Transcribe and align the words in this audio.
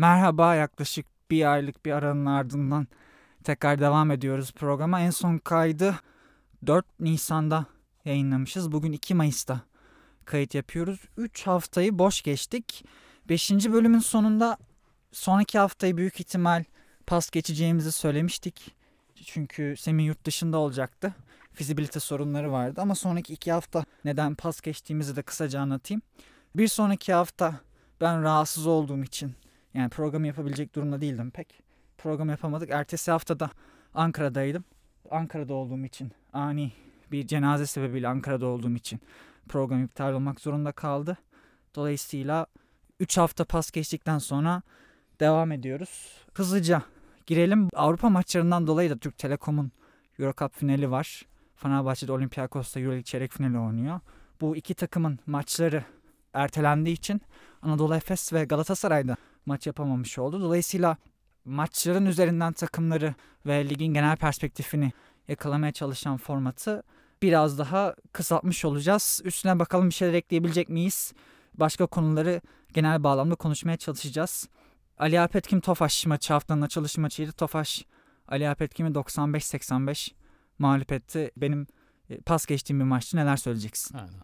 Merhaba 0.00 0.54
yaklaşık 0.54 1.06
bir 1.30 1.52
aylık 1.52 1.86
bir 1.86 1.92
aranın 1.92 2.26
ardından 2.26 2.88
tekrar 3.44 3.80
devam 3.80 4.10
ediyoruz 4.10 4.52
programa. 4.52 5.00
En 5.00 5.10
son 5.10 5.38
kaydı 5.38 5.94
4 6.66 7.00
Nisan'da 7.00 7.66
yayınlamışız. 8.04 8.72
Bugün 8.72 8.92
2 8.92 9.14
Mayıs'ta 9.14 9.60
kayıt 10.24 10.54
yapıyoruz. 10.54 11.00
3 11.16 11.46
haftayı 11.46 11.98
boş 11.98 12.22
geçtik. 12.22 12.84
5. 13.28 13.50
bölümün 13.50 13.98
sonunda 13.98 14.58
sonraki 15.12 15.58
haftayı 15.58 15.96
büyük 15.96 16.20
ihtimal 16.20 16.64
pas 17.06 17.30
geçeceğimizi 17.30 17.92
söylemiştik. 17.92 18.76
Çünkü 19.24 19.74
Semih 19.78 20.06
yurt 20.06 20.24
dışında 20.24 20.58
olacaktı. 20.58 21.14
Fizibilite 21.52 22.00
sorunları 22.00 22.52
vardı 22.52 22.80
ama 22.80 22.94
sonraki 22.94 23.32
iki 23.32 23.52
hafta 23.52 23.84
neden 24.04 24.34
pas 24.34 24.60
geçtiğimizi 24.60 25.16
de 25.16 25.22
kısaca 25.22 25.60
anlatayım. 25.60 26.02
Bir 26.56 26.68
sonraki 26.68 27.12
hafta 27.12 27.60
ben 28.00 28.22
rahatsız 28.22 28.66
olduğum 28.66 29.02
için 29.04 29.34
yani 29.74 29.88
program 29.90 30.24
yapabilecek 30.24 30.74
durumda 30.74 31.00
değildim 31.00 31.30
pek. 31.30 31.62
Program 31.98 32.28
yapamadık. 32.28 32.70
Ertesi 32.70 33.10
haftada 33.10 33.50
Ankara'daydım. 33.94 34.64
Ankara'da 35.10 35.54
olduğum 35.54 35.84
için 35.84 36.12
ani 36.32 36.72
bir 37.12 37.26
cenaze 37.26 37.66
sebebiyle 37.66 38.08
Ankara'da 38.08 38.46
olduğum 38.46 38.74
için 38.74 39.00
program 39.48 39.84
iptal 39.84 40.12
olmak 40.12 40.40
zorunda 40.40 40.72
kaldı. 40.72 41.16
Dolayısıyla 41.74 42.46
3 43.00 43.18
hafta 43.18 43.44
pas 43.44 43.70
geçtikten 43.70 44.18
sonra 44.18 44.62
devam 45.20 45.52
ediyoruz. 45.52 46.24
Hızlıca 46.34 46.82
girelim. 47.26 47.68
Avrupa 47.74 48.10
maçlarından 48.10 48.66
dolayı 48.66 48.90
da 48.90 48.98
Türk 48.98 49.18
Telekom'un 49.18 49.72
Euro 50.18 50.32
Cup 50.38 50.54
finali 50.54 50.90
var. 50.90 51.22
Fenerbahçe'de 51.56 52.12
Olympiakos'ta 52.12 52.80
Euroleague 52.80 53.02
çeyrek 53.02 53.32
finali 53.32 53.58
oynuyor. 53.58 54.00
Bu 54.40 54.56
iki 54.56 54.74
takımın 54.74 55.18
maçları 55.26 55.84
ertelendiği 56.34 56.96
için 56.96 57.22
Anadolu 57.62 57.94
Efes 57.94 58.32
ve 58.32 58.44
Galatasaray'da 58.44 59.16
maç 59.46 59.66
yapamamış 59.66 60.18
oldu. 60.18 60.40
Dolayısıyla 60.40 60.96
maçların 61.44 62.06
üzerinden 62.06 62.52
takımları 62.52 63.14
ve 63.46 63.68
ligin 63.68 63.94
genel 63.94 64.16
perspektifini 64.16 64.92
yakalamaya 65.28 65.72
çalışan 65.72 66.16
formatı 66.16 66.82
biraz 67.22 67.58
daha 67.58 67.94
kısaltmış 68.12 68.64
olacağız. 68.64 69.20
Üstüne 69.24 69.58
bakalım 69.58 69.88
bir 69.88 69.94
şeyler 69.94 70.14
ekleyebilecek 70.14 70.68
miyiz? 70.68 71.12
Başka 71.54 71.86
konuları 71.86 72.40
genel 72.72 73.04
bağlamda 73.04 73.34
konuşmaya 73.34 73.76
çalışacağız. 73.76 74.48
Ali 74.98 75.20
Alpetkim 75.20 75.60
Tofaş 75.60 76.06
maçı 76.06 76.32
haftanın 76.32 76.62
açılış 76.62 76.98
maçıydı. 76.98 77.32
Tofaş 77.32 77.84
Ali 78.28 78.48
Alpetkim'i 78.48 78.90
95-85 78.90 80.10
mağlup 80.58 80.92
etti. 80.92 81.30
Benim 81.36 81.66
pas 82.26 82.46
geçtiğim 82.46 82.80
bir 82.80 82.84
maçtı. 82.84 83.16
Neler 83.16 83.36
söyleyeceksin? 83.36 83.98
Aynen. 83.98 84.20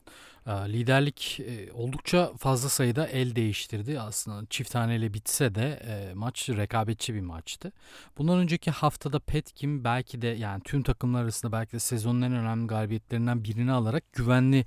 Liderlik 0.46 1.40
e, 1.40 1.72
oldukça 1.72 2.32
fazla 2.38 2.68
sayıda 2.68 3.06
el 3.06 3.36
değiştirdi. 3.36 4.00
Aslında 4.00 4.46
çift 4.50 4.70
taneyle 4.70 5.14
bitse 5.14 5.54
de 5.54 5.82
e, 5.86 6.14
maç 6.14 6.48
rekabetçi 6.48 7.14
bir 7.14 7.20
maçtı. 7.20 7.72
Bundan 8.18 8.38
önceki 8.38 8.70
haftada 8.70 9.18
Petkim 9.18 9.84
belki 9.84 10.22
de 10.22 10.26
yani 10.26 10.62
tüm 10.64 10.82
takımlar 10.82 11.22
arasında 11.22 11.52
belki 11.52 11.72
de 11.72 11.78
sezonun 11.78 12.22
en 12.22 12.32
önemli 12.32 12.66
galibiyetlerinden 12.66 13.44
birini 13.44 13.72
alarak 13.72 14.12
güvenli 14.12 14.66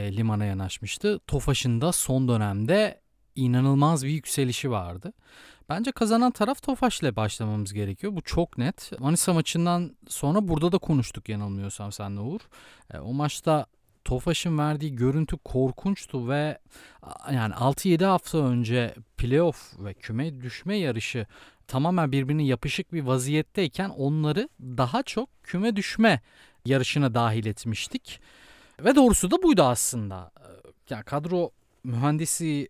limana 0.00 0.44
yanaşmıştı. 0.44 1.20
Tofaş'ın 1.26 1.80
da 1.80 1.92
son 1.92 2.28
dönemde 2.28 3.00
inanılmaz 3.34 4.04
bir 4.04 4.10
yükselişi 4.10 4.70
vardı. 4.70 5.12
Bence 5.68 5.92
kazanan 5.92 6.30
taraf 6.30 6.62
Tofaş 6.62 7.00
ile 7.00 7.16
başlamamız 7.16 7.72
gerekiyor. 7.72 8.16
Bu 8.16 8.22
çok 8.22 8.58
net. 8.58 8.92
Manisa 8.98 9.32
maçından 9.32 9.96
sonra 10.08 10.48
burada 10.48 10.72
da 10.72 10.78
konuştuk 10.78 11.28
yanılmıyorsam 11.28 11.92
senle 11.92 12.20
Uğur. 12.20 12.40
E, 12.94 12.98
o 12.98 13.12
maçta 13.12 13.66
Tofaş'ın 14.04 14.58
verdiği 14.58 14.96
görüntü 14.96 15.36
korkunçtu 15.36 16.28
ve 16.28 16.58
yani 17.32 17.54
6-7 17.54 18.04
hafta 18.04 18.38
önce 18.38 18.94
playoff 19.16 19.72
ve 19.78 19.94
küme 19.94 20.40
düşme 20.40 20.76
yarışı 20.76 21.26
tamamen 21.66 22.12
birbirine 22.12 22.44
yapışık 22.44 22.92
bir 22.92 23.02
vaziyetteyken 23.02 23.88
onları 23.88 24.48
daha 24.60 25.02
çok 25.02 25.28
küme 25.42 25.76
düşme 25.76 26.20
yarışına 26.64 27.14
dahil 27.14 27.46
etmiştik. 27.46 28.20
Ve 28.84 28.94
doğrusu 28.94 29.30
da 29.30 29.42
buydu 29.42 29.62
aslında. 29.62 30.30
E, 30.40 30.48
yani 30.90 31.04
kadro 31.04 31.50
mühendisi 31.84 32.68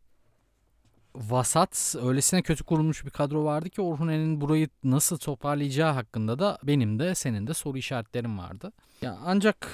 vasat, 1.16 1.94
öylesine 2.02 2.42
kötü 2.42 2.64
kurulmuş 2.64 3.04
bir 3.04 3.10
kadro 3.10 3.44
vardı 3.44 3.70
ki 3.70 3.82
Orhunen'in 3.82 4.40
burayı 4.40 4.68
nasıl 4.84 5.18
toparlayacağı 5.18 5.92
hakkında 5.92 6.38
da 6.38 6.58
benim 6.62 6.98
de 6.98 7.14
senin 7.14 7.46
de 7.46 7.54
soru 7.54 7.78
işaretlerim 7.78 8.38
vardı. 8.38 8.72
Ya 9.02 9.18
ancak 9.24 9.68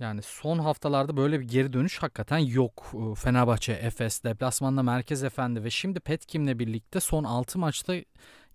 yani 0.00 0.22
son 0.22 0.58
haftalarda 0.58 1.16
böyle 1.16 1.40
bir 1.40 1.48
geri 1.48 1.72
dönüş 1.72 1.98
hakikaten 1.98 2.38
yok. 2.38 2.92
Ee, 2.94 3.14
Fenerbahçe, 3.14 3.72
Efes, 3.72 4.24
deplasmanda 4.24 4.82
Merkez 4.82 5.24
Efendi 5.24 5.64
ve 5.64 5.70
şimdi 5.70 6.00
Petkim'le 6.00 6.58
birlikte 6.58 7.00
son 7.00 7.24
6 7.24 7.58
maçta 7.58 7.94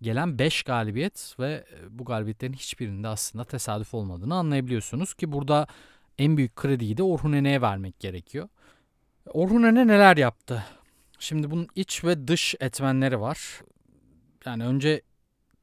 gelen 0.02 0.40
5 0.40 0.63
galibiyet 0.63 1.35
ve 1.40 1.52
e, 1.52 2.00
bu 2.00 2.06
galibiyetlerin 2.06 2.53
hiçbirinde 2.53 3.08
aslında 3.08 3.44
tesadüf 3.44 3.94
olmadığını 3.94 4.35
anlayabiliyorsunuz 4.35 5.13
ki 5.13 5.31
burada 5.31 5.68
en 6.18 6.38
büyük 6.38 6.56
krediyi 6.56 6.97
de 6.97 7.03
Orhunen'e 7.03 7.62
vermek 7.62 8.00
gerekiyor. 8.00 8.50
Orhunen'e 9.25 9.88
neler 9.88 10.18
yaptı? 10.18 10.63
Şimdi 11.21 11.51
bunun 11.51 11.67
iç 11.75 12.03
ve 12.03 12.27
dış 12.27 12.55
etmenleri 12.59 13.21
var. 13.21 13.61
Yani 14.45 14.65
önce 14.65 15.01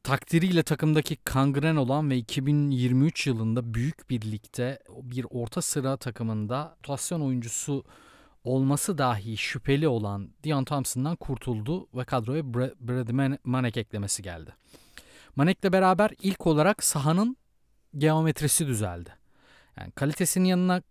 takdiriyle 0.03 0.63
takımdaki 0.63 1.15
kangren 1.15 1.75
olan 1.75 2.09
ve 2.09 2.17
2023 2.17 3.27
yılında 3.27 3.73
büyük 3.73 4.09
birlikte 4.09 4.79
bir 4.89 5.25
orta 5.29 5.61
sıra 5.61 5.97
takımında 5.97 6.77
rotasyon 6.77 7.21
oyuncusu 7.21 7.83
olması 8.43 8.97
dahi 8.97 9.37
şüpheli 9.37 9.87
olan 9.87 10.29
Dion 10.43 10.63
Thompson'dan 10.63 11.15
kurtuldu 11.15 11.87
ve 11.93 12.03
kadroya 12.03 12.53
Brady 12.53 13.37
Manek 13.43 13.77
eklemesi 13.77 14.23
geldi. 14.23 14.51
Manek'le 15.35 15.73
beraber 15.73 16.11
ilk 16.21 16.47
olarak 16.47 16.83
sahanın 16.83 17.37
geometrisi 17.97 18.67
düzeldi. 18.67 19.09
Yani 19.77 19.91
kalitesinin 19.91 20.45
yanına 20.45 20.81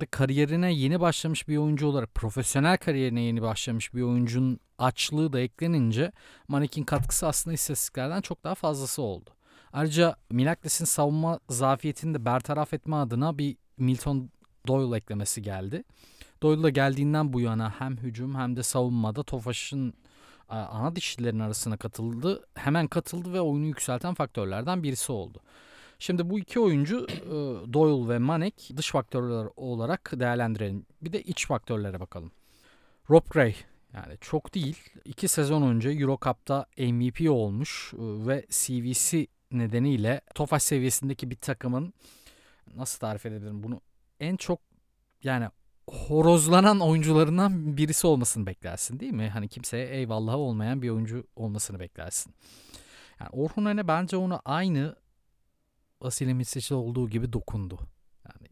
da 0.00 0.06
kariyerine 0.06 0.72
yeni 0.72 1.00
başlamış 1.00 1.48
bir 1.48 1.56
oyuncu 1.56 1.86
olarak 1.86 2.14
profesyonel 2.14 2.76
kariyerine 2.76 3.20
yeni 3.20 3.42
başlamış 3.42 3.94
bir 3.94 4.02
oyuncunun 4.02 4.60
açlığı 4.78 5.32
da 5.32 5.40
eklenince 5.40 6.12
Manik'in 6.48 6.84
katkısı 6.84 7.26
aslında 7.26 7.54
istatistiklerden 7.54 8.20
çok 8.20 8.44
daha 8.44 8.54
fazlası 8.54 9.02
oldu. 9.02 9.30
Ayrıca 9.72 10.16
Milakles'in 10.30 10.84
savunma 10.84 11.40
zafiyetini 11.48 12.14
de 12.14 12.24
bertaraf 12.24 12.74
etme 12.74 12.96
adına 12.96 13.38
bir 13.38 13.56
Milton 13.76 14.30
Doyle 14.66 14.96
eklemesi 14.96 15.42
geldi. 15.42 15.84
Doyle 16.42 16.62
da 16.62 16.70
geldiğinden 16.70 17.32
bu 17.32 17.40
yana 17.40 17.70
hem 17.78 17.96
hücum 17.96 18.34
hem 18.34 18.56
de 18.56 18.62
savunmada 18.62 19.22
Tofaş'ın 19.22 19.94
ana 20.48 20.96
dişlilerin 20.96 21.38
arasına 21.38 21.76
katıldı. 21.76 22.46
Hemen 22.54 22.86
katıldı 22.86 23.32
ve 23.32 23.40
oyunu 23.40 23.66
yükselten 23.66 24.14
faktörlerden 24.14 24.82
birisi 24.82 25.12
oldu. 25.12 25.40
Şimdi 26.02 26.30
bu 26.30 26.38
iki 26.38 26.60
oyuncu 26.60 27.06
e, 27.10 27.30
Doyle 27.72 28.08
ve 28.08 28.18
Manek 28.18 28.70
dış 28.76 28.90
faktörler 28.90 29.48
olarak 29.56 30.12
değerlendirelim. 30.14 30.86
Bir 31.02 31.12
de 31.12 31.22
iç 31.22 31.46
faktörlere 31.46 32.00
bakalım. 32.00 32.32
Rob 33.10 33.26
Gray 33.30 33.54
yani 33.94 34.14
çok 34.20 34.54
değil. 34.54 34.78
iki 35.04 35.28
sezon 35.28 35.62
önce 35.62 35.90
Euro 35.90 36.18
Cup'ta 36.24 36.66
MVP 36.78 37.30
olmuş 37.30 37.94
e, 37.94 37.98
ve 38.00 38.46
CVC 38.50 39.26
nedeniyle 39.52 40.20
Tofaş 40.34 40.62
seviyesindeki 40.62 41.30
bir 41.30 41.36
takımın 41.36 41.94
nasıl 42.76 42.98
tarif 42.98 43.26
edebilirim 43.26 43.62
bunu 43.62 43.80
en 44.20 44.36
çok 44.36 44.60
yani 45.22 45.48
horozlanan 45.90 46.80
oyuncularından 46.80 47.76
birisi 47.76 48.06
olmasını 48.06 48.46
beklersin 48.46 49.00
değil 49.00 49.12
mi? 49.12 49.28
Hani 49.28 49.48
kimseye 49.48 49.86
eyvallahı 49.86 50.36
olmayan 50.36 50.82
bir 50.82 50.90
oyuncu 50.90 51.26
olmasını 51.36 51.80
beklersin. 51.80 52.34
Yani 53.20 53.30
Orhun 53.32 53.88
bence 53.88 54.16
onu 54.16 54.40
aynı 54.44 54.96
Vasile 56.02 56.34
Misic'e 56.34 56.74
olduğu 56.74 57.08
gibi 57.08 57.32
dokundu. 57.32 57.78
Yani 58.28 58.48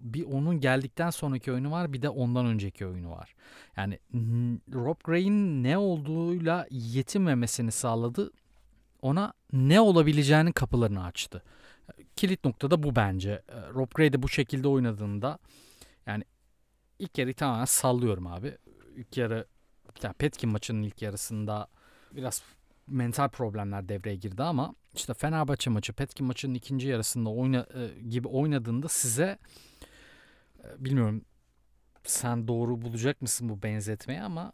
bir 0.00 0.24
onun 0.24 0.60
geldikten 0.60 1.10
sonraki 1.10 1.52
oyunu 1.52 1.70
var 1.70 1.92
bir 1.92 2.02
de 2.02 2.08
ondan 2.08 2.46
önceki 2.46 2.86
oyunu 2.86 3.10
var. 3.10 3.34
Yani 3.76 3.98
Rob 4.74 4.96
Gray'in 5.04 5.62
ne 5.62 5.78
olduğuyla 5.78 6.66
yetinmemesini 6.70 7.72
sağladı. 7.72 8.30
Ona 9.02 9.32
ne 9.52 9.80
olabileceğinin 9.80 10.52
kapılarını 10.52 11.04
açtı. 11.04 11.42
Kilit 12.16 12.44
nokta 12.44 12.70
da 12.70 12.82
bu 12.82 12.96
bence. 12.96 13.42
Ee, 13.48 13.68
Rob 13.74 13.90
Gray 13.94 14.12
de 14.12 14.22
bu 14.22 14.28
şekilde 14.28 14.68
oynadığında 14.68 15.38
yani 16.06 16.24
ilk 16.98 17.18
yarı 17.18 17.34
tamamen 17.34 17.64
sallıyorum 17.64 18.26
abi. 18.26 18.58
İlk 18.96 19.16
yarı 19.16 19.46
yani 20.02 20.14
Petkin 20.14 20.50
maçının 20.50 20.82
ilk 20.82 21.02
yarısında 21.02 21.68
biraz 22.12 22.42
mental 22.86 23.28
problemler 23.28 23.88
devreye 23.88 24.16
girdi 24.16 24.42
ama 24.42 24.74
işte 24.94 25.14
Fenerbahçe 25.14 25.70
maçı, 25.70 25.92
Petkin 25.92 26.26
maçının 26.26 26.54
ikinci 26.54 26.88
yarısında 26.88 27.30
oyna, 27.30 27.66
e, 27.74 28.00
gibi 28.00 28.28
oynadığında 28.28 28.88
size 28.88 29.38
e, 30.64 30.84
bilmiyorum 30.84 31.24
sen 32.04 32.48
doğru 32.48 32.82
bulacak 32.82 33.22
mısın 33.22 33.48
bu 33.48 33.62
benzetmeyi 33.62 34.20
ama 34.20 34.52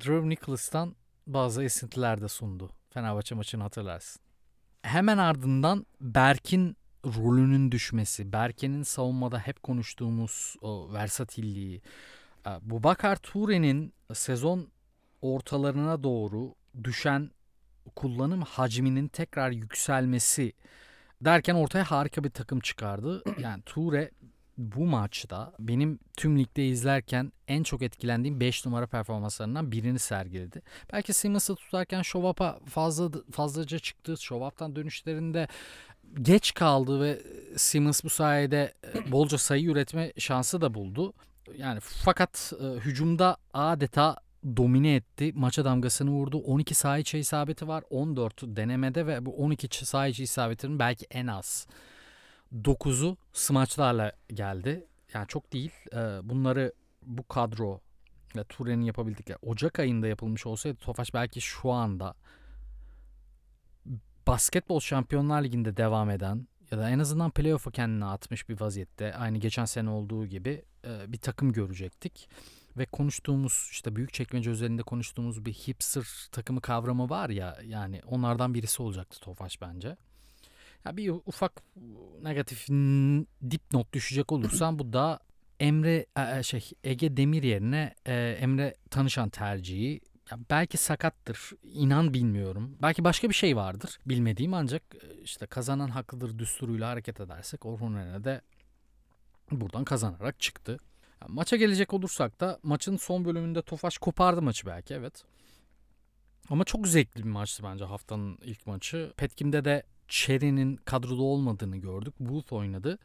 Drew 0.00 0.28
Nicholas'tan 0.28 0.96
bazı 1.26 1.64
esintiler 1.64 2.20
de 2.20 2.28
sundu. 2.28 2.70
Fenerbahçe 2.90 3.34
maçını 3.34 3.62
hatırlarsın. 3.62 4.22
Hemen 4.82 5.18
ardından 5.18 5.86
Berk'in 6.00 6.76
rolünün 7.04 7.72
düşmesi, 7.72 8.32
Berke'nin 8.32 8.82
savunmada 8.82 9.38
hep 9.38 9.62
konuştuğumuz 9.62 10.56
o 10.60 10.92
versatilliği, 10.92 11.82
e, 12.46 12.50
Bakar 12.62 13.16
Ture'nin 13.16 13.92
sezon 14.14 14.68
ortalarına 15.22 16.02
doğru 16.02 16.54
düşen 16.84 17.30
kullanım 18.00 18.42
hacminin 18.42 19.08
tekrar 19.08 19.50
yükselmesi 19.50 20.52
derken 21.20 21.54
ortaya 21.54 21.84
harika 21.84 22.24
bir 22.24 22.30
takım 22.30 22.60
çıkardı. 22.60 23.22
Yani 23.40 23.62
Ture 23.62 24.10
bu 24.58 24.86
maçta 24.86 25.52
benim 25.58 25.98
tüm 26.16 26.38
ligde 26.38 26.66
izlerken 26.66 27.32
en 27.48 27.62
çok 27.62 27.82
etkilendiğim 27.82 28.40
5 28.40 28.66
numara 28.66 28.86
performanslarından 28.86 29.72
birini 29.72 29.98
sergiledi. 29.98 30.62
Belki 30.92 31.12
Simmons'ı 31.12 31.54
tutarken 31.54 32.02
Şovap'a 32.02 32.58
fazla 32.68 33.10
fazlaca 33.32 33.78
çıktı. 33.78 34.16
Şovap'tan 34.20 34.76
dönüşlerinde 34.76 35.48
geç 36.22 36.54
kaldı 36.54 37.00
ve 37.00 37.22
Simmons 37.56 38.04
bu 38.04 38.10
sayede 38.10 38.74
e, 38.94 39.12
bolca 39.12 39.38
sayı 39.38 39.66
üretme 39.66 40.12
şansı 40.18 40.60
da 40.60 40.74
buldu. 40.74 41.12
Yani 41.56 41.80
fakat 41.80 42.52
e, 42.60 42.64
hücumda 42.64 43.36
adeta 43.52 44.16
domine 44.44 44.94
etti. 44.94 45.32
Maça 45.34 45.64
damgasını 45.64 46.10
vurdu. 46.10 46.38
12 46.38 46.74
saha 46.74 46.98
içi 46.98 47.18
isabeti 47.18 47.68
var. 47.68 47.84
14 47.90 48.42
denemede 48.42 49.06
ve 49.06 49.26
bu 49.26 49.36
12 49.36 49.86
saha 49.86 50.06
içi 50.06 50.22
isabetinin 50.22 50.78
belki 50.78 51.06
en 51.10 51.26
az 51.26 51.66
9'u 52.54 53.16
smaçlarla 53.32 54.12
geldi. 54.28 54.86
Yani 55.14 55.26
çok 55.26 55.52
değil. 55.52 55.72
E, 55.92 55.98
bunları 56.22 56.72
bu 57.02 57.28
kadro 57.28 57.80
ve 58.36 58.44
Ture'nin 58.44 58.84
yapabildikleri 58.84 59.38
Ocak 59.42 59.78
ayında 59.78 60.06
yapılmış 60.06 60.46
olsaydı 60.46 60.76
Tofaş 60.76 61.14
belki 61.14 61.40
şu 61.40 61.70
anda 61.70 62.14
basketbol 64.26 64.80
Şampiyonlar 64.80 65.44
Ligi'nde 65.44 65.76
devam 65.76 66.10
eden 66.10 66.48
ya 66.70 66.78
da 66.78 66.90
en 66.90 66.98
azından 66.98 67.30
playoff'a 67.30 67.70
kendini 67.70 68.04
atmış 68.04 68.48
bir 68.48 68.60
vaziyette 68.60 69.14
aynı 69.14 69.38
geçen 69.38 69.64
sene 69.64 69.90
olduğu 69.90 70.26
gibi 70.26 70.64
e, 70.84 71.12
bir 71.12 71.18
takım 71.18 71.52
görecektik. 71.52 72.28
Ve 72.76 72.86
konuştuğumuz 72.86 73.68
işte 73.70 73.96
büyük 73.96 74.12
çekmece 74.12 74.50
özelinde 74.50 74.82
konuştuğumuz 74.82 75.44
bir 75.44 75.52
hipster 75.52 76.04
takımı 76.32 76.60
kavramı 76.60 77.10
var 77.10 77.30
ya 77.30 77.58
yani 77.64 78.00
onlardan 78.06 78.54
birisi 78.54 78.82
olacaktı 78.82 79.20
Tofaş 79.20 79.60
bence. 79.60 79.96
Ya 80.84 80.96
bir 80.96 81.10
ufak 81.10 81.62
negatif 82.22 82.68
dipnot 83.50 83.92
düşecek 83.92 84.32
olursam 84.32 84.78
bu 84.78 84.92
da 84.92 85.20
Emre 85.60 86.06
e, 86.38 86.42
şey 86.42 86.70
Ege 86.84 87.16
Demir 87.16 87.42
yerine 87.42 87.94
e, 88.06 88.36
Emre 88.40 88.74
Tanışan 88.90 89.28
tercihi 89.28 90.00
ya 90.30 90.38
belki 90.50 90.76
sakattır. 90.76 91.50
inan 91.62 92.14
bilmiyorum. 92.14 92.76
Belki 92.82 93.04
başka 93.04 93.28
bir 93.28 93.34
şey 93.34 93.56
vardır. 93.56 93.98
Bilmediğim 94.06 94.54
ancak 94.54 94.82
e, 94.94 95.22
işte 95.22 95.46
kazanan 95.46 95.88
haklıdır 95.88 96.38
düsturuyla 96.38 96.88
hareket 96.88 97.20
edersek 97.20 97.66
Orhun 97.66 97.94
Rene 97.94 98.24
de 98.24 98.40
buradan 99.50 99.84
kazanarak 99.84 100.40
çıktı. 100.40 100.78
Maça 101.28 101.56
gelecek 101.56 101.94
olursak 101.94 102.40
da 102.40 102.58
maçın 102.62 102.96
son 102.96 103.24
bölümünde 103.24 103.62
Tofaş 103.62 103.98
kopardı 103.98 104.42
maçı 104.42 104.66
belki 104.66 104.94
evet. 104.94 105.24
Ama 106.50 106.64
çok 106.64 106.88
zevkli 106.88 107.24
bir 107.24 107.28
maçtı 107.28 107.62
bence 107.62 107.84
haftanın 107.84 108.38
ilk 108.42 108.66
maçı. 108.66 109.12
Petkim'de 109.16 109.64
de 109.64 109.82
Cherry'nin 110.08 110.76
kadroda 110.76 111.22
olmadığını 111.22 111.76
gördük. 111.76 112.14
Booth 112.20 112.52
oynadı. 112.52 112.98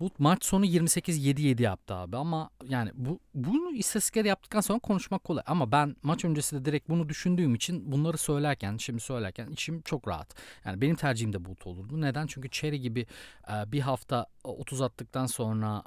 Booth 0.00 0.20
maç 0.20 0.44
sonu 0.44 0.66
28-7-7 0.66 1.62
yaptı 1.62 1.94
abi 1.94 2.16
ama 2.16 2.50
yani 2.68 2.90
bu 2.94 3.20
bunu 3.34 3.72
istatistikleri 3.72 4.28
yaptıktan 4.28 4.60
sonra 4.60 4.78
konuşmak 4.78 5.24
kolay. 5.24 5.42
Ama 5.46 5.72
ben 5.72 5.96
maç 6.02 6.24
öncesi 6.24 6.56
de 6.56 6.64
direkt 6.64 6.88
bunu 6.88 7.08
düşündüğüm 7.08 7.54
için 7.54 7.92
bunları 7.92 8.18
söylerken, 8.18 8.76
şimdi 8.76 9.00
söylerken 9.00 9.50
içim 9.50 9.82
çok 9.82 10.08
rahat. 10.08 10.34
Yani 10.64 10.80
benim 10.80 10.96
tercihim 10.96 11.32
de 11.32 11.44
Booth 11.44 11.66
olurdu. 11.66 12.00
Neden? 12.00 12.26
Çünkü 12.26 12.50
Cherry 12.50 12.80
gibi 12.80 13.06
bir 13.66 13.80
hafta 13.80 14.26
30 14.44 14.80
attıktan 14.80 15.26
sonra 15.26 15.82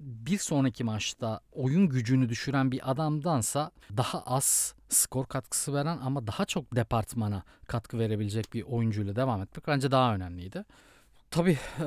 bir 0.00 0.38
sonraki 0.38 0.84
maçta 0.84 1.40
oyun 1.52 1.88
gücünü 1.88 2.28
düşüren 2.28 2.72
bir 2.72 2.90
adamdansa 2.90 3.70
daha 3.96 4.22
az 4.22 4.74
skor 4.88 5.26
katkısı 5.26 5.74
veren 5.74 5.98
ama 5.98 6.26
daha 6.26 6.44
çok 6.44 6.76
departmana 6.76 7.42
katkı 7.66 7.98
verebilecek 7.98 8.54
bir 8.54 8.62
oyuncuyla 8.62 9.16
devam 9.16 9.42
etmek 9.42 9.66
bence 9.66 9.90
daha 9.90 10.14
önemliydi. 10.14 10.64
Tabii 11.34 11.58
e, 11.80 11.84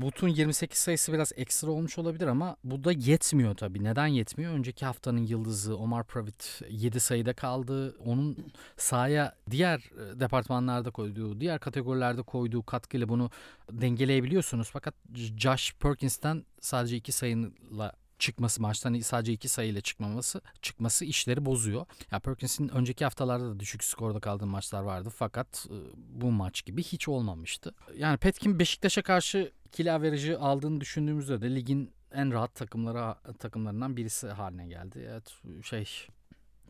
But'un 0.00 0.28
28 0.28 0.78
sayısı 0.78 1.12
biraz 1.12 1.32
ekstra 1.36 1.70
olmuş 1.70 1.98
olabilir 1.98 2.26
ama 2.26 2.56
bu 2.64 2.84
da 2.84 2.92
yetmiyor 2.92 3.54
tabii. 3.54 3.84
Neden 3.84 4.06
yetmiyor? 4.06 4.52
Önceki 4.52 4.86
haftanın 4.86 5.26
yıldızı 5.26 5.76
Omar 5.76 6.04
Pravit 6.04 6.62
7 6.70 7.00
sayıda 7.00 7.32
kaldı. 7.32 7.96
Onun 8.04 8.36
sahaya 8.76 9.34
diğer 9.50 9.80
departmanlarda 10.20 10.90
koyduğu, 10.90 11.40
diğer 11.40 11.58
kategorilerde 11.60 12.22
koyduğu 12.22 12.62
katkıyla 12.62 13.08
bunu 13.08 13.30
dengeleyebiliyorsunuz. 13.72 14.70
Fakat 14.72 14.94
Josh 15.38 15.74
Perkins'ten 15.74 16.44
sadece 16.60 16.96
2 16.96 17.12
sayıyla 17.12 17.92
çıkması 18.24 18.62
maçtan 18.62 19.00
sadece 19.00 19.32
iki 19.32 19.48
sayıyla 19.48 19.80
çıkmaması 19.80 20.40
çıkması 20.62 21.04
işleri 21.04 21.44
bozuyor. 21.44 21.86
Ya 22.10 22.20
Perkins'in 22.20 22.68
önceki 22.68 23.04
haftalarda 23.04 23.50
da 23.50 23.60
düşük 23.60 23.84
skorda 23.84 24.20
kaldığı 24.20 24.46
maçlar 24.46 24.82
vardı 24.82 25.08
fakat 25.16 25.66
bu 25.96 26.30
maç 26.30 26.64
gibi 26.64 26.82
hiç 26.82 27.08
olmamıştı. 27.08 27.74
Yani 27.96 28.18
Petkin 28.18 28.58
Beşiktaş'a 28.58 29.02
karşı 29.02 29.52
ikili 29.66 29.92
averajı 29.92 30.40
aldığını 30.40 30.80
düşündüğümüzde 30.80 31.40
de 31.40 31.54
ligin 31.54 31.92
en 32.12 32.32
rahat 32.32 32.54
takımları 32.54 33.14
takımlarından 33.38 33.96
birisi 33.96 34.28
haline 34.28 34.66
geldi. 34.66 35.08
Evet 35.10 35.34
şey 35.64 35.88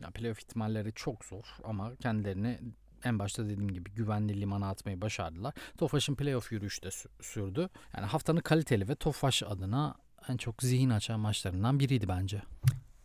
ya 0.01 0.11
playoff 0.11 0.39
ihtimalleri 0.39 0.93
çok 0.93 1.25
zor 1.25 1.45
ama 1.63 1.95
kendilerini 1.95 2.59
en 3.03 3.19
başta 3.19 3.45
dediğim 3.45 3.73
gibi 3.73 3.91
güvenli 3.91 4.41
limana 4.41 4.69
atmayı 4.69 5.01
başardılar. 5.01 5.53
Tofaş'ın 5.77 6.15
playoff 6.15 6.51
yürüyüşü 6.51 6.83
de 6.83 6.89
sürdü. 7.21 7.69
Yani 7.97 8.05
haftanın 8.05 8.39
kaliteli 8.39 8.89
ve 8.89 8.95
Tofaş 8.95 9.43
adına 9.43 9.95
en 10.29 10.37
çok 10.37 10.63
zihin 10.63 10.89
açan 10.89 11.19
maçlarından 11.19 11.79
biriydi 11.79 12.07
bence. 12.07 12.41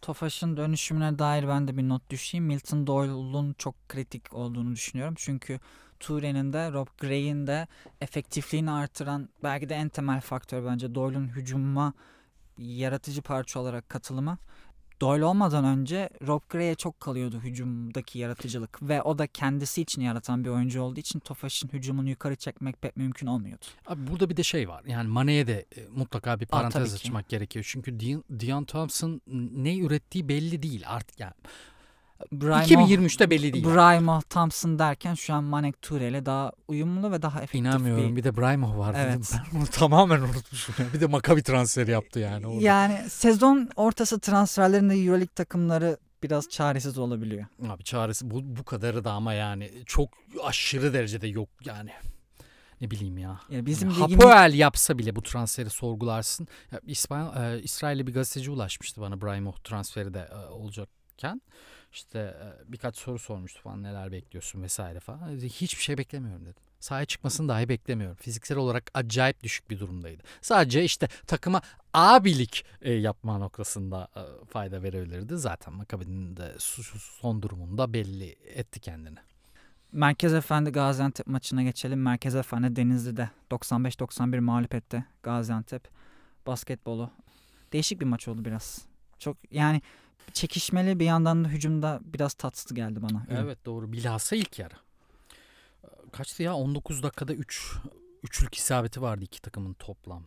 Tofaş'ın 0.03 0.57
dönüşümüne 0.57 1.19
dair 1.19 1.49
ben 1.49 1.69
de 1.69 1.77
bir 1.77 1.89
not 1.89 2.11
düşeyim. 2.11 2.45
Milton 2.45 2.87
Doyle'un 2.87 3.53
çok 3.53 3.89
kritik 3.89 4.35
olduğunu 4.35 4.73
düşünüyorum. 4.75 5.15
Çünkü 5.19 5.61
Ture'nin 6.01 6.53
de 6.53 6.73
Rob 6.73 6.87
Gray'in 6.99 7.47
de 7.47 7.69
efektifliğini 8.01 8.71
artıran 8.71 9.29
belki 9.43 9.69
de 9.69 9.75
en 9.75 9.89
temel 9.89 10.21
faktör 10.21 10.65
bence 10.65 10.95
Doyle'un 10.95 11.29
hücuma 11.29 11.95
yaratıcı 12.59 13.23
parça 13.23 13.61
olarak 13.61 13.89
katılımı. 13.89 14.39
Doyle 15.01 15.25
olmadan 15.25 15.65
önce 15.65 16.11
Rob 16.27 16.41
Gray'e 16.49 16.75
çok 16.75 17.01
kalıyordu 17.01 17.41
hücumdaki 17.41 18.19
yaratıcılık 18.19 18.83
ve 18.83 19.03
o 19.03 19.19
da 19.19 19.27
kendisi 19.27 19.83
için 19.83 20.03
yaratan 20.03 20.45
bir 20.45 20.49
oyuncu 20.49 20.83
olduğu 20.83 21.01
için 21.01 21.19
Tofaş'ın 21.19 21.69
hücumunu 21.69 22.09
yukarı 22.09 22.37
çekmek 22.37 22.83
pek 22.83 22.97
mümkün 22.97 23.27
olmuyordu. 23.27 23.65
Abi 23.87 24.07
burada 24.11 24.31
bir 24.31 24.37
de 24.37 24.43
şey 24.43 24.69
var. 24.69 24.85
Yani 24.87 25.09
Mane'ye 25.09 25.47
de 25.47 25.67
e, 25.77 25.87
mutlaka 25.91 26.41
bir 26.41 26.47
parantez 26.47 26.93
Aa, 26.93 26.95
açmak 26.95 27.29
gerekiyor. 27.29 27.67
Çünkü 27.69 28.01
Dion 28.41 28.65
Thompson 28.65 29.21
ne 29.57 29.79
ürettiği 29.79 30.29
belli 30.29 30.63
değil 30.63 30.83
artık 30.87 31.21
yani. 31.21 31.35
Brimo, 32.33 32.55
2023'te 32.55 33.31
belli 33.31 33.53
değil. 33.53 33.65
Brimo 33.65 34.21
Thompson 34.21 34.79
derken 34.79 35.15
şu 35.15 35.35
an 35.35 35.45
Manek 35.45 35.83
Ture 35.83 36.09
ile 36.09 36.27
daha 36.27 36.53
uyumlu 36.69 37.13
ve 37.13 37.23
daha 37.23 37.39
efektif 37.39 37.61
İnanmıyorum. 37.61 38.11
Bir, 38.11 38.17
bir 38.17 38.25
de 38.25 38.37
Brimo 38.37 38.79
vardı. 38.79 38.99
Evet. 39.01 39.33
Ben 39.55 39.59
onu 39.59 39.67
tamamen 39.67 40.21
unutmuşum. 40.21 40.75
Bir 40.95 41.01
de 41.01 41.07
Maccabi 41.07 41.43
transferi 41.43 41.91
yaptı 41.91 42.19
yani. 42.19 42.47
Orada. 42.47 42.65
Yani 42.65 43.11
sezon 43.11 43.69
ortası 43.77 44.21
transferlerinde 44.21 44.95
Euroleague 44.95 45.35
takımları 45.35 45.99
biraz 46.23 46.49
çaresiz 46.49 46.99
olabiliyor. 46.99 47.47
Abi 47.69 47.85
çaresi 47.85 48.31
bu, 48.31 48.57
bu 48.57 48.65
kadarı 48.65 49.05
da 49.05 49.13
ama 49.13 49.33
yani 49.33 49.71
çok 49.87 50.09
aşırı 50.43 50.93
derecede 50.93 51.27
yok 51.27 51.49
yani. 51.65 51.91
Ne 52.81 52.91
bileyim 52.91 53.19
ya. 53.19 53.41
ya 53.51 53.67
bizim 53.67 53.91
yani 53.91 53.99
Hapoel 53.99 54.55
yapsa 54.55 54.99
bile 54.99 55.17
bu 55.17 55.23
transferi 55.23 55.71
sorgularsın. 55.71 56.49
Ya 56.73 56.81
İspanya, 56.87 57.55
e, 57.55 57.63
İsrail'li 57.63 58.07
bir 58.07 58.15
gazeteci 58.15 58.51
ulaşmıştı 58.51 59.01
bana 59.01 59.21
Brahimov 59.21 59.53
transferi 59.65 60.15
de 60.15 60.29
e, 60.33 60.37
olacakken. 60.47 61.43
İşte 61.93 62.19
e, 62.19 62.73
birkaç 62.73 62.97
soru 62.97 63.19
sormuştu 63.19 63.63
falan 63.63 63.83
neler 63.83 64.13
bekliyorsun 64.13 64.63
vesaire 64.63 65.01
falan. 65.01 65.37
Hiçbir 65.37 65.83
şey 65.83 65.99
beklemiyorum 65.99 66.43
dedim. 66.43 66.63
Sahaya 66.81 67.05
çıkmasını 67.05 67.49
dahi 67.49 67.69
beklemiyorum. 67.69 68.17
Fiziksel 68.17 68.59
olarak 68.59 68.91
acayip 68.95 69.43
düşük 69.43 69.71
bir 69.71 69.81
durumdaydı. 69.81 70.23
Sadece 70.41 70.85
işte 70.85 71.09
takıma 71.27 71.63
abilik 71.95 72.65
e, 72.83 72.93
yapma 72.93 73.39
noktasında 73.39 74.09
e, 74.17 74.45
fayda 74.47 74.83
verebilirdi. 74.83 75.37
Zaten 75.37 75.75
Makabi'nin 75.75 76.37
de 76.37 76.55
son 76.99 77.43
durumunda 77.43 77.93
belli 77.93 78.37
etti 78.55 78.81
kendini. 78.81 79.19
Merkez 79.93 80.35
Efendi 80.35 80.71
Gaziantep 80.71 81.27
maçına 81.27 81.63
geçelim. 81.63 82.03
Merkez 82.03 82.35
Efendi 82.35 82.77
Denizli'de 82.77 83.31
95-91 83.51 84.41
mağlup 84.41 84.75
etti 84.75 85.05
Gaziantep 85.23 85.89
basketbolu. 86.47 87.11
Değişik 87.73 88.01
bir 88.01 88.07
maç 88.07 88.29
oldu 88.29 88.45
biraz. 88.45 88.87
Çok 89.19 89.37
yani 89.51 89.83
çekişmeli 90.35 91.01
bir 91.01 91.05
yandan 91.05 91.45
da 91.45 91.49
hücumda 91.49 92.01
biraz 92.03 92.35
tatsız 92.35 92.75
geldi 92.75 93.03
bana. 93.03 93.27
Evet 93.31 93.67
doğru. 93.67 93.93
Bilhassa 93.93 94.37
ilk 94.37 94.59
yarı. 94.59 94.75
Kaçtı 96.13 96.43
ya? 96.43 96.55
19 96.55 97.03
dakikada 97.03 97.35
3 97.35 97.77
üçlük 98.23 98.55
isabeti 98.55 99.03
vardı 99.03 99.25
iki 99.25 99.43
takımın 99.43 99.73
toplam. 99.73 100.25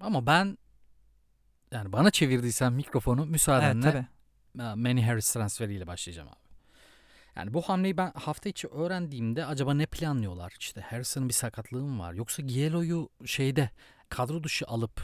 Ama 0.00 0.26
ben 0.26 0.58
yani 1.72 1.92
bana 1.92 2.10
çevirdiysen 2.10 2.72
mikrofonu 2.72 3.26
müsaadenle 3.26 3.88
evet, 3.88 4.04
tabii. 4.54 4.82
Manny 4.82 5.02
Harris 5.02 5.32
transferiyle 5.32 5.86
başlayacağım 5.86 6.28
abi. 6.28 6.46
Yani 7.36 7.54
bu 7.54 7.62
hamleyi 7.62 7.96
ben 7.96 8.12
hafta 8.14 8.48
içi 8.48 8.68
öğrendiğimde 8.68 9.46
acaba 9.46 9.74
ne 9.74 9.86
planlıyorlar? 9.86 10.54
İşte 10.60 10.80
Harrison'ın 10.80 11.28
bir 11.28 11.34
sakatlığı 11.34 11.82
mı 11.82 12.02
var? 12.02 12.12
Yoksa 12.12 12.42
Gielo'yu 12.42 13.08
şeyde 13.24 13.70
kadro 14.08 14.44
dışı 14.44 14.66
alıp 14.66 15.00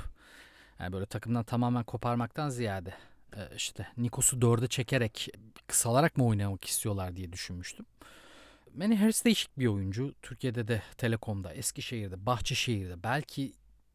yani 0.78 0.92
böyle 0.92 1.06
takımdan 1.06 1.44
tamamen 1.44 1.84
koparmaktan 1.84 2.48
ziyade 2.48 2.94
işte 3.56 3.86
Nikos'u 3.96 4.42
dörde 4.42 4.68
çekerek 4.68 5.28
kısalarak 5.66 6.16
mı 6.16 6.26
oynamak 6.26 6.64
istiyorlar 6.64 7.16
diye 7.16 7.32
düşünmüştüm. 7.32 7.86
Manny 8.74 8.96
Harris 8.96 9.24
değişik 9.24 9.58
bir 9.58 9.66
oyuncu. 9.66 10.14
Türkiye'de 10.22 10.68
de 10.68 10.82
Telekom'da, 10.96 11.52
Eskişehir'de, 11.52 12.26
Bahçeşehir'de 12.26 13.02
belki 13.02 13.52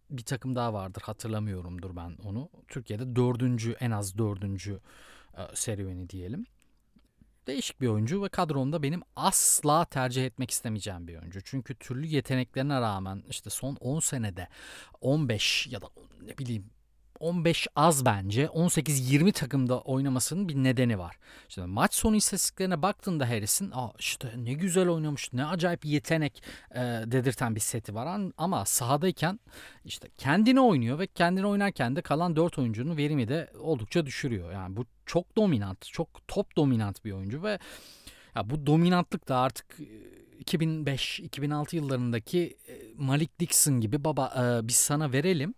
bir 0.10 0.24
takım 0.24 0.56
daha 0.56 0.74
vardır 0.74 1.02
hatırlamıyorumdur 1.02 1.96
ben 1.96 2.18
onu. 2.24 2.50
Türkiye'de 2.68 3.16
dördüncü 3.16 3.76
en 3.80 3.92
az 3.92 4.18
dördüncü 4.18 4.80
e, 5.38 5.42
serüveni 5.54 6.10
diyelim. 6.10 6.46
Değişik 7.48 7.82
bir 7.82 7.88
oyuncu 7.88 8.24
ve 8.24 8.30
kadronda 8.30 8.84
benim 8.84 9.02
asla 9.16 9.86
tercih 9.86 10.26
etmek 10.26 10.52
istemeyeceğim 10.52 11.08
bir 11.08 11.18
oyuncu. 11.18 11.42
Çünkü 11.44 11.76
türlü 11.76 12.08
yeteneklerine 12.08 12.82
rağmen 12.82 13.24
işte 13.30 13.50
son 13.50 13.76
10 13.76 14.00
senede 14.00 14.48
15 15.02 15.68
ya 15.68 15.82
da 15.82 15.88
ne 16.22 16.38
bileyim 16.38 16.70
15 17.20 17.68
az 17.76 18.06
bence. 18.06 18.46
18-20 18.46 19.32
takımda 19.32 19.80
oynamasının 19.82 20.50
bir 20.50 20.56
nedeni 20.56 21.00
var. 21.00 21.18
Şimdi 21.50 21.68
maç 21.68 21.94
sonu 21.94 22.16
istatistiklerine 22.16 22.82
baktığında 22.82 23.30
Harris'in 23.30 23.74
işte 24.00 24.32
ne 24.38 24.54
güzel 24.54 24.90
oynamış, 24.90 25.34
ne 25.34 25.46
acayip 25.46 25.86
yetenek 25.86 26.44
e, 26.72 26.80
dedirten 26.82 27.56
bir 27.56 27.60
seti 27.60 27.96
var. 27.96 28.22
Ama 28.38 28.66
sahadayken 28.66 29.40
işte 29.86 30.08
kendini 30.18 30.62
oynuyor 30.62 31.00
ve 31.00 31.08
kendini 31.08 31.46
oynarken 31.46 31.96
de 31.96 32.02
kalan 32.02 32.36
4 32.36 32.60
oyuncunun 32.60 32.98
verimi 32.98 33.28
de 33.28 33.52
oldukça 33.60 34.06
düşürüyor. 34.06 34.52
Yani 34.52 34.78
bu 34.78 34.86
çok 35.06 35.36
dominant, 35.36 35.86
çok 35.86 36.28
top 36.28 36.56
dominant 36.56 37.06
bir 37.06 37.12
oyuncu 37.12 37.44
ve 37.44 37.60
ya 38.36 38.50
bu 38.50 38.66
dominantlık 38.68 39.28
da 39.28 39.38
artık 39.38 39.78
2005-2006 40.46 41.76
yıllarındaki 41.76 42.58
Malik 42.96 43.40
Dixon 43.40 43.82
gibi 43.82 44.04
baba 44.04 44.34
e, 44.38 44.68
biz 44.68 44.76
sana 44.76 45.12
verelim. 45.14 45.54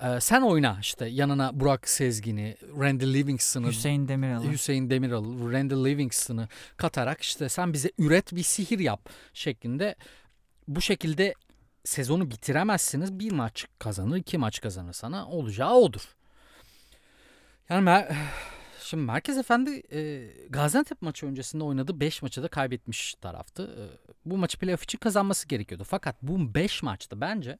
E, 0.00 0.20
sen 0.20 0.42
oyna 0.42 0.78
işte 0.80 1.06
yanına 1.06 1.60
Burak 1.60 1.88
Sezgin'i, 1.88 2.56
Randall 2.80 3.14
Livingston'ı, 3.14 3.66
Hüseyin 3.66 4.08
Demiral'ı, 4.08 4.52
Hüseyin 4.52 4.90
Demiral'ı, 4.90 5.52
Randall 5.52 5.84
Livingston'ı 5.84 6.48
katarak 6.76 7.22
işte 7.22 7.48
sen 7.48 7.72
bize 7.72 7.90
üret 7.98 8.32
bir 8.32 8.42
sihir 8.42 8.78
yap 8.78 9.08
şeklinde 9.32 9.94
bu 10.68 10.80
şekilde 10.80 11.34
sezonu 11.84 12.30
bitiremezsiniz. 12.30 13.18
Bir 13.18 13.32
maç 13.32 13.66
kazanır, 13.78 14.16
iki 14.16 14.38
maç 14.38 14.60
kazanır 14.60 14.92
sana. 14.92 15.28
Olacağı 15.28 15.74
odur. 15.74 16.16
Yani 17.68 17.86
ben 17.86 18.16
Şimdi 18.84 19.02
Merkez 19.02 19.38
Efendi 19.38 19.82
e, 19.92 20.30
Gaziantep 20.50 21.02
maçı 21.02 21.26
öncesinde 21.26 21.64
oynadığı 21.64 22.00
5 22.00 22.22
maçı 22.22 22.42
da 22.42 22.48
kaybetmiş 22.48 23.14
taraftı. 23.14 23.62
E, 23.62 23.82
bu 24.24 24.36
maçı 24.36 24.58
playoff 24.58 24.84
için 24.84 24.98
kazanması 24.98 25.48
gerekiyordu. 25.48 25.84
Fakat 25.86 26.16
bu 26.22 26.54
5 26.54 26.82
maçta 26.82 27.20
bence 27.20 27.58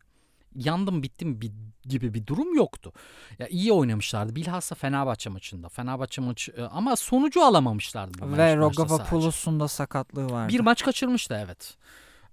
yandım 0.54 1.02
bittim 1.02 1.40
gibi 1.84 2.14
bir 2.14 2.26
durum 2.26 2.56
yoktu. 2.56 2.92
Ya 3.38 3.48
iyi 3.48 3.72
oynamışlardı. 3.72 4.36
Bilhassa 4.36 4.74
Fenerbahçe 4.74 5.30
maçında. 5.30 5.68
Fenerbahçe 5.68 6.20
maçı 6.20 6.52
e, 6.52 6.62
ama 6.62 6.96
sonucu 6.96 7.44
alamamışlardı. 7.44 8.36
Ve 8.36 8.56
Rogopoulous'un 8.56 9.60
da 9.60 9.68
sakatlığı 9.68 10.30
vardı. 10.30 10.52
Bir 10.52 10.60
maç 10.60 10.84
kaçırmıştı 10.84 11.40
evet. 11.44 11.76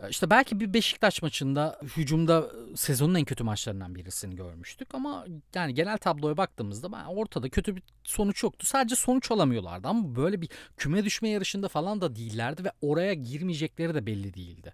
Ee, 0.02 0.10
işte 0.10 0.30
belki 0.30 0.60
bir 0.60 0.74
Beşiktaş 0.74 1.22
maçında 1.22 1.80
hücumda 1.98 2.52
sezonun 2.76 3.16
en 3.16 3.26
kötü 3.26 3.44
maçlarından 3.44 3.96
birisini 3.96 4.36
görmüştük 4.36 4.96
ama 4.96 5.26
yani 5.56 5.74
genel 5.74 5.98
tabloya 5.98 6.38
baktığımızda 6.38 6.92
ben 6.92 7.06
ortada 7.06 7.50
kötü 7.50 7.76
bir 7.76 7.84
sonuç 8.04 8.44
yoktu. 8.44 8.66
Sadece 8.66 8.96
sonuç 8.96 9.32
alamıyorlardı 9.32 9.88
ama 9.88 10.16
böyle 10.16 10.42
bir 10.42 10.50
küme 10.78 11.06
düşme 11.06 11.30
yarışında 11.30 11.68
falan 11.68 12.02
da 12.02 12.16
değillerdi 12.16 12.64
ve 12.64 12.72
oraya 12.82 13.14
girmeyecekleri 13.14 13.94
de 13.94 14.06
belli 14.06 14.34
değildi. 14.34 14.74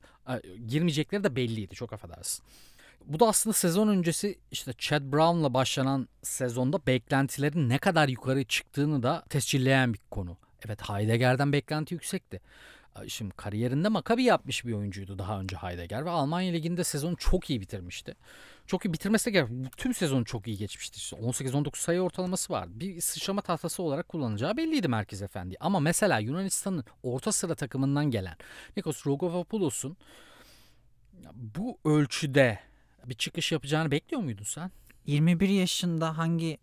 Girmeyecekleri 0.67 1.23
de 1.23 1.35
belliydi 1.35 1.75
çok 1.75 1.93
affedersin. 1.93 2.45
Bu 3.05 3.19
da 3.19 3.27
aslında 3.27 3.53
sezon 3.53 3.87
öncesi 3.87 4.39
işte 4.51 4.73
Chad 4.77 5.01
Brown'la 5.01 5.53
başlanan 5.53 6.07
sezonda 6.23 6.85
beklentilerin 6.87 7.69
ne 7.69 7.77
kadar 7.77 8.07
yukarı 8.07 8.43
çıktığını 8.43 9.03
da 9.03 9.23
tescilleyen 9.29 9.93
bir 9.93 9.99
konu. 10.11 10.37
Evet 10.65 10.89
Heidegger'den 10.89 11.53
beklenti 11.53 11.93
yüksekti 11.93 12.41
şimdi 13.07 13.33
kariyerinde 13.35 13.89
Makabi 13.89 14.23
yapmış 14.23 14.65
bir 14.65 14.73
oyuncuydu 14.73 15.19
daha 15.19 15.39
önce 15.39 15.55
Heidegger 15.55 16.05
ve 16.05 16.09
Almanya 16.09 16.51
Ligi'nde 16.51 16.83
sezonu 16.83 17.15
çok 17.15 17.49
iyi 17.49 17.61
bitirmişti. 17.61 18.15
Çok 18.67 18.85
iyi 18.85 18.93
bitirmesi 18.93 19.31
gerek. 19.31 19.49
Tüm 19.77 19.93
sezonu 19.93 20.25
çok 20.25 20.47
iyi 20.47 20.57
geçmişti. 20.57 20.97
İşte 20.97 21.15
18-19 21.15 21.77
sayı 21.77 22.01
ortalaması 22.01 22.53
var. 22.53 22.79
Bir 22.79 23.01
sıçrama 23.01 23.41
tahtası 23.41 23.83
olarak 23.83 24.09
kullanacağı 24.09 24.57
belliydi 24.57 24.87
Merkez 24.87 25.21
Efendi. 25.21 25.55
Ama 25.59 25.79
mesela 25.79 26.19
Yunanistan'ın 26.19 26.83
orta 27.03 27.31
sıra 27.31 27.55
takımından 27.55 28.11
gelen 28.11 28.35
Nikos 28.77 29.07
Rogovopoulos'un 29.07 29.97
bu 31.35 31.77
ölçüde 31.85 32.59
bir 33.05 33.15
çıkış 33.15 33.51
yapacağını 33.51 33.91
bekliyor 33.91 34.21
muydun 34.21 34.43
sen? 34.43 34.71
21 35.05 35.49
yaşında 35.49 36.17
hangi 36.17 36.57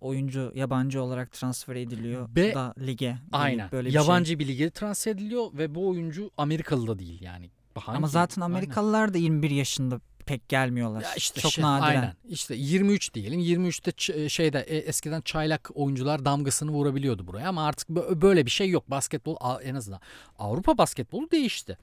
oyuncu 0.00 0.52
yabancı 0.54 1.02
olarak 1.02 1.32
transfer 1.32 1.76
ediliyor 1.76 2.28
Be, 2.36 2.54
da 2.54 2.74
lige. 2.78 3.18
Aynen. 3.32 3.72
Böyle 3.72 3.88
bir 3.88 3.94
yabancı 3.94 4.28
şey. 4.28 4.38
bir 4.38 4.48
lige 4.48 4.70
transfer 4.70 5.12
ediliyor 5.12 5.46
ve 5.54 5.74
bu 5.74 5.88
oyuncu 5.88 6.30
Amerikalı 6.36 6.86
da 6.86 6.98
değil 6.98 7.22
yani. 7.22 7.50
Hangi? 7.74 7.96
Ama 7.96 8.06
zaten 8.06 8.42
Amerikalılar 8.42 9.00
aynen. 9.00 9.14
da 9.14 9.18
21 9.18 9.50
yaşında 9.50 10.00
pek 10.26 10.48
gelmiyorlar. 10.48 11.02
Ya 11.02 11.14
işte 11.16 11.40
Çok 11.40 11.52
şey, 11.52 11.64
nadiren. 11.64 12.00
Aynen. 12.00 12.14
İşte 12.28 12.54
23 12.54 13.14
diyelim. 13.14 13.40
23'te 13.40 14.28
şeyde 14.28 14.60
e, 14.60 14.76
eskiden 14.76 15.20
çaylak 15.20 15.70
oyuncular 15.74 16.24
damgasını 16.24 16.70
vurabiliyordu 16.70 17.26
buraya 17.26 17.48
ama 17.48 17.66
artık 17.66 17.88
böyle 18.22 18.46
bir 18.46 18.50
şey 18.50 18.70
yok. 18.70 18.90
Basketbol 18.90 19.36
en 19.62 19.74
azından 19.74 20.00
Avrupa 20.38 20.78
basketbolu 20.78 21.30
değişti 21.30 21.78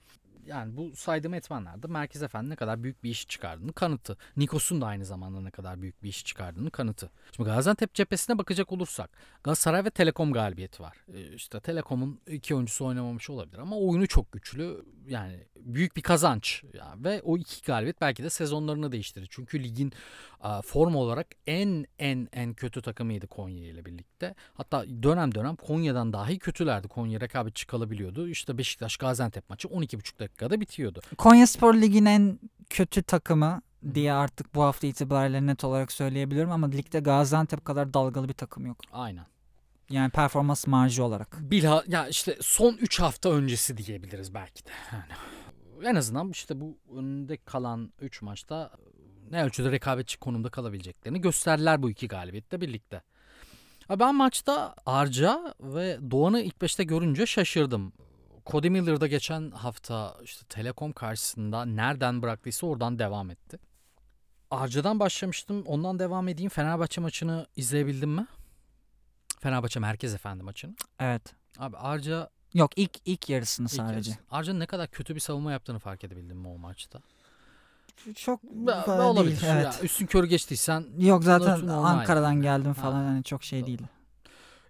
yani 0.48 0.78
bu 0.78 0.96
saydığım 0.96 1.34
etmenlerde 1.34 1.88
Merkez 1.88 2.24
Efendi 2.24 2.50
ne 2.50 2.56
kadar 2.56 2.84
büyük 2.84 3.04
bir 3.04 3.10
iş 3.10 3.28
çıkardığını 3.28 3.74
kanıtı. 3.74 4.18
Nikos'un 4.38 4.82
da 4.82 4.86
aynı 4.86 5.06
zamanda 5.06 5.42
ne 5.42 5.52
kadar 5.52 5.82
büyük 5.82 6.04
bir 6.04 6.10
iş 6.10 6.26
çıkardığını 6.26 6.72
kanıtı. 6.72 7.12
Şimdi 7.36 7.50
Gaziantep 7.50 7.94
cephesine 7.94 8.38
bakacak 8.38 8.72
olursak 8.72 9.10
Galatasaray 9.44 9.86
ve 9.86 9.90
Telekom 9.90 10.34
galibiyeti 10.34 10.84
var. 10.84 10.98
Ee, 11.14 11.34
işte 11.34 11.60
Telekom'un 11.60 12.22
iki 12.28 12.56
oyuncusu 12.56 12.86
oynamamış 12.86 13.30
olabilir 13.30 13.58
ama 13.58 13.78
oyunu 13.78 14.08
çok 14.08 14.32
güçlü. 14.32 14.86
Yani 15.08 15.48
büyük 15.56 15.96
bir 15.96 16.02
kazanç. 16.02 16.64
Yani 16.74 17.04
ve 17.04 17.22
o 17.22 17.38
iki 17.38 17.66
galibiyet 17.66 18.02
belki 18.02 18.24
de 18.24 18.30
sezonlarını 18.30 18.92
değiştirir. 18.92 19.28
Çünkü 19.32 19.64
ligin 19.64 19.94
form 20.64 20.96
olarak 20.96 21.28
en 21.48 21.86
en 22.00 22.28
en 22.34 22.54
kötü 22.54 22.82
takımıydı 22.82 23.28
Konya 23.28 23.68
ile 23.68 23.86
birlikte. 23.86 24.36
Hatta 24.54 24.86
dönem 25.04 25.36
dönem 25.36 25.56
Konya'dan 25.56 26.14
dahi 26.14 26.40
kötülerdi. 26.40 26.88
Konya 26.88 27.22
rekabetçi 27.22 27.68
kalabiliyordu. 27.68 28.30
İşte 28.30 28.58
Beşiktaş 28.58 28.98
Gaziantep 28.98 29.50
maçı 29.50 29.68
12,5 29.68 30.37
dakikada 30.38 30.62
bitiyordu. 30.62 31.02
Konya 31.18 31.48
Spor 31.48 31.74
Lig'in 31.74 32.06
en 32.06 32.40
kötü 32.70 33.04
takımı 33.04 33.62
diye 33.94 34.14
artık 34.14 34.56
bu 34.56 34.64
hafta 34.64 34.88
itibariyle 34.88 35.46
net 35.46 35.64
olarak 35.64 35.92
söyleyebilirim 35.92 36.52
ama 36.52 36.68
ligde 36.68 37.00
Gaziantep 37.00 37.66
kadar 37.66 37.94
dalgalı 37.94 38.30
bir 38.30 38.34
takım 38.34 38.66
yok. 38.66 38.78
Aynen. 38.92 39.26
Yani 39.90 40.10
performans 40.10 40.68
marjı 40.68 41.04
olarak. 41.04 41.38
Bilha 41.40 41.84
ya 41.88 42.08
işte 42.08 42.38
son 42.42 42.74
3 42.74 43.00
hafta 43.00 43.30
öncesi 43.30 43.78
diyebiliriz 43.78 44.34
belki 44.34 44.66
de. 44.66 44.70
Yani 44.92 45.88
en 45.90 45.96
azından 45.96 46.30
işte 46.30 46.62
bu 46.62 46.78
önünde 46.96 47.38
kalan 47.38 47.94
3 48.02 48.22
maçta 48.22 48.72
ne 49.32 49.44
ölçüde 49.44 49.72
rekabetçi 49.72 50.18
konumda 50.18 50.50
kalabileceklerini 50.50 51.22
gösterdiler 51.22 51.84
bu 51.84 51.90
iki 51.90 52.08
galibiyette 52.08 52.62
birlikte. 52.62 53.02
Ben 53.90 54.16
maçta 54.16 54.76
Arca 54.86 55.54
ve 55.60 56.00
Doğan'ı 56.12 56.42
ilk 56.42 56.62
beşte 56.62 56.84
görünce 56.84 57.26
şaşırdım. 57.26 57.94
Cody 58.52 58.70
Miller'da 58.70 59.08
geçen 59.08 59.52
hafta 59.52 60.16
işte 60.24 60.46
Telekom 60.50 60.92
karşısında 60.92 61.66
nereden 61.66 62.22
bıraktıysa 62.22 62.68
oradan 62.68 63.00
devam 63.00 63.30
etti. 63.30 63.60
Arca'dan 64.52 65.00
başlamıştım. 65.00 65.64
Ondan 65.66 66.00
devam 66.00 66.28
edeyim. 66.28 66.50
Fenerbahçe 66.50 67.02
maçını 67.02 67.48
izleyebildin 67.56 68.10
mi? 68.10 68.28
Fenerbahçe 69.40 69.80
Merkez 69.80 70.14
Efendi 70.14 70.44
maçını. 70.44 70.76
Evet. 71.00 71.22
Abi 71.60 71.78
Arca 71.78 72.30
Yok 72.54 72.72
ilk 72.76 72.92
ilk 73.06 73.30
yarısını 73.30 73.70
sadece. 73.70 74.12
Yarısı. 74.12 74.26
Arca'nın 74.32 74.60
ne 74.60 74.66
kadar 74.66 74.88
kötü 74.88 75.16
bir 75.16 75.20
savunma 75.20 75.52
yaptığını 75.52 75.80
fark 75.80 76.04
edebildin 76.04 76.38
mi 76.38 76.48
o 76.48 76.58
maçta? 76.58 77.00
Çok 78.16 78.44
ba- 78.44 79.02
olabilir. 79.02 79.42
Değil, 79.42 79.54
evet. 79.54 79.64
Ya, 79.64 79.74
üstün 79.82 80.06
körü 80.06 80.28
geçtiysen. 80.28 80.86
Yok 80.98 81.24
zaten 81.24 81.68
Ankara'dan 81.68 82.32
yani. 82.32 82.42
geldim 82.42 82.74
falan 82.74 83.04
ha. 83.04 83.10
hani 83.10 83.24
çok 83.24 83.44
şey 83.44 83.66
değil. 83.66 83.82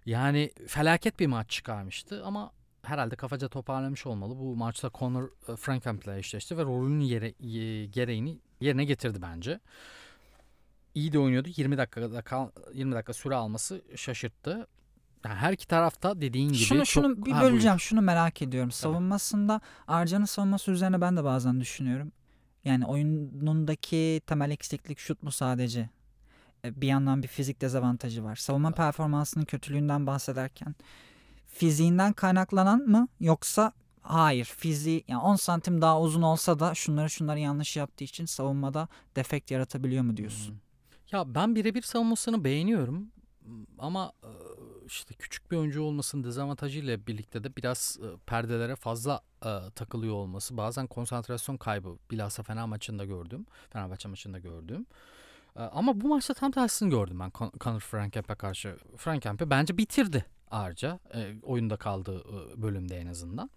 Yani 0.06 0.50
felaket 0.66 1.20
bir 1.20 1.26
maç 1.26 1.50
çıkarmıştı 1.50 2.24
ama 2.24 2.52
herhalde 2.82 3.16
kafaca 3.16 3.48
toparlamış 3.48 4.06
olmalı. 4.06 4.38
Bu 4.38 4.56
maçta 4.56 4.90
Conor 4.94 5.28
e, 5.48 5.56
Frankenp'le 5.56 6.08
eşleşti 6.08 6.58
ve 6.58 6.62
rolünün 6.62 7.00
yere, 7.00 7.30
gereğini 7.86 8.38
yerine 8.60 8.84
getirdi 8.84 9.22
bence. 9.22 9.60
İyi 10.94 11.12
de 11.12 11.18
oynuyordu. 11.18 11.48
20 11.56 11.78
dakikada 11.78 12.50
20 12.74 12.94
dakika 12.94 13.12
süre 13.12 13.34
alması 13.34 13.82
şaşırttı. 13.96 14.66
Yani 15.24 15.34
her 15.34 15.52
iki 15.52 15.68
tarafta 15.68 16.20
dediğin 16.20 16.48
gibi 16.48 16.58
şunu, 16.58 16.78
çok... 16.78 16.88
Şunu 16.88 17.26
bir 17.26 17.32
böleceğim. 17.32 17.74
Ha, 17.74 17.78
şunu 17.78 18.02
merak 18.02 18.42
ediyorum. 18.42 18.70
Savunmasında 18.70 19.60
Arcan'ın 19.88 20.24
savunması 20.24 20.70
üzerine 20.70 21.00
ben 21.00 21.16
de 21.16 21.24
bazen 21.24 21.60
düşünüyorum. 21.60 22.12
Yani 22.64 22.86
oyunundaki 22.86 24.20
temel 24.26 24.50
eksiklik 24.50 24.98
şut 24.98 25.22
mu 25.22 25.30
sadece? 25.30 25.90
E, 26.64 26.80
bir 26.80 26.86
yandan 26.86 27.22
bir 27.22 27.28
fizik 27.28 27.60
dezavantajı 27.60 28.24
var. 28.24 28.36
Savunma 28.36 28.70
performansının 28.70 29.44
kötülüğünden 29.44 30.06
bahsederken 30.06 30.74
fiziğinden 31.48 32.12
kaynaklanan 32.12 32.80
mı 32.80 33.08
yoksa 33.20 33.72
hayır 34.00 34.44
fiziği 34.44 35.04
yani 35.08 35.22
10 35.22 35.36
santim 35.36 35.80
daha 35.82 36.00
uzun 36.00 36.22
olsa 36.22 36.58
da 36.58 36.74
şunları 36.74 37.10
şunları 37.10 37.38
yanlış 37.38 37.76
yaptığı 37.76 38.04
için 38.04 38.26
savunmada 38.26 38.88
defekt 39.16 39.50
yaratabiliyor 39.50 40.04
mu 40.04 40.16
diyorsun? 40.16 40.60
Ya 41.12 41.34
ben 41.34 41.54
birebir 41.54 41.82
savunmasını 41.82 42.44
beğeniyorum 42.44 43.10
ama 43.78 44.12
işte 44.86 45.14
küçük 45.14 45.50
bir 45.50 45.56
oyuncu 45.56 45.82
olmasının 45.82 46.24
dezavantajıyla 46.24 47.06
birlikte 47.06 47.44
de 47.44 47.56
biraz 47.56 47.98
e, 48.02 48.16
perdelere 48.26 48.76
fazla 48.76 49.20
e, 49.44 49.70
takılıyor 49.74 50.14
olması. 50.14 50.56
Bazen 50.56 50.86
konsantrasyon 50.86 51.56
kaybı 51.56 51.98
bilhassa 52.10 52.42
Fener 52.42 52.64
maçında 52.64 53.04
gördüm. 53.04 53.46
Fenerbahçe 53.70 54.08
maçında 54.08 54.38
gördüm. 54.38 54.86
E, 55.56 55.60
ama 55.60 56.00
bu 56.00 56.08
maçta 56.08 56.34
tam 56.34 56.50
tersini 56.50 56.90
gördüm 56.90 57.20
ben 57.20 57.30
Con- 57.30 57.58
Conor 57.60 57.80
Frankamp'e 57.80 58.34
karşı. 58.34 58.76
Frankamp'i 58.96 59.50
bence 59.50 59.78
bitirdi 59.78 60.24
ağırca. 60.50 60.98
E, 61.14 61.34
oyunda 61.42 61.76
kaldığı 61.76 62.18
e, 62.20 62.62
bölümde 62.62 62.98
en 62.98 63.06
azından. 63.06 63.50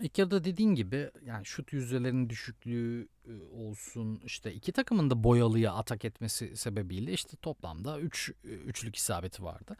İlk 0.00 0.18
yarıda 0.18 0.44
dediğin 0.44 0.74
gibi 0.74 1.10
yani 1.26 1.46
şut 1.46 1.72
yüzdelerinin 1.72 2.28
düşüklüğü 2.30 3.08
e, 3.28 3.32
olsun 3.56 4.20
işte 4.24 4.54
iki 4.54 4.72
takımın 4.72 5.10
da 5.10 5.24
boyalıya 5.24 5.72
atak 5.72 6.04
etmesi 6.04 6.56
sebebiyle 6.56 7.12
işte 7.12 7.36
toplamda 7.36 8.00
3 8.00 8.28
üç, 8.28 8.36
e, 8.44 8.48
üçlük 8.48 8.96
isabeti 8.96 9.44
vardı. 9.44 9.76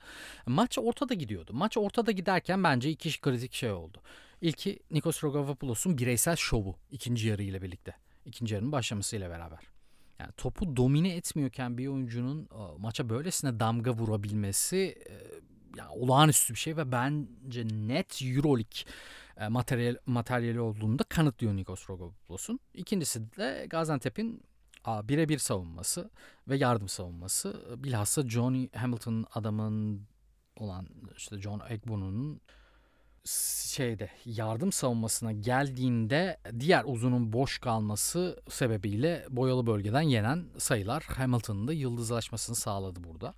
Maç 0.47 0.79
ortada 0.79 1.15
gidiyordu. 1.15 1.53
Maç 1.55 1.77
ortada 1.77 2.13
giderken 2.13 2.65
bence 2.65 2.91
iki 2.91 3.21
kritik 3.21 3.53
şey 3.53 3.73
oldu. 3.73 4.01
İlki 4.41 4.81
Nikos 4.91 5.25
Rogovopoulos'un 5.25 5.99
bireysel 5.99 6.37
şovu 6.37 6.77
ikinci 6.91 7.29
yarı 7.29 7.43
ile 7.43 7.63
birlikte. 7.63 7.95
İkinci 8.27 8.55
yarının 8.55 8.73
başlamasıyla 8.73 9.31
beraber. 9.31 9.59
Yani 10.19 10.33
topu 10.37 10.77
domine 10.77 11.17
etmiyorken 11.17 11.79
bir 11.79 11.87
oyuncunun 11.87 12.49
maça 12.79 13.09
böylesine 13.09 13.61
damga 13.61 13.91
vurabilmesi 13.93 14.99
yani 15.77 15.91
olağanüstü 15.91 16.55
bir 16.55 16.59
şey 16.59 16.77
ve 16.77 16.93
bence 16.93 17.67
net 17.69 18.23
Euroleague 18.23 18.93
e, 19.37 19.49
materyal, 19.49 19.97
materyali 20.07 20.61
olduğunu 20.61 20.99
da 20.99 21.05
kanıtlıyor 21.05 21.57
Nikos 21.57 21.91
Rogopoulos'un. 21.91 22.61
İkincisi 22.75 23.37
de 23.37 23.67
Gaziantep'in 23.71 24.43
birebir 24.87 25.39
savunması 25.39 26.11
ve 26.49 26.57
yardım 26.57 26.89
savunması. 26.89 27.77
Bilhassa 27.85 28.29
Johnny 28.29 28.69
Hamilton 28.73 29.27
adamın 29.35 30.07
olan 30.57 30.87
işte 31.17 31.41
John 31.41 31.63
Egbonu'nun 31.69 32.41
şeyde 33.65 34.11
yardım 34.25 34.73
savunmasına 34.73 35.33
geldiğinde 35.33 36.41
diğer 36.61 36.85
uzunun 36.87 37.33
boş 37.33 37.59
kalması 37.59 38.43
sebebiyle 38.51 39.27
boyalı 39.31 39.67
bölgeden 39.67 40.03
yenen 40.03 40.45
sayılar 40.59 41.03
Hamilton'ın 41.03 41.69
da 41.69 41.73
yıldızlaşmasını 41.73 42.57
sağladı 42.57 43.05
burada. 43.05 43.35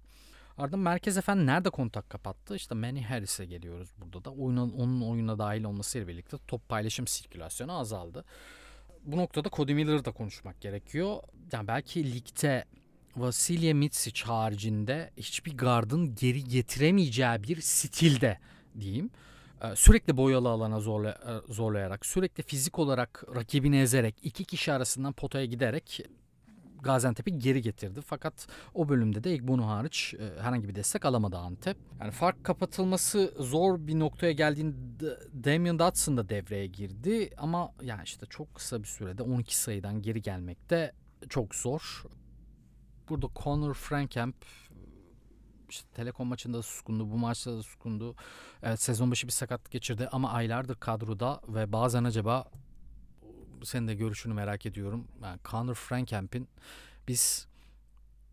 Ardından 0.58 0.80
Merkez 0.80 1.16
Efendi 1.16 1.46
nerede 1.46 1.70
kontak 1.70 2.10
kapattı? 2.10 2.56
İşte 2.56 2.74
Manny 2.74 3.02
Harris'e 3.02 3.44
geliyoruz 3.44 3.88
burada 3.98 4.24
da. 4.24 4.30
Oyuna, 4.30 4.64
onun 4.64 5.00
oyuna 5.00 5.38
dahil 5.38 5.64
olmasıyla 5.64 6.08
birlikte 6.08 6.36
top 6.48 6.68
paylaşım 6.68 7.06
sirkülasyonu 7.06 7.78
azaldı. 7.78 8.24
Bu 9.04 9.16
noktada 9.16 9.48
Cody 9.52 9.74
Miller'ı 9.74 10.04
da 10.04 10.12
konuşmak 10.12 10.60
gerekiyor. 10.60 11.16
Yani 11.52 11.68
belki 11.68 12.14
ligde 12.14 12.64
Vasilya 13.16 13.74
Mitsic 13.74 14.24
haricinde 14.24 15.10
hiçbir 15.16 15.56
gardın 15.56 16.14
geri 16.14 16.44
getiremeyeceği 16.44 17.42
bir 17.42 17.60
stilde 17.60 18.38
diyeyim. 18.80 19.10
Ee, 19.62 19.76
sürekli 19.76 20.16
boyalı 20.16 20.48
alana 20.48 20.80
zorla, 20.80 21.10
e, 21.10 21.52
zorlayarak, 21.52 22.06
sürekli 22.06 22.42
fizik 22.42 22.78
olarak 22.78 23.24
rakibini 23.34 23.80
ezerek, 23.80 24.14
iki 24.22 24.44
kişi 24.44 24.72
arasından 24.72 25.12
potaya 25.12 25.44
giderek 25.44 26.00
Gaziantep'i 26.86 27.38
geri 27.38 27.62
getirdi. 27.62 28.00
Fakat 28.00 28.46
o 28.74 28.88
bölümde 28.88 29.24
de 29.24 29.32
Egbonu 29.32 29.68
hariç 29.68 30.14
e, 30.14 30.42
herhangi 30.42 30.68
bir 30.68 30.74
destek 30.74 31.04
alamadı 31.04 31.38
Antep. 31.38 31.76
Yani 32.00 32.10
fark 32.10 32.44
kapatılması 32.44 33.34
zor 33.38 33.86
bir 33.86 33.98
noktaya 33.98 34.32
geldiğinde 34.32 35.18
Damian 35.44 35.78
Dotson 35.78 36.16
da 36.16 36.28
devreye 36.28 36.66
girdi. 36.66 37.30
Ama 37.38 37.72
yani 37.82 38.02
işte 38.04 38.26
çok 38.26 38.54
kısa 38.54 38.82
bir 38.82 38.88
sürede 38.88 39.22
12 39.22 39.56
sayıdan 39.56 40.02
geri 40.02 40.22
gelmek 40.22 40.70
de 40.70 40.92
çok 41.28 41.54
zor. 41.54 42.04
Burada 43.08 43.26
Connor 43.44 43.74
Frankamp 43.74 44.36
işte 45.68 45.88
Telekom 45.94 46.28
maçında 46.28 46.58
da 46.58 46.62
suskundu, 46.62 47.10
bu 47.10 47.18
maçta 47.18 47.52
da 47.52 47.62
suskundu. 47.62 48.14
Evet, 48.62 48.82
sezon 48.82 49.10
başı 49.10 49.26
bir 49.26 49.32
sakatlık 49.32 49.72
geçirdi 49.72 50.08
ama 50.12 50.30
aylardır 50.30 50.74
kadroda 50.74 51.40
ve 51.48 51.72
bazen 51.72 52.04
acaba 52.04 52.44
senin 53.64 53.88
de 53.88 53.94
görüşünü 53.94 54.34
merak 54.34 54.66
ediyorum. 54.66 55.08
Yani 55.22 55.38
Conor 55.44 55.74
Frankamp'in 55.74 56.48
biz 57.08 57.46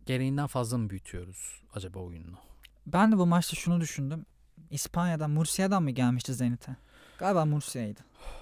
gereğinden 0.05 0.47
fazla 0.47 0.77
mı 0.77 0.89
büyütüyoruz 0.89 1.61
acaba 1.73 1.99
oyununu? 1.99 2.37
Ben 2.85 3.11
de 3.11 3.17
bu 3.17 3.25
maçta 3.25 3.55
şunu 3.55 3.81
düşündüm. 3.81 4.25
İspanya'dan, 4.69 5.31
Mursia'dan 5.31 5.83
mı 5.83 5.91
gelmişti 5.91 6.33
Zenit'e? 6.33 6.75
Galiba 7.17 7.45
Mursia'ydı. 7.45 7.99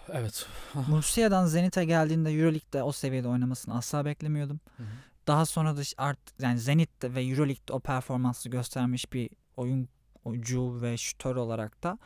Evet. 0.10 0.48
Mursia'dan 0.88 1.46
Zenit'e 1.46 1.86
geldiğinde 1.86 2.32
Euroleague'de 2.32 2.84
o 2.84 2.91
seviyede 2.91 3.28
oynamasını 3.28 3.78
asla 3.78 4.06
beklemiyordum. 4.06 4.60
Hı 4.78 4.84
hı. 4.84 4.88
Daha 5.28 5.46
sonra 5.46 5.78
da 5.78 5.82
art 5.98 6.20
yani 6.39 6.60
Zenit'te 6.60 7.15
ve 7.15 7.24
Euroleague'de 7.24 7.74
o 7.74 7.80
performansı 7.80 8.50
göstermiş 8.50 9.13
bir 9.13 9.30
oyun 9.58 9.89
oyuncu 10.26 10.82
ve 10.82 10.98
şütör 10.98 11.36
olarak 11.36 11.84
da 11.84 11.98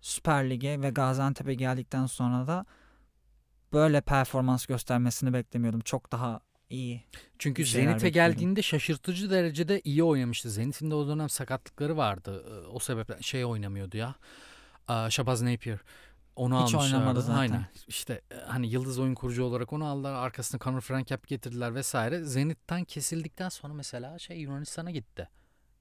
Süper 0.00 0.50
Lig'e 0.50 0.82
ve 0.82 0.90
Gaziantep'e 0.90 1.54
geldikten 1.54 2.06
sonra 2.06 2.46
da 2.46 2.66
böyle 3.72 4.00
performans 4.00 4.66
göstermesini 4.66 5.32
beklemiyordum. 5.32 5.80
Çok 5.80 6.12
daha 6.12 6.40
iyi. 6.70 7.04
Çünkü 7.38 7.64
Zenit'e 7.66 8.08
geldiğinde 8.08 8.62
şaşırtıcı 8.62 9.30
derecede 9.30 9.80
iyi 9.84 10.02
oynamıştı. 10.02 10.50
Zenit'in 10.50 10.90
de 10.90 10.94
o 10.94 11.08
dönem 11.08 11.28
sakatlıkları 11.28 11.96
vardı. 11.96 12.44
Ee, 12.48 12.66
o 12.66 12.78
sebeple 12.78 13.22
şey 13.22 13.44
oynamıyordu 13.44 13.96
ya. 13.96 14.14
Shabazz 15.10 15.42
Napier. 15.42 15.78
Onu 16.36 16.64
Hiç 16.64 16.74
oynamadı 16.74 17.22
zaten. 17.22 17.38
Aynen. 17.38 17.66
İşte 17.88 18.20
e, 18.30 18.34
hani 18.34 18.68
yıldız 18.70 18.98
oyun 18.98 19.14
kurucu 19.14 19.44
olarak 19.44 19.72
onu 19.72 19.86
aldılar. 19.86 20.12
Arkasına 20.12 20.60
Conor 20.60 20.80
Frankap 20.80 21.26
getirdiler 21.26 21.74
vesaire. 21.74 22.24
Zenit'ten 22.24 22.84
kesildikten 22.84 23.48
sonra 23.48 23.74
mesela 23.74 24.18
şey 24.18 24.36
Yunanistan'a 24.40 24.90
gitti. 24.90 25.28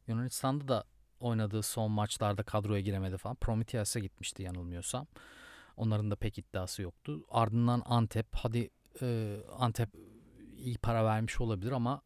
Yunanistan'da 0.08 0.68
da 0.68 0.84
oynadığı 1.20 1.64
son 1.64 1.92
maçlarda 1.92 2.44
kadroya 2.44 2.82
giremedi 2.82 3.18
falan. 3.18 3.36
Prometheus'a 3.36 4.00
gitmişti 4.00 4.44
yanılmıyorsam. 4.44 5.08
Onların 5.80 6.12
da 6.12 6.16
pek 6.16 6.38
iddiası 6.38 6.82
yoktu. 6.82 7.26
Ardından 7.30 7.82
Antep. 7.86 8.28
Hadi 8.34 8.70
e, 9.02 9.38
Antep 9.60 9.90
iyi 10.58 10.78
para 10.78 11.06
vermiş 11.06 11.42
olabilir 11.42 11.72
ama 11.72 12.02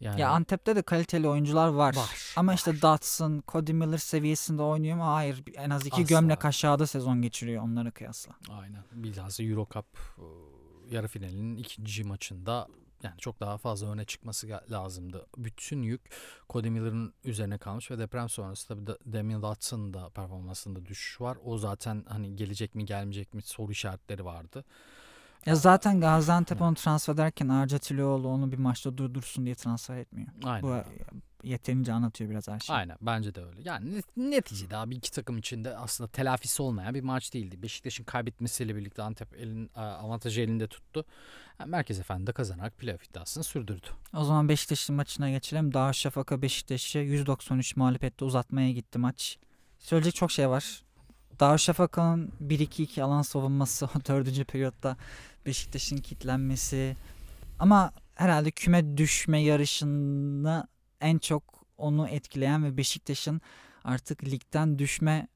yani 0.00 0.20
ya 0.20 0.30
Antep'te 0.30 0.76
de 0.76 0.82
kaliteli 0.82 1.28
oyuncular 1.28 1.68
var. 1.68 1.96
var 1.96 2.32
ama 2.36 2.52
var. 2.52 2.56
işte 2.56 2.82
Dotson, 2.82 3.42
Cody 3.48 3.72
Miller 3.72 3.98
seviyesinde 3.98 4.62
oynuyor 4.62 4.96
mu? 4.96 5.06
Hayır. 5.06 5.42
En 5.54 5.70
az 5.70 5.86
iki 5.86 5.94
Asla. 6.02 6.04
gömlek 6.04 6.44
aşağıda 6.44 6.86
sezon 6.86 7.22
geçiriyor 7.22 7.62
onlara 7.62 7.90
kıyasla. 7.90 8.32
Aynen. 8.50 8.82
Bilhassa 8.92 9.42
Euro 9.42 9.66
Cup 9.74 9.86
e, 10.18 10.24
yarı 10.94 11.08
finalinin 11.08 11.56
ikinci 11.56 12.04
maçında 12.04 12.68
yani 13.02 13.18
çok 13.18 13.40
daha 13.40 13.58
fazla 13.58 13.92
öne 13.92 14.04
çıkması 14.04 14.60
lazımdı. 14.70 15.26
Bütün 15.36 15.82
yük 15.82 16.00
Cody 16.50 16.70
Miller'ın 16.70 17.14
üzerine 17.24 17.58
kalmış 17.58 17.90
ve 17.90 17.98
deprem 17.98 18.28
sonrası 18.28 18.68
tabii 18.68 18.86
Damian 19.12 19.42
Dotson'ın 19.42 19.94
da 19.94 20.10
performansında 20.10 20.86
düşüş 20.86 21.20
var. 21.20 21.38
O 21.44 21.58
zaten 21.58 22.04
hani 22.08 22.36
gelecek 22.36 22.74
mi 22.74 22.84
gelmeyecek 22.84 23.34
mi 23.34 23.42
soru 23.42 23.72
işaretleri 23.72 24.24
vardı. 24.24 24.64
Ya 25.46 25.54
zaten 25.54 26.00
Gaziantep 26.00 26.62
onu 26.62 26.74
transfer 26.74 27.14
ederken 27.14 27.48
Arca 27.48 27.78
Tilioğlu 27.78 28.28
onu 28.28 28.52
bir 28.52 28.58
maçta 28.58 28.98
durdursun 28.98 29.44
diye 29.44 29.54
transfer 29.54 29.96
etmiyor. 29.96 30.28
Aynen. 30.44 30.62
Bu 30.62 30.82
yeterince 31.42 31.92
anlatıyor 31.92 32.30
biraz 32.30 32.48
her 32.48 32.60
şeyi. 32.60 32.76
Aynen 32.76 32.96
bence 33.00 33.34
de 33.34 33.44
öyle. 33.44 33.60
Yani 33.64 34.02
neticede 34.16 34.76
abi 34.76 34.94
iki 34.94 35.10
takım 35.10 35.38
içinde 35.38 35.76
aslında 35.76 36.10
telafisi 36.10 36.62
olmayan 36.62 36.94
bir 36.94 37.02
maç 37.02 37.34
değildi. 37.34 37.62
Beşiktaş'ın 37.62 38.04
kaybetmesiyle 38.04 38.76
birlikte 38.76 39.02
Antep 39.02 39.34
elin, 39.34 39.70
avantajı 39.74 40.40
elinde 40.40 40.66
tuttu. 40.66 41.04
Yani 41.60 41.70
Merkez 41.70 42.00
Efendi 42.00 42.26
de 42.26 42.32
kazanarak 42.32 42.78
playoff 42.78 43.04
iddiasını 43.04 43.44
sürdürdü. 43.44 43.86
O 44.14 44.24
zaman 44.24 44.48
Beşiktaş'ın 44.48 44.96
maçına 44.96 45.30
geçelim. 45.30 45.74
Darüşşafaka 45.74 46.42
Beşiktaş'ı 46.42 46.98
193 46.98 47.76
mağlubiyette 47.76 48.24
uzatmaya 48.24 48.72
gitti 48.72 48.98
maç. 48.98 49.38
Söyleyecek 49.78 50.14
çok 50.14 50.30
şey 50.30 50.48
var. 50.48 50.82
Darüşşafaka'nın 51.40 52.32
1-2-2 52.42 53.02
alan 53.02 53.22
savunması 53.22 53.86
o 53.86 53.88
dördüncü 54.08 54.44
periyotta 54.44 54.96
Beşiktaş'ın 55.46 55.96
kitlenmesi 55.96 56.96
ama 57.58 57.92
herhalde 58.14 58.50
küme 58.50 58.96
düşme 58.96 59.42
yarışını 59.42 60.66
en 61.00 61.18
çok 61.18 61.64
onu 61.78 62.08
etkileyen 62.08 62.64
ve 62.64 62.76
Beşiktaş'ın 62.76 63.40
artık 63.84 64.24
ligden 64.24 64.78
düşme 64.78 65.28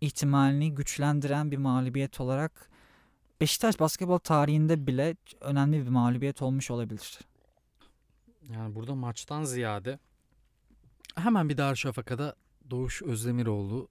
ihtimalini 0.00 0.74
güçlendiren 0.74 1.50
bir 1.50 1.56
mağlubiyet 1.56 2.20
olarak 2.20 2.70
Beşiktaş 3.40 3.80
basketbol 3.80 4.18
tarihinde 4.18 4.86
bile 4.86 5.16
önemli 5.40 5.84
bir 5.84 5.88
mağlubiyet 5.88 6.42
olmuş 6.42 6.70
olabilir. 6.70 7.18
Yani 8.52 8.74
burada 8.74 8.94
maçtan 8.94 9.44
ziyade 9.44 9.98
hemen 11.16 11.48
bir 11.48 11.56
Darüşşafaka'da 11.56 12.36
Doğuş 12.70 13.02
Özdemiroğlu 13.02 13.88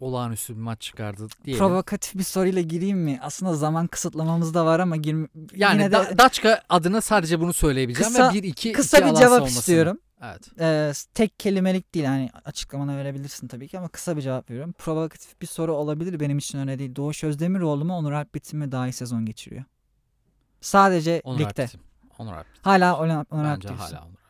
olağanüstü 0.00 0.54
bir 0.54 0.60
maç 0.60 0.80
çıkardı 0.80 1.28
diyelim. 1.44 1.64
Provokatif 1.64 2.14
bir 2.14 2.22
soruyla 2.22 2.62
gireyim 2.62 2.98
mi? 2.98 3.18
Aslında 3.22 3.54
zaman 3.54 3.86
kısıtlamamız 3.86 4.54
da 4.54 4.66
var 4.66 4.80
ama 4.80 4.96
girme... 4.96 5.28
yani 5.54 5.82
yine 5.82 5.90
de 5.90 5.92
da, 5.92 6.18
Daçka 6.18 6.62
adına 6.68 7.00
sadece 7.00 7.40
bunu 7.40 7.52
söyleyebileceğim 7.52 8.12
kısa, 8.12 8.30
ve 8.30 8.34
bir 8.34 8.42
iki 8.42 8.72
kısa 8.72 8.98
iki 8.98 9.10
bir 9.10 9.14
cevap 9.14 9.40
olmasını. 9.40 9.58
istiyorum. 9.58 9.98
Evet. 10.22 10.60
Ee, 10.60 10.92
tek 11.14 11.38
kelimelik 11.38 11.94
değil 11.94 12.06
hani 12.06 12.30
açıklamana 12.44 12.96
verebilirsin 12.96 13.48
tabii 13.48 13.68
ki 13.68 13.78
ama 13.78 13.88
kısa 13.88 14.16
bir 14.16 14.22
cevap 14.22 14.50
veriyorum. 14.50 14.72
Provokatif 14.72 15.40
bir 15.42 15.46
soru 15.46 15.74
olabilir 15.74 16.20
benim 16.20 16.38
için 16.38 16.58
öyle 16.58 16.78
değil. 16.78 16.96
Doğuş 16.96 17.24
Özdemiroğlu 17.24 17.84
mu 17.84 17.96
Onur 17.96 18.12
Alp 18.12 18.34
Bitim 18.34 18.58
mi 18.58 18.72
daha 18.72 18.88
iyi 18.88 18.92
sezon 18.92 19.26
geçiriyor? 19.26 19.64
Sadece 20.60 21.20
Onur 21.24 21.38
ligde. 21.38 21.62
Alp 21.62 21.68
Bitim. 21.68 21.80
Onur 22.18 22.32
Alp 22.32 22.46
Bitim. 22.48 22.62
Hala 22.62 22.98
Onur, 22.98 23.24
Onur 23.30 23.44
Bence 23.44 23.68
hala 23.68 24.00
Onur 24.00 24.18
Alp. 24.18 24.25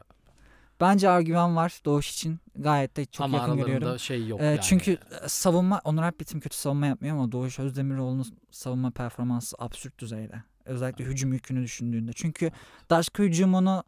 Bence 0.80 1.08
argüman 1.08 1.56
var 1.56 1.80
Doğuş 1.84 2.10
için. 2.10 2.38
Gayet 2.56 2.96
de 2.96 3.04
çok 3.04 3.24
Ama 3.24 3.36
yakın 3.38 3.56
görüyorum. 3.56 3.98
şey 3.98 4.26
yok 4.26 4.40
Ee, 4.40 4.44
yani. 4.44 4.60
Çünkü 4.62 4.98
savunma 5.26 5.80
Onur 5.84 6.02
Alpbitim 6.02 6.40
kötü 6.40 6.56
savunma 6.56 6.86
yapmıyor 6.86 7.16
ama 7.16 7.32
Doğuş 7.32 7.58
Özdemiroğlu'nun 7.58 8.26
savunma 8.50 8.90
performansı 8.90 9.56
absürt 9.58 9.98
düzeyde. 9.98 10.42
Özellikle 10.64 11.04
hücum 11.04 11.32
yükünü 11.32 11.62
düşündüğünde. 11.62 12.12
Çünkü 12.14 12.50
Daşka 12.90 13.22
hücumunu 13.22 13.84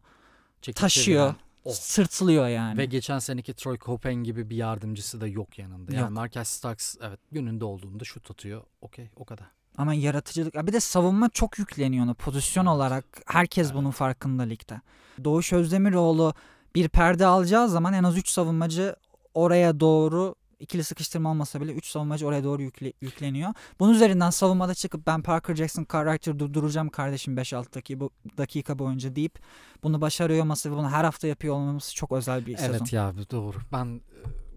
Çekip 0.61 0.81
taşıyor. 0.81 1.27
çeviren 1.27 1.35
o. 1.63 1.71
sırtlıyor 1.73 2.47
yani. 2.47 2.77
Ve 2.77 2.85
geçen 2.85 3.19
seneki 3.19 3.53
Troy 3.53 3.77
Copen 3.77 4.15
gibi 4.15 4.49
bir 4.49 4.55
yardımcısı 4.55 5.21
da 5.21 5.27
yok 5.27 5.59
yanında. 5.59 5.93
Yani 5.93 6.01
Yok. 6.01 6.11
Marcus 6.11 6.47
Starks 6.47 6.95
evet 7.01 7.19
gününde 7.31 7.65
olduğunda 7.65 8.03
şut 8.03 8.31
atıyor. 8.31 8.63
Okey 8.81 9.09
o 9.15 9.25
kadar. 9.25 9.45
Ama 9.77 9.93
yaratıcılık 9.93 10.55
Ya 10.55 10.67
bir 10.67 10.73
de 10.73 10.79
savunma 10.79 11.29
çok 11.29 11.59
yükleniyor 11.59 12.05
ona 12.05 12.13
pozisyon 12.13 12.65
Evet. 12.65 12.75
olarak. 12.75 13.05
Herkes 13.25 13.67
Evet. 13.67 13.75
bunun 13.75 13.91
farkında 13.91 14.43
ligde. 14.43 14.81
Doğuş 15.23 15.53
Özdemiroğlu 15.53 16.33
bir 16.75 16.89
perde 16.89 17.25
alacağı 17.25 17.69
zaman 17.69 17.93
en 17.93 18.03
az 18.03 18.17
3 18.17 18.29
savunmacı 18.29 18.95
oraya 19.33 19.79
doğru 19.79 20.35
ikili 20.59 20.83
sıkıştırma 20.83 21.29
olmasa 21.31 21.61
bile 21.61 21.71
3 21.73 21.85
savunmacı 21.87 22.27
oraya 22.27 22.43
doğru 22.43 22.61
yükle- 22.61 22.93
yükleniyor. 23.01 23.53
Bunun 23.79 23.93
üzerinden 23.93 24.29
savunmada 24.29 24.73
çıkıp 24.73 25.07
ben 25.07 25.21
Parker 25.21 25.55
Jackson 25.55 25.87
Cartwright'ı 25.93 26.39
durduracağım 26.39 26.89
kardeşim 26.89 27.35
5-6 27.37 27.73
dakika, 27.73 27.99
bu, 27.99 28.09
dakika 28.37 28.79
boyunca 28.79 29.15
deyip 29.15 29.39
bunu 29.83 30.01
başarıyor 30.01 30.41
olması 30.43 30.71
ve 30.71 30.75
bunu 30.75 30.89
her 30.89 31.03
hafta 31.03 31.27
yapıyor 31.27 31.55
olmamız 31.55 31.95
çok 31.95 32.11
özel 32.11 32.45
bir 32.45 32.57
sezon. 32.57 32.73
Evet 32.73 32.93
ya 32.93 33.13
doğru. 33.31 33.57
Ben 33.71 34.01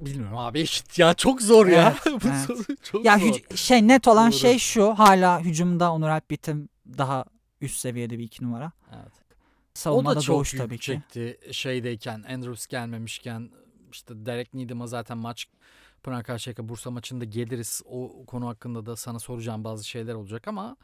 e, 0.01 0.07
bilmiyorum 0.07 0.39
abi 0.39 0.61
eşit 0.61 0.99
ya 0.99 1.15
çok 1.15 1.43
zor 1.43 1.67
ya. 1.67 1.95
Evet, 2.07 2.23
Bu 2.25 2.29
evet. 2.29 2.41
soru 2.47 2.77
çok 2.83 3.05
Ya 3.05 3.19
zor. 3.19 3.57
şey 3.57 3.89
net 3.89 4.09
olan 4.09 4.31
Doğru. 4.33 4.39
şey 4.39 4.59
şu 4.59 4.95
hala 4.95 5.41
hücumda 5.41 5.93
Onur 5.93 6.09
Alpbitim 6.09 6.69
daha 6.99 7.25
üst 7.61 7.81
seviyede 7.81 8.19
bir 8.19 8.25
iki 8.25 8.45
numara. 8.45 8.73
Evet. 8.95 9.13
O 9.77 9.79
Savunmada 9.79 10.17
da 10.17 10.21
çok 10.21 10.37
Doğuş 10.37 10.53
tabii 10.53 10.79
ki. 10.79 10.83
çekti 10.85 11.39
şeydeyken 11.53 12.23
Andrews 12.29 12.67
gelmemişken 12.67 13.51
işte 13.93 14.27
Derek 14.27 14.55
Needham'a 14.55 14.87
zaten 14.87 15.19
maç 15.19 15.47
Pınar 16.03 16.25
Karşıyaka 16.25 16.69
Bursa 16.69 16.91
maçında 16.91 17.25
geliriz. 17.25 17.83
O 17.85 18.25
konu 18.27 18.49
hakkında 18.49 18.87
da 18.87 18.97
sana 18.97 19.19
soracağım 19.19 19.65
bazı 19.65 19.85
şeyler 19.89 20.15
olacak 20.15 20.49
ama 20.49 20.77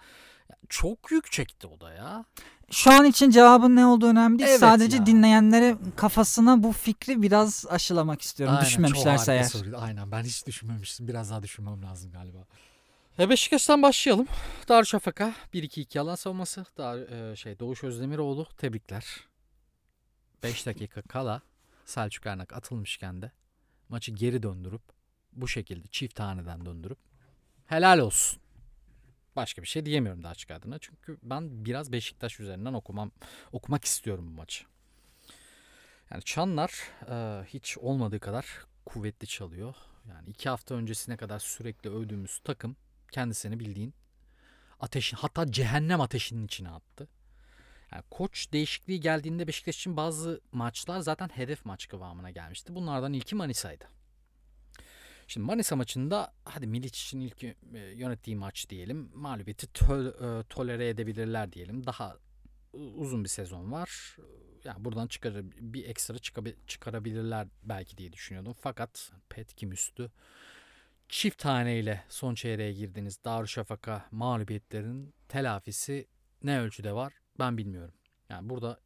çok 0.69 1.13
yük 1.13 1.33
çekti 1.33 1.67
o 1.67 1.81
da 1.81 1.93
ya. 1.93 2.25
Şu 2.71 2.91
an 2.93 3.05
için 3.05 3.31
cevabın 3.31 3.77
ne 3.77 3.87
olduğu 3.87 4.07
önemli 4.07 4.39
değil. 4.39 4.49
Evet 4.51 4.61
Sadece 4.61 4.97
ya. 4.97 5.07
dinleyenlere 5.07 5.77
kafasına 5.97 6.63
bu 6.63 6.73
fikri 6.73 7.23
biraz 7.23 7.67
aşılamak 7.71 8.23
istiyorum. 8.23 8.55
Aynen, 8.57 8.67
Düşünmemişlerse 8.67 9.33
eğer. 9.33 9.45
soru. 9.45 9.77
Aynen 9.79 10.11
ben 10.13 10.23
hiç 10.23 10.47
düşünmemiştim. 10.47 11.09
Biraz 11.09 11.31
daha 11.31 11.43
düşünmem 11.43 11.83
lazım 11.83 12.13
galiba. 12.13 12.39
E 13.19 13.29
Beşiktaş'tan 13.29 13.83
başlayalım. 13.83 14.27
Darüşşafaka 14.69 15.35
1-2-2 15.55 16.01
alan 16.01 16.15
savunması. 16.15 16.67
Dar, 16.77 16.99
e, 16.99 17.37
şey 17.37 17.59
Doğuş 17.59 17.85
Özdemiroğlu 17.85 18.47
tebrikler. 18.57 19.05
5 20.43 20.67
dakika 20.67 21.03
kala 21.03 21.43
Selçuk 21.85 22.27
Ernak 22.27 22.53
atılmışken 22.53 23.23
de 23.23 23.33
maçı 23.89 24.13
geri 24.13 24.43
döndürüp 24.43 24.83
bu 25.33 25.49
şekilde 25.49 25.89
çift 25.91 26.15
taneden 26.15 26.67
döndürüp 26.67 26.99
helal 27.67 27.99
olsun. 27.99 28.41
Başka 29.37 29.63
bir 29.63 29.67
şey 29.67 29.87
diyemiyorum 29.87 30.23
daha 30.23 30.33
açık 30.33 30.51
adına. 30.51 30.79
Çünkü 30.79 31.19
ben 31.23 31.65
biraz 31.65 31.93
Beşiktaş 31.93 32.41
üzerinden 32.41 32.73
okumam 32.73 33.11
okumak 33.53 33.85
istiyorum 33.85 34.27
bu 34.29 34.33
maçı. 34.33 34.65
Yani 36.11 36.23
Çanlar 36.23 36.73
e, 37.11 37.45
hiç 37.45 37.79
olmadığı 37.79 38.21
kadar 38.21 38.47
kuvvetli 38.87 39.27
çalıyor. 39.27 39.75
Yani 40.09 40.29
iki 40.31 40.49
hafta 40.49 40.75
öncesine 40.75 41.17
kadar 41.17 41.39
sürekli 41.39 41.91
övdüğümüz 41.91 42.41
takım 42.45 42.77
kendisini 43.13 43.61
bildiğin 43.61 43.95
ateşin 44.81 45.17
hatta 45.17 45.53
cehennem 45.53 46.01
ateşinin 46.01 46.47
içine 46.47 46.71
attı. 46.71 47.09
Yani 47.93 48.03
koç 48.11 48.53
değişikliği 48.53 49.01
geldiğinde 49.01 49.47
Beşiktaş 49.47 49.77
için 49.77 49.97
bazı 49.97 50.41
maçlar 50.53 51.01
zaten 51.01 51.29
hedef 51.29 51.65
maç 51.65 51.89
kıvamına 51.89 52.31
gelmişti. 52.31 52.75
Bunlardan 52.75 53.13
ilki 53.13 53.35
Manisa'ydı. 53.35 53.85
Şimdi 55.27 55.47
Manisa 55.47 55.77
maçında 55.77 56.33
hadi 56.45 56.67
Milic 56.67 56.89
için 56.89 57.21
ilk 57.21 57.45
e, 57.45 57.55
yönettiği 57.95 58.37
maç 58.37 58.69
diyelim. 58.71 59.11
Mağlubiyeti 59.15 59.67
tö- 59.67 60.41
e, 60.41 60.43
tolere 60.43 60.89
edebilirler 60.89 61.53
diyelim. 61.53 61.87
Daha 61.87 62.17
uzun 62.73 63.25
bir 63.25 63.29
sezon 63.29 63.73
var. 63.73 64.17
Yani 64.65 64.85
buradan 64.85 65.07
çıkar 65.07 65.35
bir 65.45 65.85
ekstra 65.85 66.19
çıkabi- 66.19 66.57
çıkarabilirler 66.67 67.49
belki 67.63 67.99
diye 67.99 68.13
düşünüyordum. 68.13 68.55
Fakat 68.61 69.13
Petkim 69.29 69.73
üstü 69.73 70.11
çift 71.09 71.39
taneyle 71.39 72.05
son 72.09 72.35
çeyreğe 72.35 72.73
girdiğiniz 72.73 73.25
Darüşşafaka 73.25 74.09
mağlubiyetlerin 74.11 75.15
telafisi 75.29 76.07
ne 76.43 76.61
ölçüde 76.61 76.93
var 76.93 77.13
ben 77.39 77.59
bilmiyorum. 77.59 77.95
Yani 78.29 78.49
burada 78.51 78.81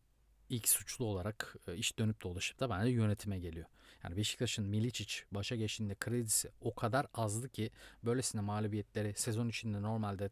ilk 0.48 0.68
suçlu 0.68 1.04
olarak 1.04 1.56
e, 1.68 1.76
iş 1.76 1.98
dönüp 1.98 2.22
dolaşıp 2.22 2.60
da 2.60 2.70
bence 2.70 2.90
yönetime 2.92 3.38
geliyor. 3.38 3.66
Yani 4.04 4.16
Beşiktaş'ın 4.16 4.66
Milicic 4.66 5.14
başa 5.30 5.56
geçtiğinde 5.56 5.94
kredisi 5.94 6.50
o 6.60 6.74
kadar 6.74 7.06
azdı 7.14 7.48
ki 7.48 7.70
böylesine 8.04 8.40
mağlubiyetleri 8.40 9.14
sezon 9.14 9.48
içinde 9.48 9.82
normalde 9.82 10.30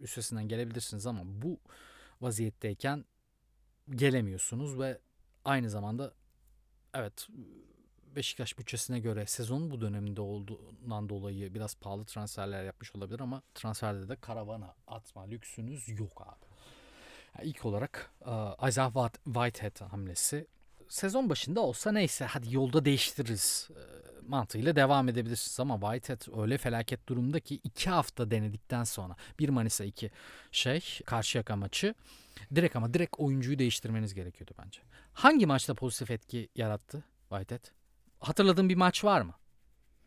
üstesinden 0.00 0.48
gelebilirsiniz 0.48 1.06
ama 1.06 1.20
bu 1.24 1.60
vaziyetteyken 2.20 3.04
gelemiyorsunuz 3.90 4.78
ve 4.78 4.98
aynı 5.44 5.70
zamanda 5.70 6.14
evet 6.94 7.28
Beşiktaş 8.16 8.58
bütçesine 8.58 9.00
göre 9.00 9.26
sezonun 9.26 9.70
bu 9.70 9.80
döneminde 9.80 10.20
olduğundan 10.20 11.08
dolayı 11.08 11.54
biraz 11.54 11.74
pahalı 11.74 12.04
transferler 12.04 12.64
yapmış 12.64 12.94
olabilir 12.96 13.20
ama 13.20 13.42
transferde 13.54 14.08
de 14.08 14.16
karavana 14.16 14.74
atma 14.86 15.22
lüksünüz 15.22 15.88
yok 16.00 16.22
abi. 16.26 16.46
Yani 17.38 17.48
ilk 17.48 17.64
olarak 17.64 18.10
e, 18.20 18.68
Isaiah 18.68 18.90
White- 18.94 19.24
Whitehead 19.24 19.90
hamlesi 19.90 20.46
sezon 20.88 21.30
başında 21.30 21.60
olsa 21.60 21.92
neyse 21.92 22.24
hadi 22.24 22.54
yolda 22.54 22.84
değiştiririz 22.84 23.68
e, 23.70 23.80
mantığıyla 24.28 24.76
devam 24.76 25.08
edebilirsiniz 25.08 25.60
ama 25.60 25.80
Whitehead 25.92 26.42
öyle 26.42 26.58
felaket 26.58 27.08
durumda 27.08 27.40
ki 27.40 27.60
iki 27.64 27.90
hafta 27.90 28.30
denedikten 28.30 28.84
sonra 28.84 29.16
bir 29.38 29.48
Manisa 29.48 29.84
iki 29.84 30.10
şey 30.52 30.80
Karşıyaka 31.06 31.56
maçı 31.56 31.94
direkt 32.54 32.76
ama 32.76 32.94
direkt 32.94 33.14
oyuncuyu 33.18 33.58
değiştirmeniz 33.58 34.14
gerekiyordu 34.14 34.54
bence. 34.64 34.80
Hangi 35.12 35.46
maçta 35.46 35.74
pozitif 35.74 36.10
etki 36.10 36.48
yarattı 36.56 37.04
Whitehead? 37.28 37.79
Hatırladığın 38.20 38.68
bir 38.68 38.74
maç 38.74 39.04
var 39.04 39.20
mı? 39.20 39.34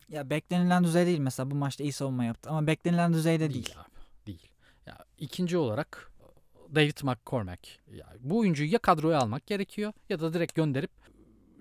Ya 0.10 0.30
beklenilen 0.30 0.84
düzey 0.84 1.06
değil 1.06 1.19
mesela 1.19 1.52
bu 1.52 1.56
maçta 1.56 1.84
iyi 1.84 1.91
savunma 1.93 2.23
yaptı 2.26 2.49
ama 2.49 2.67
beklenilen 2.67 3.13
düzeyde 3.13 3.54
değil. 3.54 3.76
abi. 3.78 3.89
Değil. 4.28 4.49
Ya 4.86 4.97
ikinci 5.17 5.58
olarak 5.58 6.12
David 6.76 6.97
McCormack. 7.04 7.67
Ya 7.93 8.08
bu 8.19 8.39
oyuncuyu 8.39 8.71
ya 8.71 8.80
kadroya 8.80 9.19
almak 9.19 9.47
gerekiyor 9.47 9.93
ya 10.10 10.19
da 10.19 10.34
direkt 10.34 10.56
gönderip 10.56 10.91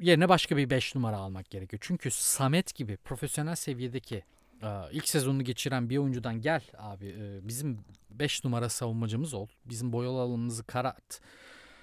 yerine 0.01 0.29
başka 0.29 0.57
bir 0.57 0.71
5 0.71 0.95
numara 0.95 1.17
almak 1.17 1.51
gerekiyor. 1.51 1.81
Çünkü 1.83 2.11
Samet 2.11 2.75
gibi 2.75 2.97
profesyonel 2.97 3.55
seviyedeki 3.55 4.23
e, 4.63 4.69
ilk 4.93 5.09
sezonunu 5.09 5.45
geçiren 5.45 5.91
bir 5.91 5.99
oyuncudan 5.99 6.41
gel 6.41 6.63
abi 6.79 7.07
e, 7.07 7.49
bizim 7.49 7.79
5 8.11 8.45
numara 8.45 8.69
savunmacımız 8.69 9.35
ol. 9.35 9.47
Bizim 9.65 9.93
boyalı 9.93 10.21
alanımızı 10.21 10.65
karat. 10.65 11.21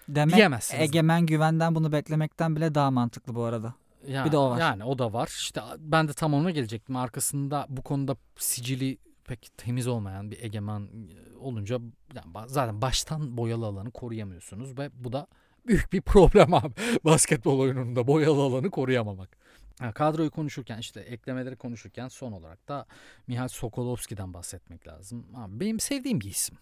Demek 0.08 0.36
Diyemezsiniz. 0.36 0.82
egemen 0.84 1.26
güvenden 1.26 1.76
bunu 1.76 1.92
beklemekten 1.92 2.56
bile 2.56 2.76
daha 2.76 2.92
mantıklı 2.92 3.36
bu 3.36 3.44
arada. 3.44 3.74
Ya, 4.10 4.26
Bir 4.26 4.32
de 4.32 4.38
o 4.38 4.50
var. 4.50 4.60
Yani 4.60 4.84
o 4.84 5.00
da 5.00 5.14
var. 5.14 5.28
İşte 5.28 5.62
ben 5.78 6.08
de 6.08 6.14
tam 6.14 6.34
ona 6.34 6.52
gelecektim. 6.52 6.96
Arkasında 6.96 7.66
bu 7.70 7.82
konuda 7.82 8.16
sicili 8.38 8.98
pek 9.24 9.50
temiz 9.58 9.88
olmayan 9.88 10.32
bir 10.32 10.44
egemen 10.44 10.82
e, 10.82 11.38
olunca 11.38 11.80
yani 12.16 12.48
zaten 12.48 12.82
baştan 12.82 13.38
boyalı 13.38 13.66
alanı 13.66 13.92
koruyamıyorsunuz 13.92 14.78
ve 14.78 14.90
bu 14.94 15.12
da 15.12 15.28
büyük 15.68 15.94
bir 15.94 16.02
problem 16.02 16.54
abi. 16.54 16.74
Basketbol 17.06 17.60
oyununda 17.60 18.08
boyalı 18.08 18.42
alanı 18.42 18.70
koruyamamak. 18.70 19.38
Ha, 19.80 19.92
kadroyu 19.92 20.32
konuşurken 20.32 20.78
işte 20.78 21.00
eklemeleri 21.02 21.56
konuşurken 21.56 22.08
son 22.08 22.32
olarak 22.32 22.68
da 22.68 22.86
Mihal 23.28 23.48
Sokolovski'den 23.48 24.34
bahsetmek 24.34 24.88
lazım. 24.88 25.26
Abi 25.36 25.60
benim 25.60 25.80
sevdiğim 25.80 26.22
bir 26.22 26.30
isim. 26.30 26.58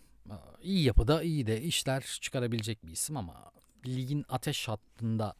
İyi 0.61 0.83
yapıda 0.83 1.23
iyi 1.23 1.47
de 1.47 1.61
işler 1.61 2.01
çıkarabilecek 2.21 2.85
bir 2.85 2.91
isim 2.91 3.17
ama 3.17 3.51
ligin 3.85 4.25
ateş 4.29 4.67
hattında 4.67 5.35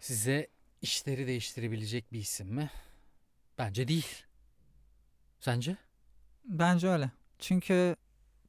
size 0.00 0.48
işleri 0.86 1.26
değiştirebilecek 1.26 2.12
bir 2.12 2.18
isim 2.18 2.48
mi? 2.48 2.70
Bence 3.58 3.88
değil. 3.88 4.24
Sence? 5.40 5.76
Bence 6.44 6.88
öyle. 6.88 7.10
Çünkü 7.38 7.96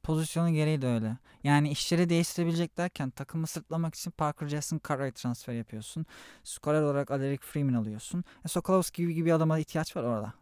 pozisyonun 0.02 0.54
gereği 0.54 0.82
de 0.82 0.86
öyle. 0.86 1.16
Yani 1.44 1.70
işleri 1.70 2.08
değiştirebilecek 2.08 2.76
derken 2.76 3.10
takımı 3.10 3.46
sırtlamak 3.46 3.94
için 3.94 4.10
Parker 4.10 4.48
Jackson 4.48 4.80
Cartwright 4.88 5.16
transfer 5.16 5.54
yapıyorsun. 5.54 6.06
Skorer 6.44 6.82
olarak 6.82 7.10
Aleric 7.10 7.46
Freeman 7.46 7.74
alıyorsun. 7.74 8.24
E, 8.44 8.48
Sokolovski 8.48 9.02
gibi, 9.02 9.14
gibi 9.14 9.34
adama 9.34 9.58
ihtiyaç 9.58 9.96
var 9.96 10.02
orada. 10.02 10.34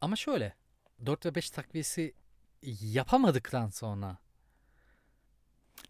Ama 0.00 0.16
şöyle 0.16 0.54
4 1.06 1.26
ve 1.26 1.34
5 1.34 1.50
takviyesi 1.50 2.14
yapamadıktan 2.80 3.68
sonra 3.68 4.18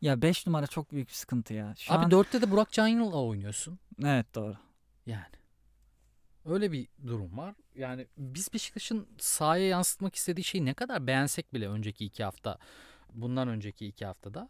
Ya 0.01 0.23
5 0.23 0.47
numara 0.47 0.67
çok 0.67 0.93
büyük 0.93 1.09
bir 1.09 1.15
sıkıntı 1.15 1.55
ya. 1.55 1.75
Şu 1.79 1.95
abi 1.95 2.05
an... 2.05 2.11
4'te 2.11 2.43
de 2.43 2.51
Burak 2.51 2.73
Can 2.73 2.89
Yıl'la 2.89 3.23
oynuyorsun. 3.23 3.79
Evet 4.05 4.35
doğru. 4.35 4.57
Yani 5.07 5.44
öyle 6.45 6.73
bir 6.73 6.89
durum 7.07 7.39
var. 7.39 7.55
Yani 7.75 8.07
biz 8.19 8.53
Beşiktaş'ın 8.55 9.09
sahaya 9.19 9.67
yansıtmak 9.67 10.15
istediği 10.15 10.45
şeyi 10.45 10.65
ne 10.65 10.75
kadar 10.75 11.07
beğensek 11.07 11.55
bile 11.55 11.69
önceki 11.69 12.05
iki 12.05 12.25
hafta 12.25 12.59
bundan 13.13 13.49
önceki 13.49 13.87
iki 13.87 14.07
haftada 14.07 14.49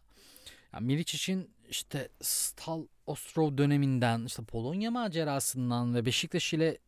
Yani 0.73 0.85
Milic 0.85 1.01
için 1.01 1.49
işte 1.69 2.09
Stal 2.21 2.87
Ostrov 3.05 3.57
döneminden 3.57 4.25
işte 4.25 4.43
Polonya 4.43 4.91
macerasından 4.91 5.95
ve 5.95 6.05
Beşiktaş 6.05 6.53
ile 6.53 6.67
e, 6.67 6.79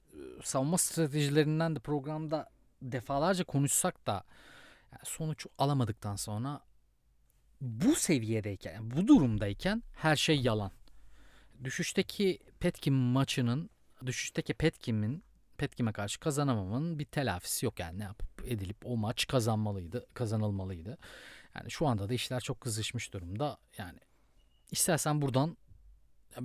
savunma 0.44 0.78
stratejilerinden 0.78 1.76
de 1.76 1.80
programda 1.80 2.50
defalarca 2.82 3.44
konuşsak 3.44 4.08
da 4.08 4.24
yani 4.92 5.02
sonuç 5.04 5.46
alamadıktan 5.58 6.16
sonra 6.16 6.62
bu 7.62 7.96
seviyedeyken, 7.96 8.92
bu 8.92 9.08
durumdayken 9.08 9.84
her 9.96 10.16
şey 10.16 10.42
yalan. 10.42 10.72
Düşüşteki 11.64 12.40
Petkim 12.60 12.94
maçının, 12.94 13.70
düşüşteki 14.06 14.54
Petkim'in 14.54 15.24
Petkim'e 15.58 15.92
karşı 15.92 16.20
kazanamamın 16.20 17.00
bir 17.00 17.06
telafisi 17.06 17.66
yok 17.66 17.80
yani 17.80 18.00
ne 18.00 18.04
yapıp 18.04 18.46
edilip 18.46 18.78
o 18.86 18.98
maç 18.98 19.28
kazanmalıydı, 19.28 20.06
kazanılmalıydı. 20.14 20.98
Yani 21.56 21.72
şu 21.72 21.88
anda 21.88 22.10
da 22.10 22.14
işler 22.14 22.40
çok 22.40 22.62
kızışmış 22.62 23.14
durumda. 23.14 23.58
Yani 23.78 24.00
istersen 24.72 25.22
buradan 25.22 25.58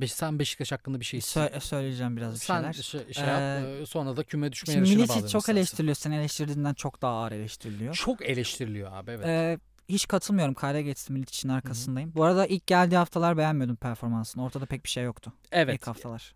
sen 0.06 0.38
Beşiktaş 0.38 0.72
hakkında 0.72 1.00
bir 1.00 1.04
şey 1.04 1.20
Sö- 1.20 1.60
söyleyeceğim 1.60 2.16
biraz 2.16 2.34
bir 2.34 2.40
şeyler. 2.40 2.72
Sen 2.72 2.82
şey, 2.82 3.12
şey 3.12 3.24
yap, 3.24 3.40
ee, 3.40 3.86
sonra 3.86 4.16
da 4.16 4.24
küme 4.24 4.52
düşme 4.52 4.74
şimdi 4.74 4.88
yarışına 4.88 5.08
bağlayalım 5.08 5.28
çok 5.28 5.40
istersen. 5.40 5.56
eleştiriliyor. 5.56 5.94
Sen 5.94 6.10
eleştirdiğinden 6.10 6.74
çok 6.74 7.02
daha 7.02 7.12
ağır 7.12 7.32
eleştiriliyor. 7.32 7.94
Çok 7.94 8.22
eleştiriliyor 8.22 8.92
abi 8.92 9.10
evet. 9.10 9.26
Ee, 9.26 9.58
hiç 9.88 10.08
katılmıyorum. 10.08 10.54
Kayda 10.54 10.80
geçti 10.80 11.12
Milic 11.12 11.28
için 11.28 11.48
arkasındayım. 11.48 12.14
Bu 12.14 12.24
arada 12.24 12.46
ilk 12.46 12.66
geldiği 12.66 12.96
haftalar 12.96 13.36
beğenmiyordum 13.36 13.76
performansını. 13.76 14.44
Ortada 14.44 14.66
pek 14.66 14.84
bir 14.84 14.90
şey 14.90 15.04
yoktu. 15.04 15.32
evet. 15.52 15.74
İlk 15.74 15.86
haftalar. 15.86 16.34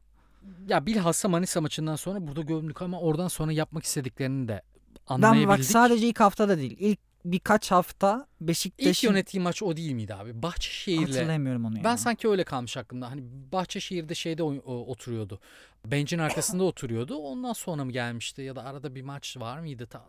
Ya 0.68 0.86
bilhassa 0.86 1.28
Manisa 1.28 1.60
maçından 1.60 1.96
sonra 1.96 2.26
burada 2.26 2.40
gömdük 2.40 2.82
ama 2.82 3.00
oradan 3.00 3.28
sonra 3.28 3.52
yapmak 3.52 3.84
istediklerini 3.84 4.48
de 4.48 4.62
Ben 5.10 5.14
anlayabildik. 5.14 5.48
bak 5.48 5.64
sadece 5.64 6.08
ilk 6.08 6.20
haftada 6.20 6.58
değil. 6.58 6.76
İlk 6.80 6.98
birkaç 7.24 7.70
hafta 7.70 8.26
İlk 8.40 8.48
Beşiktaş'ın 8.48 9.08
yönettiği 9.08 9.40
maç 9.42 9.62
o 9.62 9.76
değil 9.76 9.92
miydi 9.92 10.14
abi? 10.14 10.42
Bahçeşehir'le. 10.42 11.00
hatırlayamıyorum 11.06 11.64
onu. 11.64 11.74
Ben 11.84 11.90
ya. 11.90 11.96
sanki 11.96 12.28
öyle 12.28 12.44
kalmış 12.44 12.76
aklımda. 12.76 13.10
Hani 13.10 13.22
Bahçeşehir'de 13.52 14.14
şeyde 14.14 14.42
oturuyordu. 14.42 15.40
Bencin 15.86 16.18
arkasında 16.18 16.64
oturuyordu. 16.64 17.16
Ondan 17.16 17.52
sonra 17.52 17.84
mı 17.84 17.92
gelmişti 17.92 18.42
ya 18.42 18.56
da 18.56 18.64
arada 18.64 18.94
bir 18.94 19.02
maç 19.02 19.36
var 19.36 19.58
mıydı? 19.60 19.86
Ta- 19.86 20.04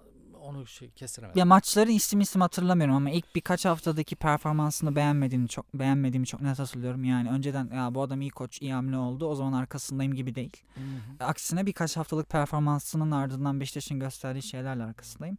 onu 0.48 0.68
şey 0.68 0.90
kestiremedim. 0.90 1.40
Ya 1.40 1.46
maçların 1.46 1.92
isim 1.92 2.22
isim 2.22 2.42
hatırlamıyorum 2.42 2.96
ama 2.96 3.10
ilk 3.10 3.36
birkaç 3.36 3.66
haftadaki 3.66 4.16
performansını 4.16 4.96
beğenmediğimi 4.96 5.48
çok 5.48 5.74
beğenmediğimi 5.74 6.28
çok 6.28 6.42
net 6.42 6.60
hatırlıyorum. 6.60 7.04
Yani 7.04 7.30
önceden 7.30 7.70
ya 7.76 7.96
bu 7.96 8.02
adam 8.02 8.22
iyi 8.22 8.30
koç, 8.30 8.62
iyi 8.62 8.74
hamle 8.74 8.98
oldu. 8.98 9.26
O 9.26 9.36
zaman 9.36 9.54
arkasındayım 9.54 10.14
gibi 10.14 10.36
değil. 10.36 10.58
Hı 10.74 10.80
hı. 10.80 11.26
Aksine 11.26 11.66
birkaç 11.66 11.98
haftalık 11.98 12.30
performansının 12.30 13.12
ardından 13.12 13.60
Beşiktaş'ın 13.60 14.00
gösterdiği 14.00 14.44
şeylerle 14.44 14.84
arkasındayım. 14.84 15.38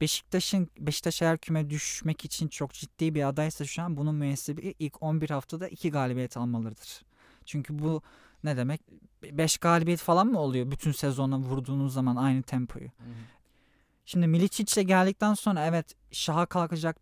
Beşiktaş'ın 0.00 0.68
Beşiktaş 0.78 1.22
eğer 1.22 1.38
küme 1.38 1.70
düşmek 1.70 2.24
için 2.24 2.48
çok 2.48 2.72
ciddi 2.72 3.14
bir 3.14 3.28
adaysa 3.28 3.64
şu 3.64 3.82
an 3.82 3.96
bunun 3.96 4.14
müessebi 4.14 4.74
ilk 4.78 5.02
11 5.02 5.30
haftada 5.30 5.68
2 5.68 5.90
galibiyet 5.90 6.36
almalarıdır. 6.36 7.02
Çünkü 7.44 7.78
bu 7.78 8.02
ne 8.44 8.56
demek? 8.56 8.80
5 9.22 9.58
galibiyet 9.58 10.00
falan 10.00 10.26
mı 10.26 10.40
oluyor 10.40 10.70
bütün 10.70 10.92
sezona 10.92 11.38
vurduğunuz 11.38 11.94
zaman 11.94 12.16
aynı 12.16 12.42
tempoyu? 12.42 12.84
Hı 12.86 12.88
hı. 12.88 13.37
Şimdi 14.08 14.26
Milicic'le 14.26 14.86
geldikten 14.86 15.34
sonra 15.34 15.66
evet 15.66 15.94
şaha 16.10 16.46
kalkacak 16.46 16.96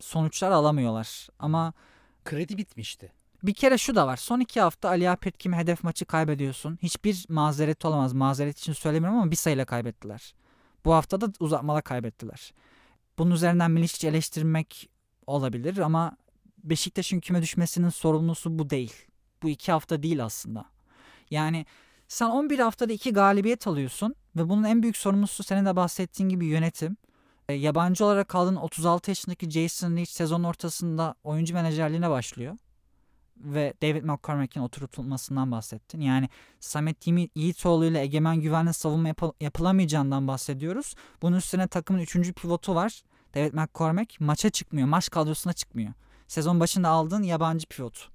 sonuçlar 0.00 0.50
alamıyorlar. 0.50 1.28
Ama 1.38 1.72
Kredi 2.24 2.58
bitmişti. 2.58 3.12
bir 3.42 3.54
kere 3.54 3.78
şu 3.78 3.94
da 3.94 4.06
var. 4.06 4.16
Son 4.16 4.40
iki 4.40 4.60
hafta 4.60 4.88
Ali 4.88 5.10
Apetkim 5.10 5.52
hedef 5.52 5.84
maçı 5.84 6.04
kaybediyorsun. 6.04 6.78
Hiçbir 6.82 7.26
mazeret 7.28 7.84
olamaz. 7.84 8.12
Mazeret 8.12 8.58
için 8.58 8.72
söylemiyorum 8.72 9.18
ama 9.18 9.30
bir 9.30 9.36
sayıyla 9.36 9.64
kaybettiler. 9.64 10.34
Bu 10.84 10.94
hafta 10.94 11.20
da 11.20 11.32
uzatmada 11.40 11.80
kaybettiler. 11.80 12.52
Bunun 13.18 13.30
üzerinden 13.30 13.70
Milicic 13.70 14.08
eleştirmek 14.08 14.90
olabilir 15.26 15.78
ama 15.78 16.16
Beşiktaş'ın 16.64 17.20
küme 17.20 17.42
düşmesinin 17.42 17.88
sorumlusu 17.88 18.58
bu 18.58 18.70
değil. 18.70 18.94
Bu 19.42 19.48
iki 19.48 19.72
hafta 19.72 20.02
değil 20.02 20.24
aslında. 20.24 20.64
Yani 21.30 21.66
sen 22.08 22.26
11 22.26 22.58
haftada 22.58 22.92
iki 22.92 23.12
galibiyet 23.12 23.66
alıyorsun 23.66 24.14
ve 24.36 24.48
bunun 24.48 24.64
en 24.64 24.82
büyük 24.82 24.96
sorumlusu 24.96 25.42
senin 25.42 25.66
de 25.66 25.76
bahsettiğin 25.76 26.28
gibi 26.28 26.46
yönetim. 26.46 26.96
E, 27.48 27.52
yabancı 27.52 28.04
olarak 28.04 28.28
kaldığın 28.28 28.56
36 28.56 29.10
yaşındaki 29.10 29.50
Jason 29.50 29.96
Leach 29.96 30.10
sezon 30.10 30.42
ortasında 30.42 31.14
oyuncu 31.24 31.54
menajerliğine 31.54 32.10
başlıyor 32.10 32.56
ve 33.36 33.74
David 33.82 34.04
McCormack'in 34.04 34.60
oturtulmasından 34.60 35.50
bahsettin. 35.50 36.00
Yani 36.00 36.28
Samet 36.60 37.06
Yiğitoğlu 37.34 37.84
ile 37.84 38.00
Egemen 38.00 38.40
Güven'le 38.40 38.72
savunma 38.72 39.08
yapı- 39.08 39.32
yapılamayacağından 39.40 40.28
bahsediyoruz. 40.28 40.94
Bunun 41.22 41.36
üstüne 41.36 41.66
takımın 41.68 42.00
üçüncü 42.00 42.32
pivotu 42.32 42.74
var. 42.74 43.02
David 43.34 43.54
McCormack 43.54 44.20
maça 44.20 44.50
çıkmıyor. 44.50 44.88
Maç 44.88 45.10
kadrosuna 45.10 45.52
çıkmıyor. 45.52 45.92
Sezon 46.28 46.60
başında 46.60 46.88
aldığın 46.88 47.22
yabancı 47.22 47.66
pivot. 47.66 48.08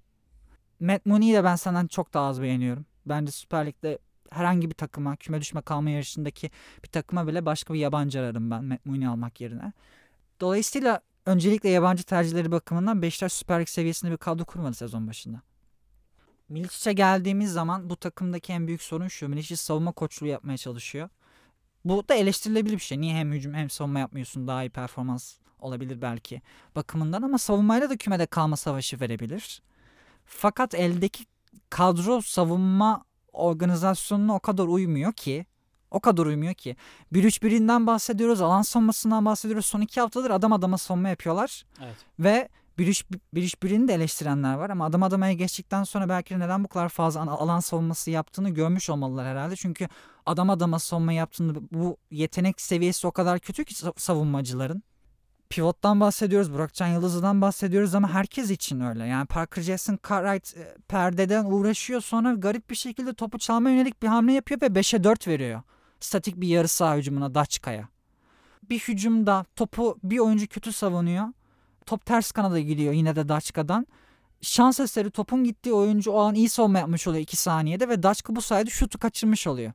Matt 0.80 1.06
Mooney'i 1.06 1.34
de 1.34 1.44
ben 1.44 1.56
senden 1.56 1.88
çok 1.88 2.14
daha 2.14 2.28
az 2.28 2.42
beğeniyorum. 2.42 2.86
Bence 3.06 3.32
Süper 3.32 3.66
Lig'de 3.68 4.00
herhangi 4.32 4.70
bir 4.70 4.76
takıma, 4.76 5.16
küme 5.16 5.42
düşme 5.42 5.62
kalma 5.62 5.90
yarışındaki 5.90 6.52
bir 6.84 6.90
takıma 6.90 7.28
bile 7.28 7.46
başka 7.46 7.74
bir 7.74 7.80
yabancı 7.80 8.20
ararım 8.20 8.52
ben 8.52 8.80
Mooney 8.86 9.08
almak 9.08 9.42
yerine. 9.42 9.74
Dolayısıyla 10.42 11.02
öncelikle 11.26 11.70
yabancı 11.70 12.04
tercihleri 12.04 12.52
bakımından 12.52 13.02
Beşiktaş 13.02 13.34
Süper 13.34 13.62
Lig 13.62 13.68
seviyesinde 13.68 14.12
bir 14.12 14.18
kadro 14.18 14.46
kurmadı 14.46 14.74
sezon 14.74 15.08
başında. 15.08 15.42
Milicic'e 16.50 16.94
geldiğimiz 16.94 17.52
zaman 17.52 17.90
bu 17.90 17.96
takımdaki 17.96 18.54
en 18.54 18.68
büyük 18.68 18.82
sorun 18.82 19.08
şu. 19.08 19.30
Milicic 19.30 19.58
savunma 19.58 19.92
koçluğu 19.92 20.28
yapmaya 20.28 20.58
çalışıyor. 20.58 21.10
Bu 21.86 22.10
da 22.10 22.14
eleştirilebilir 22.16 22.74
bir 22.74 22.80
şey. 22.80 23.02
Niye 23.02 23.16
hem 23.16 23.32
hücum 23.32 23.54
hem 23.54 23.70
savunma 23.70 24.00
yapmıyorsun 24.00 24.48
daha 24.48 24.64
iyi 24.64 24.70
performans 24.70 25.36
olabilir 25.60 26.02
belki 26.02 26.42
bakımından 26.76 27.22
ama 27.22 27.38
savunmayla 27.38 27.90
da 27.90 27.98
kümede 27.98 28.26
kalma 28.26 28.58
savaşı 28.58 29.00
verebilir. 29.00 29.62
Fakat 30.26 30.76
eldeki 30.76 31.26
kadro 31.70 32.22
savunma 32.22 33.06
organizasyonuna 33.36 34.36
o 34.36 34.40
kadar 34.40 34.64
uymuyor 34.68 35.14
ki 35.14 35.46
o 35.92 36.00
kadar 36.00 36.26
uymuyor 36.26 36.54
ki. 36.54 36.76
1-3-1'inden 37.14 37.88
bahsediyoruz. 37.88 38.42
Alan 38.42 38.62
savunmasından 38.62 39.26
bahsediyoruz. 39.26 39.66
Son 39.66 39.82
iki 39.82 40.02
haftadır 40.02 40.30
adam 40.30 40.54
adama 40.54 40.78
savunma 40.78 41.10
yapıyorlar. 41.10 41.66
Evet. 41.84 41.96
Ve 42.20 42.50
1-3-1'ini 42.80 43.88
de 43.88 43.94
eleştirenler 43.94 44.54
var. 44.54 44.70
Ama 44.70 44.86
adam 44.86 45.04
adamaya 45.04 45.34
geçtikten 45.34 45.84
sonra 45.84 46.10
belki 46.10 46.36
de 46.36 46.40
neden 46.40 46.64
bu 46.64 46.68
kadar 46.68 46.90
fazla 46.90 47.20
an- 47.22 47.28
alan 47.28 47.60
savunması 47.60 48.12
yaptığını 48.12 48.50
görmüş 48.50 48.90
olmalılar 48.90 49.26
herhalde. 49.28 49.56
Çünkü 49.56 49.88
adam 50.26 50.50
adama 50.50 50.80
savunma 50.80 51.14
yaptığında 51.14 51.60
bu 51.72 51.98
yetenek 52.12 52.62
seviyesi 52.62 53.08
o 53.08 53.12
kadar 53.12 53.40
kötü 53.40 53.66
ki 53.66 53.74
sa- 53.74 54.00
savunmacıların. 54.00 54.84
Pivottan 55.50 56.00
bahsediyoruz, 56.00 56.54
Burakcan 56.54 56.88
Yıldız'dan 56.88 57.42
bahsediyoruz 57.42 57.96
ama 57.96 58.10
herkes 58.14 58.50
için 58.50 58.80
öyle. 58.80 59.06
Yani 59.06 59.26
Parker 59.26 59.62
Jason 59.62 60.00
Cartwright 60.10 60.58
e, 60.58 60.78
perdeden 60.88 61.46
uğraşıyor 61.46 62.02
sonra 62.02 62.34
garip 62.34 62.70
bir 62.70 62.76
şekilde 62.76 63.14
topu 63.14 63.38
çalma 63.38 63.70
yönelik 63.70 64.04
bir 64.04 64.08
hamle 64.08 64.34
yapıyor 64.34 64.62
ve 64.62 64.66
5'e 64.66 65.04
4 65.04 65.28
veriyor. 65.28 65.62
Statik 66.00 66.36
bir 66.36 66.48
yarı 66.48 66.68
saha 66.68 66.96
hücumuna 66.96 67.36
Daçka'ya. 67.36 67.90
Bir 68.70 68.80
hücumda 68.80 69.46
topu 69.56 69.98
bir 70.04 70.20
oyuncu 70.20 70.48
kötü 70.48 70.72
savunuyor. 70.74 71.26
Top 71.86 72.06
ters 72.06 72.32
kanada 72.32 72.60
gidiyor 72.60 72.94
yine 72.94 73.16
de 73.16 73.30
Daçka'dan. 73.30 73.88
Şans 74.42 74.80
eseri 74.80 75.12
topun 75.12 75.44
gittiği 75.44 75.74
oyuncu 75.74 76.12
o 76.12 76.20
an 76.20 76.36
iyi 76.36 76.50
savunma 76.50 76.80
yapmış 76.80 77.08
oluyor 77.08 77.24
2 77.24 77.38
saniyede 77.38 77.90
ve 77.90 78.04
Daçka 78.04 78.36
bu 78.36 78.42
sayede 78.42 78.70
şutu 78.70 79.00
kaçırmış 79.00 79.48
oluyor. 79.48 79.72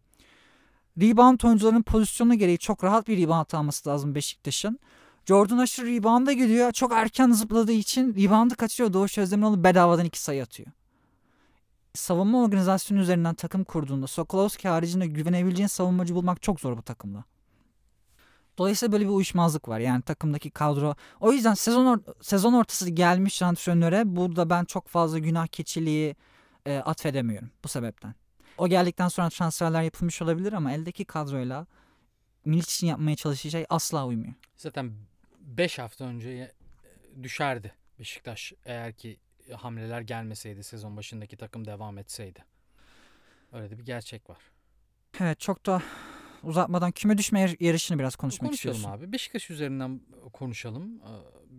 Rebound 1.00 1.40
oyuncularının 1.40 1.82
pozisyonu 1.82 2.34
gereği 2.34 2.58
çok 2.58 2.84
rahat 2.84 3.08
bir 3.08 3.18
rebound 3.22 3.52
alması 3.52 3.88
lazım 3.88 4.14
Beşiktaş'ın. 4.14 4.78
Jordan 5.26 5.58
Asher 5.58 5.86
rebound'a 5.86 6.32
gidiyor. 6.32 6.72
Çok 6.72 6.92
erken 6.92 7.30
zıpladığı 7.30 7.72
için 7.72 8.14
rebound'ı 8.14 8.56
kaçırıyor. 8.56 8.92
Doğuş 8.92 9.18
Özdemiroğlu 9.18 9.64
bedavadan 9.64 10.04
iki 10.04 10.20
sayı 10.22 10.42
atıyor. 10.42 10.68
Savunma 11.94 12.42
organizasyonu 12.42 13.00
üzerinden 13.00 13.34
takım 13.34 13.64
kurduğunda 13.64 14.06
Sokolowski 14.06 14.68
haricinde 14.68 15.06
güvenebileceğin 15.06 15.66
savunmacı 15.66 16.14
bulmak 16.14 16.42
çok 16.42 16.60
zor 16.60 16.76
bu 16.76 16.82
takımda. 16.82 17.24
Dolayısıyla 18.58 18.92
böyle 18.92 19.04
bir 19.04 19.10
uyuşmazlık 19.10 19.68
var. 19.68 19.78
Yani 19.78 20.02
takımdaki 20.02 20.50
kadro. 20.50 20.94
O 21.20 21.32
yüzden 21.32 21.54
sezon 21.54 21.86
or- 21.86 22.14
sezon 22.24 22.52
ortası 22.52 22.90
gelmiş 22.90 23.42
antrenöre 23.42 24.02
burada 24.16 24.50
ben 24.50 24.64
çok 24.64 24.88
fazla 24.88 25.18
günah 25.18 25.46
keçiliği 25.46 26.16
e, 26.66 26.78
atfedemiyorum 26.78 27.50
bu 27.64 27.68
sebepten. 27.68 28.14
O 28.58 28.68
geldikten 28.68 29.08
sonra 29.08 29.30
transferler 29.30 29.82
yapılmış 29.82 30.22
olabilir 30.22 30.52
ama 30.52 30.72
eldeki 30.72 31.04
kadroyla 31.04 31.66
Milic 32.44 32.64
için 32.64 32.86
yapmaya 32.86 33.16
çalıştığı 33.16 33.50
şey 33.50 33.66
asla 33.68 34.06
uymuyor. 34.06 34.34
Zaten 34.56 34.92
5 35.58 35.78
hafta 35.78 36.04
önce 36.04 36.28
e, 36.30 36.52
düşerdi 37.22 37.72
Beşiktaş 37.98 38.52
eğer 38.64 38.92
ki 38.92 39.16
hamleler 39.56 40.00
gelmeseydi 40.00 40.64
sezon 40.64 40.96
başındaki 40.96 41.36
takım 41.36 41.66
devam 41.66 41.98
etseydi. 41.98 42.44
Öyle 43.52 43.70
de 43.70 43.78
bir 43.78 43.84
gerçek 43.86 44.30
var. 44.30 44.38
Evet 45.20 45.40
çok 45.40 45.66
da 45.66 45.82
uzatmadan 46.42 46.92
küme 46.92 47.18
düşme 47.18 47.40
yar- 47.40 47.56
yarışını 47.60 47.98
biraz 47.98 48.16
konuşmak 48.16 48.48
Konuşalım 48.50 48.76
istiyorsun. 48.76 48.98
abi. 48.98 49.12
Beşiktaş 49.12 49.50
üzerinden 49.50 50.00
konuşalım. 50.32 50.98
Ee, 51.00 51.08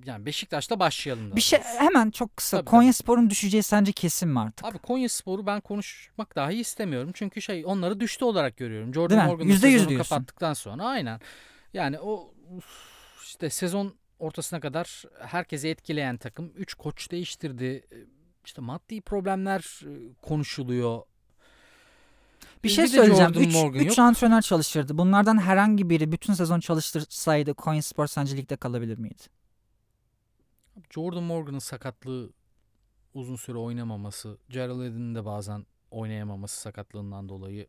Yani 0.06 0.26
Beşiktaş'la 0.26 0.80
başlayalım. 0.80 1.30
daha 1.30 1.36
Bir 1.36 1.42
şey 1.42 1.60
doğrusu. 1.60 1.80
hemen 1.80 2.12
çok 2.12 2.38
kısa. 2.38 2.58
Tabii, 2.58 2.70
Konya 2.70 2.94
Spor'un 2.94 3.30
düşeceği 3.30 3.64
sence 3.64 3.92
kesin 3.92 4.30
mi 4.30 4.40
artık? 4.40 4.66
Abi 4.66 4.78
Konya 4.78 5.10
Spor'u 5.10 5.46
ben 5.46 5.62
konuşmak 5.62 6.36
dahi 6.36 6.54
istemiyorum. 6.60 7.12
Çünkü 7.14 7.42
şey 7.42 7.64
onları 7.66 8.00
düştü 8.00 8.26
olarak 8.26 8.58
görüyorum. 8.58 8.94
Jordan? 8.94 9.26
Morgan'ın 9.26 9.52
sezonu 9.56 9.90
diyorsun. 9.90 10.16
kapattıktan 10.16 10.54
sonra 10.54 10.84
aynen. 10.84 11.20
Yani 11.74 12.00
o 12.00 12.34
uf, 12.58 12.91
işte 13.32 13.50
sezon 13.50 13.96
ortasına 14.20 14.60
kadar 14.60 15.04
herkesi 15.20 15.68
etkileyen 15.68 16.18
takım 16.18 16.52
3 16.56 16.74
koç 16.74 17.12
değiştirdi. 17.12 17.64
E, 17.66 17.98
İşte 18.46 18.62
maddi 18.62 19.02
problemler 19.02 19.82
e, 19.86 20.14
konuşuluyor. 20.22 21.02
Bir 22.58 22.64
Bir 22.64 22.70
şey 22.70 22.84
de 22.84 22.88
söyleyeceğim. 22.88 23.34
Jordan 23.34 23.48
3 23.50 23.54
Morgan 23.56 23.82
yok. 23.84 24.00
antrenör 24.00 24.42
çalıştırdı. 24.42 24.98
Bunlardan 24.98 25.42
herhangi 25.42 25.90
biri 25.90 26.12
bütün 26.12 26.34
sezon 26.34 26.60
çalıştırsaydı 26.60 27.54
Coin 27.58 27.80
Spor 27.80 28.08
sence 28.08 28.38
ligde 28.38 28.56
kalabilir 28.56 28.98
miydi? 28.98 29.24
Jordan 30.90 31.24
Morgan'ın 31.24 31.60
sakatlığı 31.60 32.30
uzun 33.14 33.36
süre 33.36 33.58
oynamaması, 33.58 34.38
Gerald 34.50 34.82
Edin'in 34.82 35.16
de 35.16 35.26
bazen 35.26 35.66
oynayamaması 35.92 36.62
sakatlığından 36.62 37.30
dolayı. 37.30 37.68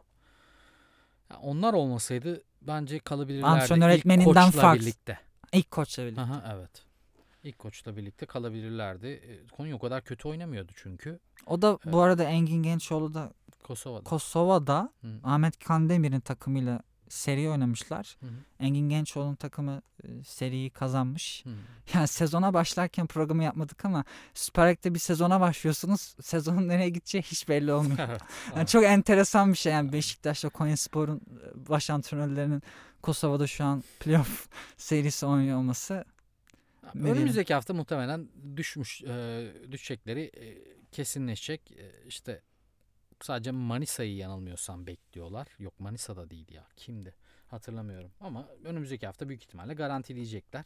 Ya 1.31 1.37
onlar 1.43 1.73
olmasaydı 1.75 2.43
bence 2.63 2.99
kalabilirlerdi. 2.99 3.47
Antrenör 3.63 3.89
etmeninden 3.89 4.47
koçla 4.47 4.61
fark- 4.61 4.81
birlikte. 4.81 5.19
İlk 5.53 5.71
koçla 5.71 6.03
birlikte. 6.03 6.23
Aha, 6.23 6.55
evet. 6.57 6.71
İlk 7.45 7.59
koçla 7.59 7.97
birlikte 7.97 8.27
kalabilirlerdi. 8.27 9.07
E, 9.07 9.47
Konya 9.47 9.77
o 9.77 9.79
kadar 9.79 10.05
kötü 10.05 10.29
oynamıyordu 10.29 10.73
çünkü. 10.77 11.19
O 11.47 11.63
da 11.63 11.69
Evet. 11.85 11.93
bu 11.95 12.01
arada 12.01 12.25
Engin 12.25 12.63
Gençoğlu 12.63 13.15
da 13.15 13.33
Kosova'da. 13.63 14.05
Kosova'da 14.05 14.93
Hı. 15.01 15.09
Ahmet 15.25 15.59
Kandemir'in 15.59 16.21
takımıyla 16.21 16.81
seri 17.13 17.49
oynamışlar. 17.51 18.17
Hı 18.21 18.27
hı. 18.27 18.31
Engin 18.61 18.89
Gençoğlu'nun 18.89 19.35
takımı 19.35 19.83
e, 20.05 20.25
seriyi 20.25 20.71
kazanmış. 20.71 21.45
Hı. 21.47 21.51
Yani 21.95 22.09
sezona 22.09 22.55
başlarken 22.55 23.07
programı 23.07 23.45
yapmadık 23.45 23.85
ama 23.85 24.05
Süper 24.35 24.71
Lig'de 24.71 24.95
bir 24.95 24.99
sezona 24.99 25.41
başlıyorsunuz. 25.41 26.17
Sezonun 26.23 26.69
nereye 26.69 26.89
gideceği 26.89 27.23
hiç 27.23 27.49
belli 27.49 27.73
olmuyor. 27.73 27.99
Evet. 28.09 28.21
Yani 28.57 28.67
çok 28.67 28.85
enteresan 28.85 29.53
bir 29.53 29.59
şey 29.59 29.73
yani 29.73 29.93
Beşiktaş'la 29.93 30.49
Konyaspor'un 30.49 31.17
e, 31.17 31.69
baş 31.69 31.91
antrenörlerinin 31.91 32.63
Kosova'da 33.03 33.47
şu 33.47 33.65
an 33.65 33.85
playoff 34.01 34.49
serisi 34.77 35.27
oynuyor 35.27 35.59
olması. 35.59 36.05
Önümüzdeki 36.95 37.55
hafta 37.55 37.75
muhtemelen 37.75 38.29
düşmüş 38.57 39.03
e, 39.03 39.47
düşecekleri 39.71 40.23
e, 40.23 40.47
kesinleşecek. 40.93 41.73
E, 41.73 42.07
işte 42.07 42.43
sadece 43.25 43.51
Manisa'yı 43.51 44.17
yanılmıyorsam 44.17 44.87
bekliyorlar. 44.87 45.49
Yok 45.59 45.81
Manisa'da 45.81 46.31
değil 46.31 46.53
ya. 46.53 46.67
Kimdi? 46.77 47.15
Hatırlamıyorum. 47.49 48.11
Ama 48.21 48.49
önümüzdeki 48.65 49.07
hafta 49.07 49.29
büyük 49.29 49.43
ihtimalle 49.43 49.75
garantileyecekler. 49.75 50.65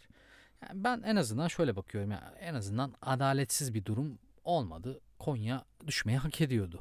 Yani 0.63 0.85
ben 0.85 1.03
en 1.03 1.17
azından 1.17 1.49
şöyle 1.49 1.77
bakıyorum. 1.77 2.11
ya 2.11 2.35
en 2.41 2.55
azından 2.55 2.95
adaletsiz 3.03 3.75
bir 3.75 3.85
durum 3.85 4.19
olmadı. 4.45 5.01
Konya 5.19 5.65
düşmeyi 5.87 6.19
hak 6.19 6.41
ediyordu 6.41 6.81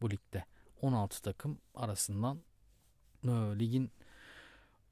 bu 0.00 0.10
ligde. 0.10 0.44
16 0.82 1.22
takım 1.22 1.58
arasından 1.74 2.40
e, 3.24 3.28
ligin 3.28 3.90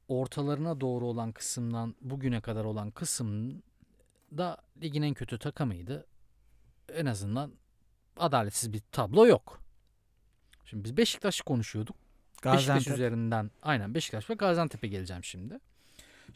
ortalarına 0.09 0.81
doğru 0.81 1.07
olan 1.07 1.33
kısımdan 1.33 1.95
bugüne 2.01 2.41
kadar 2.41 2.65
olan 2.65 2.91
kısım 2.91 3.63
da 4.37 4.57
ligin 4.83 5.03
en 5.03 5.15
kötü 5.15 5.39
takımıydı. 5.39 6.07
En 6.89 7.07
azından 7.07 7.53
adaletsiz 8.17 8.73
bir 8.73 8.83
tablo 8.93 9.27
yok. 9.27 9.62
Şimdi 10.65 10.85
biz 10.85 10.97
Beşiktaş'ı 10.97 11.45
konuşuyorduk. 11.45 11.97
Beşiktaş 12.45 12.67
Gaziantep. 12.67 12.93
üzerinden 12.93 13.51
aynen 13.63 13.95
Beşiktaş 13.95 14.31
ve 14.31 14.35
Gaziantep'e 14.35 14.89
geleceğim 14.89 15.25
şimdi. 15.25 15.59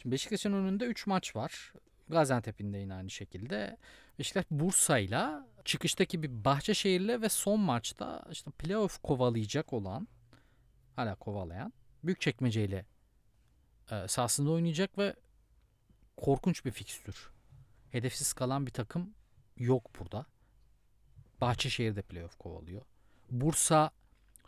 Şimdi 0.03 0.13
Beşiktaş'ın 0.13 0.53
önünde 0.53 0.85
3 0.85 1.07
maç 1.07 1.37
var. 1.37 1.73
Gaziantep'in 2.09 2.73
de 2.73 2.79
yine 2.79 2.95
aynı 2.95 3.11
şekilde. 3.11 3.77
Beşiktaş 4.19 4.45
Bursa'yla 4.51 5.47
çıkıştaki 5.65 6.23
bir 6.23 6.45
Bahçeşehir'le 6.45 7.23
ve 7.23 7.29
son 7.29 7.61
maçta 7.61 8.25
işte 8.31 8.51
playoff 8.51 9.03
kovalayacak 9.03 9.73
olan 9.73 10.09
hala 10.97 11.15
kovalayan 11.15 11.73
Büyükçekmece 12.05 12.65
ile 12.65 12.85
e, 13.91 14.09
sahasında 14.09 14.51
oynayacak 14.51 14.99
ve 14.99 15.17
korkunç 16.17 16.65
bir 16.65 16.71
fikstür. 16.71 17.31
Hedefsiz 17.91 18.33
kalan 18.33 18.67
bir 18.67 18.73
takım 18.73 19.15
yok 19.57 19.91
burada. 19.99 20.27
Bahçeşehir 21.41 21.97
de 21.97 22.03
playoff 22.03 22.39
kovalıyor. 22.39 22.83
Bursa 23.31 23.91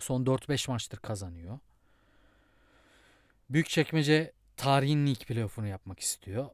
son 0.03 0.25
4-5 0.25 0.71
maçtır 0.71 0.99
kazanıyor. 0.99 1.59
Büyükçekmece 3.51 4.33
tarihin 4.57 5.07
ilk 5.07 5.27
playoff'unu 5.27 5.67
yapmak 5.67 6.01
istiyor. 6.01 6.47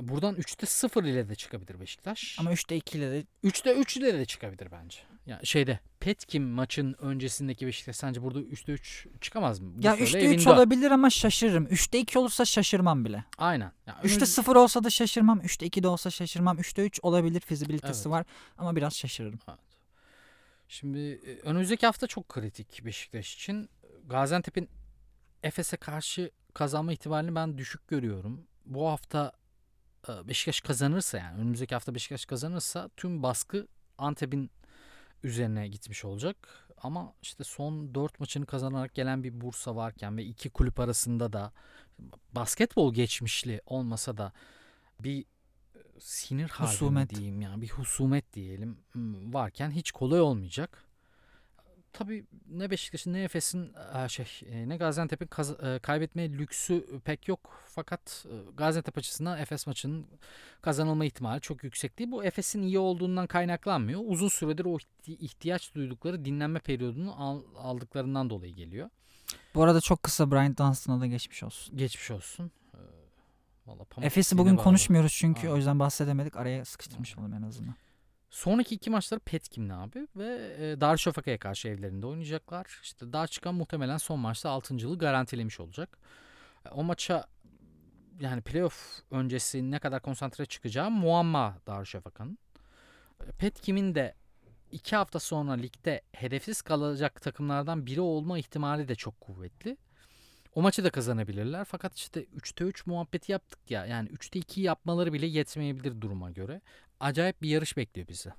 Buradan 0.00 0.34
3'te 0.34 0.66
0 0.66 1.04
ile 1.04 1.28
de 1.28 1.34
çıkabilir 1.34 1.80
Beşiktaş. 1.80 2.36
Ama 2.40 2.52
3'te 2.52 2.76
2 2.76 2.98
ile 2.98 3.10
de 3.10 3.24
3'te 3.44 3.74
3 3.74 3.96
ile 3.96 4.14
de 4.14 4.24
çıkabilir 4.24 4.68
bence. 4.72 4.98
Yani 5.26 5.46
şeyde 5.46 5.78
Petkim 6.00 6.42
maçın 6.48 6.96
öncesindeki 6.98 7.66
Beşiktaş 7.66 7.96
sence 7.96 8.22
burada 8.22 8.40
3'te 8.40 8.72
3 8.72 9.06
çıkamaz 9.20 9.60
mı? 9.60 9.72
ya 9.80 9.92
Bursa'yla 9.92 10.06
3'te 10.06 10.18
3 10.18 10.24
evinde. 10.36 10.50
olabilir 10.50 10.90
ama 10.90 11.10
şaşırırım. 11.10 11.66
3'te 11.66 11.98
2 11.98 12.18
olursa 12.18 12.44
şaşırmam 12.44 13.04
bile. 13.04 13.24
Aynen. 13.38 13.72
Yani 13.86 13.98
3'te 14.02 14.14
önümüz- 14.16 14.26
0 14.26 14.56
olsa 14.56 14.84
da 14.84 14.90
şaşırmam. 14.90 15.40
3'te 15.40 15.66
2 15.66 15.82
de 15.82 15.88
olsa 15.88 16.10
şaşırmam. 16.10 16.58
3'te 16.58 16.82
3 16.86 17.00
olabilir 17.02 17.40
fizibilitesi 17.40 18.00
Evet. 18.00 18.06
var 18.06 18.26
ama 18.58 18.76
biraz 18.76 18.94
şaşırırım. 18.96 19.38
Şimdi 20.70 20.98
e, 20.98 21.40
önümüzdeki 21.42 21.86
hafta 21.86 22.06
çok 22.06 22.28
kritik 22.28 22.84
Beşiktaş 22.84 23.34
için. 23.34 23.70
Gaziantep'in 24.06 24.68
Efes'e 25.42 25.76
karşı 25.76 26.30
kazanma 26.54 26.92
ihtimalini 26.92 27.34
ben 27.34 27.58
düşük 27.58 27.88
görüyorum. 27.88 28.46
Bu 28.66 28.88
hafta 28.88 29.32
e, 30.08 30.28
Beşiktaş 30.28 30.60
kazanırsa 30.60 31.18
yani 31.18 31.40
önümüzdeki 31.40 31.74
hafta 31.74 31.94
Beşiktaş 31.94 32.26
kazanırsa 32.26 32.90
tüm 32.96 33.22
baskı 33.22 33.68
Antep'in 33.98 34.50
üzerine 35.22 35.68
gitmiş 35.68 36.04
olacak. 36.04 36.68
Ama 36.82 37.14
işte 37.22 37.44
son 37.44 37.94
4 37.94 38.20
maçını 38.20 38.46
kazanarak 38.46 38.94
gelen 38.94 39.24
bir 39.24 39.40
Bursa 39.40 39.76
varken 39.76 40.16
ve 40.16 40.24
iki 40.24 40.50
kulüp 40.50 40.80
arasında 40.80 41.32
da 41.32 41.52
basketbol 42.32 42.94
geçmişli 42.94 43.60
olmasa 43.66 44.16
da 44.16 44.32
bir 45.00 45.24
sinir 46.00 46.48
Husumet. 46.48 47.10
diyeyim 47.10 47.40
yani 47.40 47.62
bir 47.62 47.68
husumet 47.68 48.32
diyelim 48.32 48.78
hmm, 48.92 49.34
varken 49.34 49.70
hiç 49.70 49.92
kolay 49.92 50.20
olmayacak. 50.20 50.84
Tabii 51.92 52.24
ne 52.48 52.70
Beşiktaş'ın 52.70 53.12
ne 53.12 53.22
Efes'in 53.22 53.72
e, 54.04 54.08
şey 54.08 54.26
e, 54.46 54.68
ne 54.68 54.76
Gaziantep'in 54.76 55.28
e, 55.66 55.78
kaybetme 55.78 56.32
lüksü 56.32 57.00
pek 57.04 57.28
yok. 57.28 57.64
Fakat 57.66 58.26
Gaziantep 58.56 58.98
açısından 58.98 59.38
Efes 59.38 59.66
maçının 59.66 60.06
kazanılma 60.62 61.04
ihtimali 61.04 61.40
çok 61.40 61.64
yüksek 61.64 61.98
değil. 61.98 62.10
Bu 62.10 62.24
Efes'in 62.24 62.62
iyi 62.62 62.78
olduğundan 62.78 63.26
kaynaklanmıyor. 63.26 64.00
Uzun 64.04 64.28
süredir 64.28 64.64
o 64.64 64.76
ihti- 64.78 65.16
ihtiyaç 65.18 65.74
duydukları 65.74 66.24
dinlenme 66.24 66.58
periyodunu 66.58 67.14
al- 67.22 67.42
aldıklarından 67.56 68.30
dolayı 68.30 68.54
geliyor. 68.54 68.90
Bu 69.54 69.62
arada 69.62 69.80
çok 69.80 70.02
kısa 70.02 70.30
Brian 70.30 70.56
Dunstan'a 70.56 71.00
da 71.00 71.06
geçmiş 71.06 71.42
olsun. 71.42 71.76
Geçmiş 71.76 72.10
olsun. 72.10 72.50
Valla 73.70 73.84
pamuk 73.84 74.06
Efes'i 74.06 74.38
bugün 74.38 74.56
bağlı. 74.56 74.64
konuşmuyoruz 74.64 75.12
çünkü 75.12 75.40
Aynen. 75.40 75.52
o 75.52 75.56
yüzden 75.56 75.78
bahsedemedik. 75.78 76.36
Araya 76.36 76.64
sıkıştırmış 76.64 77.18
olalım 77.18 77.34
en 77.34 77.42
azından. 77.42 77.74
Sonraki 78.30 78.74
iki 78.74 78.90
maçları 78.90 79.20
Petkim'le 79.20 79.70
abi 79.70 80.06
ve 80.16 80.56
e, 80.58 80.80
Darüşşafaka'ya 80.80 81.38
karşı 81.38 81.68
evlerinde 81.68 82.06
oynayacaklar. 82.06 82.80
İşte 82.82 83.12
daha 83.12 83.26
çıkan 83.26 83.54
muhtemelen 83.54 83.96
son 83.96 84.18
maçta 84.20 84.50
6. 84.50 84.76
garantilemiş 84.98 85.60
olacak. 85.60 85.98
E, 86.66 86.68
O 86.68 86.82
maça 86.84 87.26
yani 88.20 88.42
playoff 88.42 89.00
öncesi 89.10 89.70
ne 89.70 89.78
kadar 89.78 90.02
konsantre 90.02 90.46
çıkacağı 90.46 90.90
muamma 90.90 91.58
Darüşşafaka'nın. 91.66 92.38
E, 93.26 93.32
Petkim'in 93.32 93.94
de 93.94 94.14
iki 94.72 94.96
hafta 94.96 95.20
sonra 95.20 95.52
ligde 95.52 96.02
hedefsiz 96.12 96.62
kalacak 96.62 97.22
takımlardan 97.22 97.86
biri 97.86 98.00
olma 98.00 98.38
ihtimali 98.38 98.88
de 98.88 98.94
çok 98.94 99.20
kuvvetli. 99.20 99.76
O 100.54 100.62
maçı 100.62 100.84
da 100.84 100.90
kazanabilirler. 100.90 101.64
Fakat 101.64 101.96
işte 101.96 102.24
3'te 102.24 102.64
3 102.64 102.86
muhabbeti 102.86 103.32
yaptık 103.32 103.70
ya. 103.70 103.86
Yani 103.86 104.08
3'te 104.08 104.38
2 104.38 104.60
yapmaları 104.60 105.12
bile 105.12 105.26
yetmeyebilir 105.26 106.00
duruma 106.00 106.30
göre. 106.30 106.60
Acayip 107.00 107.42
bir 107.42 107.48
yarış 107.48 107.76
bekliyor 107.76 108.08
bizi. 108.08 108.32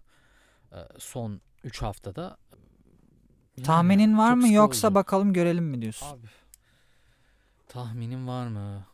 Ee, 0.73 0.75
son 0.99 1.41
3 1.63 1.81
haftada. 1.81 2.37
Yani 3.57 3.65
Tahminin 3.65 4.17
var 4.17 4.33
mı 4.33 4.47
yoksa 4.49 4.87
olacak. 4.87 4.95
bakalım 4.95 5.33
görelim 5.33 5.65
mi 5.65 5.81
diyorsun? 5.81 6.07
Abi. 6.07 6.27
Tahminin 7.67 8.27
var 8.27 8.47
mı? 8.47 8.85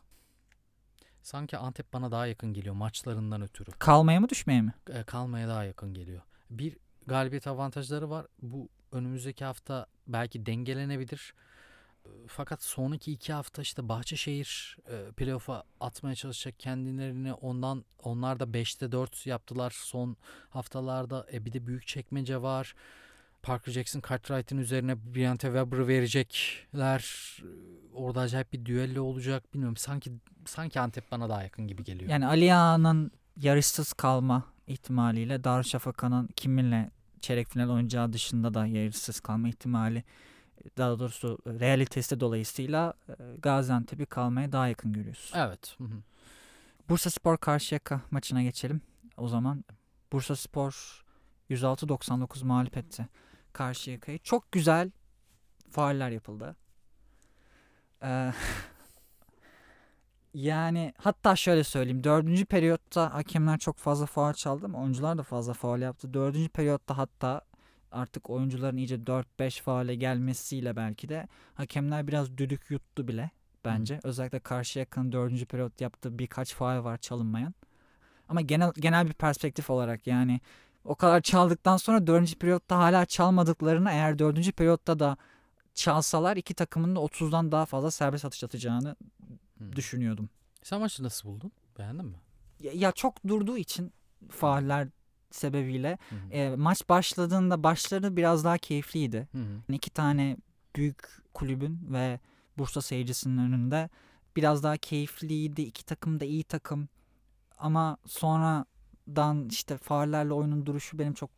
Sanki 1.22 1.56
Antep 1.58 1.92
bana 1.92 2.10
daha 2.10 2.26
yakın 2.26 2.52
geliyor 2.52 2.74
maçlarından 2.74 3.42
ötürü. 3.42 3.70
Kalmaya 3.70 4.20
mı 4.20 4.28
düşmeye 4.28 4.60
mi? 4.62 4.74
E, 4.90 5.02
kalmaya 5.02 5.48
daha 5.48 5.64
yakın 5.64 5.94
geliyor. 5.94 6.22
Bir 6.50 6.76
galibiyet 7.06 7.46
avantajları 7.46 8.10
var. 8.10 8.26
Bu 8.42 8.68
önümüzdeki 8.92 9.44
hafta 9.44 9.86
belki 10.06 10.46
dengelenebilir. 10.46 11.34
Fakat 12.26 12.62
sonraki 12.62 13.12
iki 13.12 13.32
hafta 13.32 13.62
işte 13.62 13.88
Bahçeşehir 13.88 14.76
e, 14.90 15.12
playoff'a 15.12 15.64
atmaya 15.80 16.14
çalışacak 16.14 16.58
kendilerini. 16.60 17.32
Ondan 17.32 17.84
onlar 18.02 18.40
da 18.40 18.44
5'te 18.44 18.92
4 18.92 19.26
yaptılar 19.26 19.76
son 19.76 20.16
haftalarda. 20.50 21.26
E 21.32 21.44
bir 21.44 21.52
de 21.52 21.66
büyük 21.66 21.86
çekmece 21.86 22.42
var. 22.42 22.74
Parker 23.42 23.72
Jackson 23.72 24.02
Cartwright'ın 24.10 24.58
üzerine 24.58 25.14
Briante 25.14 25.46
Weber'ı 25.46 25.88
verecekler. 25.88 27.36
E, 27.42 27.78
Orada 27.94 28.20
acayip 28.20 28.52
bir 28.52 28.64
düello 28.64 29.02
olacak. 29.02 29.54
Bilmiyorum 29.54 29.76
sanki 29.76 30.12
sanki 30.46 30.80
Antep 30.80 31.10
bana 31.10 31.28
daha 31.28 31.42
yakın 31.42 31.66
gibi 31.66 31.84
geliyor. 31.84 32.10
Yani 32.10 32.26
Ali 32.26 32.54
Ağa'nın 32.54 33.10
yarışsız 33.36 33.92
kalma 33.92 34.44
ihtimaliyle 34.66 35.44
Darüşşafaka'nın 35.44 36.26
kiminle 36.26 36.90
çeyrek 37.20 37.48
final 37.48 37.68
oynayacağı 37.68 38.12
dışında 38.12 38.54
da 38.54 38.66
yarışsız 38.66 39.20
kalma 39.20 39.48
ihtimali 39.48 40.04
daha 40.78 40.98
doğrusu 40.98 41.38
realitesi 41.46 42.20
dolayısıyla 42.20 42.94
e, 43.08 43.12
Gaziantep'i 43.38 44.06
kalmaya 44.06 44.52
daha 44.52 44.68
yakın 44.68 44.92
görüyorsun. 44.92 45.38
Evet. 45.38 45.74
Hı 45.78 45.84
hı. 45.84 46.02
Bursa 46.88 47.10
Spor 47.10 47.36
Karşıyaka 47.36 48.00
maçına 48.10 48.42
geçelim. 48.42 48.80
O 49.16 49.28
zaman 49.28 49.64
Bursa 50.12 50.36
Spor 50.36 51.04
106-99 51.50 52.44
mağlup 52.44 52.76
etti 52.76 53.08
Karşıyaka'yı. 53.52 54.18
Çok 54.18 54.52
güzel 54.52 54.90
fauller 55.70 56.10
yapıldı. 56.10 56.56
Ee, 58.02 58.32
yani 60.34 60.92
hatta 60.98 61.36
şöyle 61.36 61.64
söyleyeyim. 61.64 62.04
Dördüncü 62.04 62.44
periyotta 62.44 63.14
hakemler 63.14 63.58
çok 63.58 63.76
fazla 63.76 64.06
faul 64.06 64.32
çaldı 64.32 64.64
ama 64.64 64.82
oyuncular 64.82 65.18
da 65.18 65.22
fazla 65.22 65.52
faul 65.52 65.78
yaptı. 65.78 66.14
Dördüncü 66.14 66.48
periyotta 66.48 66.98
hatta 66.98 67.40
artık 67.92 68.30
oyuncuların 68.30 68.76
iyice 68.76 68.96
4-5 68.96 69.62
faale 69.62 69.94
gelmesiyle 69.94 70.76
belki 70.76 71.08
de 71.08 71.28
hakemler 71.54 72.06
biraz 72.06 72.38
düdük 72.38 72.70
yuttu 72.70 73.08
bile 73.08 73.30
bence. 73.64 73.96
Hı. 73.96 74.00
Özellikle 74.04 74.40
karşı 74.40 74.78
yakın 74.78 75.12
dördüncü 75.12 75.46
periyot 75.46 75.80
yaptığı 75.80 76.18
birkaç 76.18 76.54
faal 76.54 76.84
var 76.84 76.96
çalınmayan. 76.98 77.54
Ama 78.28 78.40
genel 78.40 78.72
genel 78.76 79.06
bir 79.06 79.12
perspektif 79.12 79.70
olarak 79.70 80.06
yani 80.06 80.40
o 80.84 80.94
kadar 80.94 81.20
çaldıktan 81.20 81.76
sonra 81.76 82.06
dördüncü 82.06 82.36
periyotta 82.36 82.78
hala 82.78 83.06
çalmadıklarını 83.06 83.90
eğer 83.90 84.18
dördüncü 84.18 84.52
periyotta 84.52 84.98
da 84.98 85.16
çalsalar 85.74 86.36
iki 86.36 86.54
takımın 86.54 86.96
da 86.96 87.00
30'dan 87.00 87.52
daha 87.52 87.66
fazla 87.66 87.90
serbest 87.90 88.24
atış 88.24 88.44
atacağını 88.44 88.96
hmm. 89.58 89.76
düşünüyordum. 89.76 90.28
Sen 90.62 90.80
maçı 90.80 91.02
nasıl 91.02 91.28
buldun? 91.28 91.52
Beğendin 91.78 92.06
mi? 92.06 92.16
Ya, 92.60 92.72
ya 92.74 92.92
çok 92.92 93.26
durduğu 93.28 93.58
için 93.58 93.92
faaller 94.30 94.88
sebebiyle 95.30 95.98
e, 96.30 96.50
maç 96.56 96.88
başladığında 96.88 97.62
başları 97.62 98.16
biraz 98.16 98.44
daha 98.44 98.58
keyifliydi. 98.58 99.28
Hı 99.32 99.38
hı. 99.38 99.72
İki 99.72 99.90
tane 99.90 100.36
büyük 100.76 101.08
kulübün 101.34 101.80
ve 101.92 102.20
Bursa 102.58 102.82
seyircisinin 102.82 103.38
önünde 103.38 103.88
biraz 104.36 104.62
daha 104.62 104.76
keyifliydi. 104.76 105.62
İki 105.62 105.84
takım 105.84 106.20
da 106.20 106.24
iyi 106.24 106.44
takım. 106.44 106.88
Ama 107.58 107.96
sonradan 108.06 109.48
işte 109.48 109.78
faullerle 109.78 110.32
oyunun 110.32 110.66
duruşu 110.66 110.98
benim 110.98 111.14
çok 111.14 111.30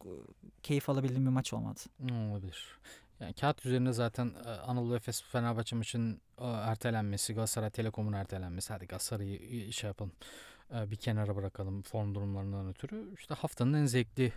keyif 0.62 0.88
alabildiğim 0.88 1.26
bir 1.26 1.30
maç 1.30 1.53
olmadı. 1.53 1.80
Olabilir. 2.12 2.78
Yani 3.20 3.34
kağıt 3.34 3.66
üzerinde 3.66 3.93
zaten 3.93 4.32
Anadolu 4.66 4.97
Efes 4.97 5.22
Fenerbahçe 5.22 5.76
maçının 5.76 6.20
ertelenmesi, 6.41 7.34
Galatasaray 7.34 7.70
Telekom'un 7.70 8.12
ertelenmesi. 8.12 8.72
Hadi 8.72 8.86
Galatasaray'ı 8.86 9.72
şey 9.72 9.88
yapalım. 9.88 10.12
Bir 10.72 10.96
kenara 10.96 11.36
bırakalım 11.36 11.82
form 11.82 12.14
durumlarından 12.14 12.68
ötürü. 12.68 13.14
İşte 13.14 13.34
haftanın 13.34 13.74
en 13.74 13.86
zevkli 13.86 14.32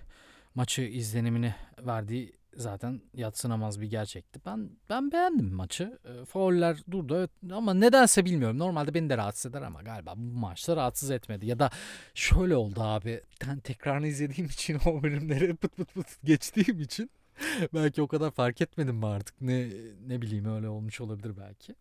maçı 0.55 0.81
izlenimini 0.81 1.55
verdiği 1.79 2.33
zaten 2.55 3.01
yatsınamaz 3.13 3.81
bir 3.81 3.89
gerçekti. 3.89 4.39
Ben 4.45 4.69
ben 4.89 5.11
beğendim 5.11 5.53
maçı. 5.53 5.99
E, 6.05 6.25
fauller 6.25 6.77
durdu 6.91 7.29
ama 7.51 7.73
nedense 7.73 8.25
bilmiyorum. 8.25 8.59
Normalde 8.59 8.93
beni 8.93 9.09
de 9.09 9.17
rahatsız 9.17 9.51
eder 9.51 9.61
ama 9.61 9.81
galiba 9.81 10.13
bu 10.17 10.39
maçta 10.39 10.75
rahatsız 10.75 11.11
etmedi. 11.11 11.45
Ya 11.45 11.59
da 11.59 11.69
şöyle 12.13 12.55
oldu 12.55 12.81
abi. 12.81 13.21
Ben 13.47 13.59
tekrarını 13.59 14.07
izlediğim 14.07 14.49
için 14.49 14.79
o 14.85 15.03
bölümleri 15.03 15.55
pıt 15.55 15.75
pıt 15.77 15.93
pıt 15.93 16.07
geçtiğim 16.23 16.81
için 16.81 17.11
belki 17.73 18.01
o 18.01 18.07
kadar 18.07 18.31
fark 18.31 18.61
etmedim 18.61 18.95
mi 18.95 19.05
artık? 19.05 19.41
Ne 19.41 19.69
ne 20.07 20.21
bileyim 20.21 20.55
öyle 20.55 20.69
olmuş 20.69 21.01
olabilir 21.01 21.33
belki. 21.37 21.75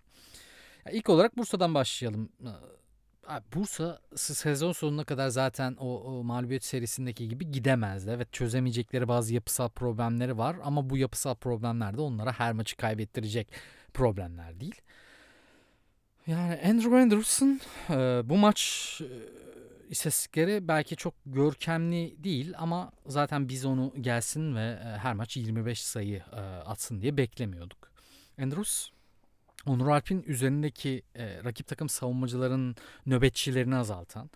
Ya 0.87 0.93
ilk 0.93 1.09
olarak 1.09 1.37
Bursa'dan 1.37 1.75
başlayalım. 1.75 2.29
Bursa 3.55 4.01
sezon 4.15 4.73
sonuna 4.73 5.05
kadar 5.05 5.29
zaten 5.29 5.77
o, 5.81 6.01
o 6.01 6.25
mağlubiyet 6.25 6.65
serisindeki 6.65 7.29
gibi 7.29 7.51
gidemezdi. 7.51 8.11
Evet 8.11 8.33
çözemeyecekleri 8.33 9.09
bazı 9.09 9.35
yapısal 9.35 9.69
problemleri 9.69 10.39
var 10.39 10.57
ama 10.63 10.91
bu 10.91 10.97
yapısal 10.97 11.35
problemler 11.35 11.97
de 11.97 12.01
onlara 12.01 12.33
her 12.33 12.53
maçı 12.53 12.77
kaybettirecek 12.77 13.49
problemler 13.95 14.61
değil. 14.61 14.81
Yani 16.27 16.61
Andrew 16.65 17.01
Anderson 17.03 17.61
e, 17.91 17.95
bu 18.25 18.37
maç 18.37 19.01
e, 19.01 19.09
istatistikleri 19.91 20.69
belki 20.69 20.97
çok 20.97 21.15
görkemli 21.27 22.25
değil 22.25 22.55
ama 22.59 22.93
zaten 23.07 23.49
biz 23.49 23.65
onu 23.65 23.93
gelsin 24.01 24.57
ve 24.57 24.61
e, 24.61 24.99
her 24.99 25.15
maç 25.15 25.37
25 25.37 25.83
sayı 25.83 26.23
e, 26.33 26.41
atsın 26.41 27.01
diye 27.01 27.17
beklemiyorduk. 27.17 27.93
Andrews 28.43 28.91
Onur 29.67 29.89
Alp'in 29.89 30.23
üzerindeki 30.23 31.03
e, 31.15 31.45
rakip 31.45 31.67
takım 31.67 31.89
savunmacıların 31.89 32.77
nöbetçilerini 33.07 33.77
azaltan, 33.77 34.31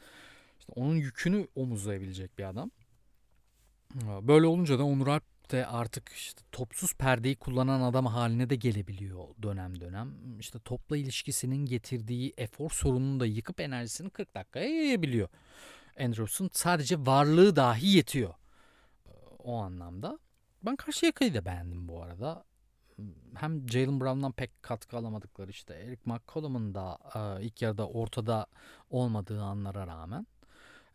işte 0.59 0.73
onun 0.77 0.95
yükünü 0.95 1.49
omuzlayabilecek 1.55 2.39
bir 2.39 2.45
adam. 2.45 2.71
Böyle 4.05 4.47
olunca 4.47 4.79
da 4.79 4.85
Onur 4.85 5.07
Alp 5.07 5.23
de 5.51 5.67
artık 5.67 6.09
işte 6.09 6.43
topsuz 6.53 6.95
perdeyi 6.95 7.37
kullanan 7.37 7.81
adam 7.81 8.07
haline 8.07 8.51
de 8.51 8.55
gelebiliyor 8.57 9.25
dönem 9.43 9.81
dönem. 9.81 10.39
İşte 10.41 10.59
topla 10.59 10.97
ilişkisinin 10.97 11.67
getirdiği 11.67 12.35
efor 12.37 12.71
sorununu 12.71 13.21
da 13.21 13.27
yıkıp 13.27 13.61
enerjisini 13.61 14.11
40 14.11 14.35
dakikaya 14.35 14.69
yayabiliyor. 14.69 15.29
Andrews'un 16.01 16.51
sadece 16.53 17.07
varlığı 17.07 17.57
dahi 17.57 17.87
yetiyor 17.87 18.35
o 19.39 19.57
anlamda. 19.57 20.19
Ben 20.63 20.77
Karşıyaka'yı 20.77 21.35
da 21.35 21.45
beğendim 21.45 21.89
bu 21.89 22.03
arada 22.03 22.45
hem 23.35 23.69
Jalen 23.69 24.01
Brown'dan 24.01 24.33
pek 24.33 24.63
katkı 24.63 24.97
alamadıkları 24.97 25.51
işte 25.51 25.75
Eric 25.75 26.03
McCollum'un 26.05 26.75
da 26.75 26.99
e, 27.15 27.45
ilk 27.45 27.63
yarıda 27.63 27.89
ortada 27.89 28.47
olmadığı 28.91 29.43
anlara 29.43 29.87
rağmen 29.87 30.27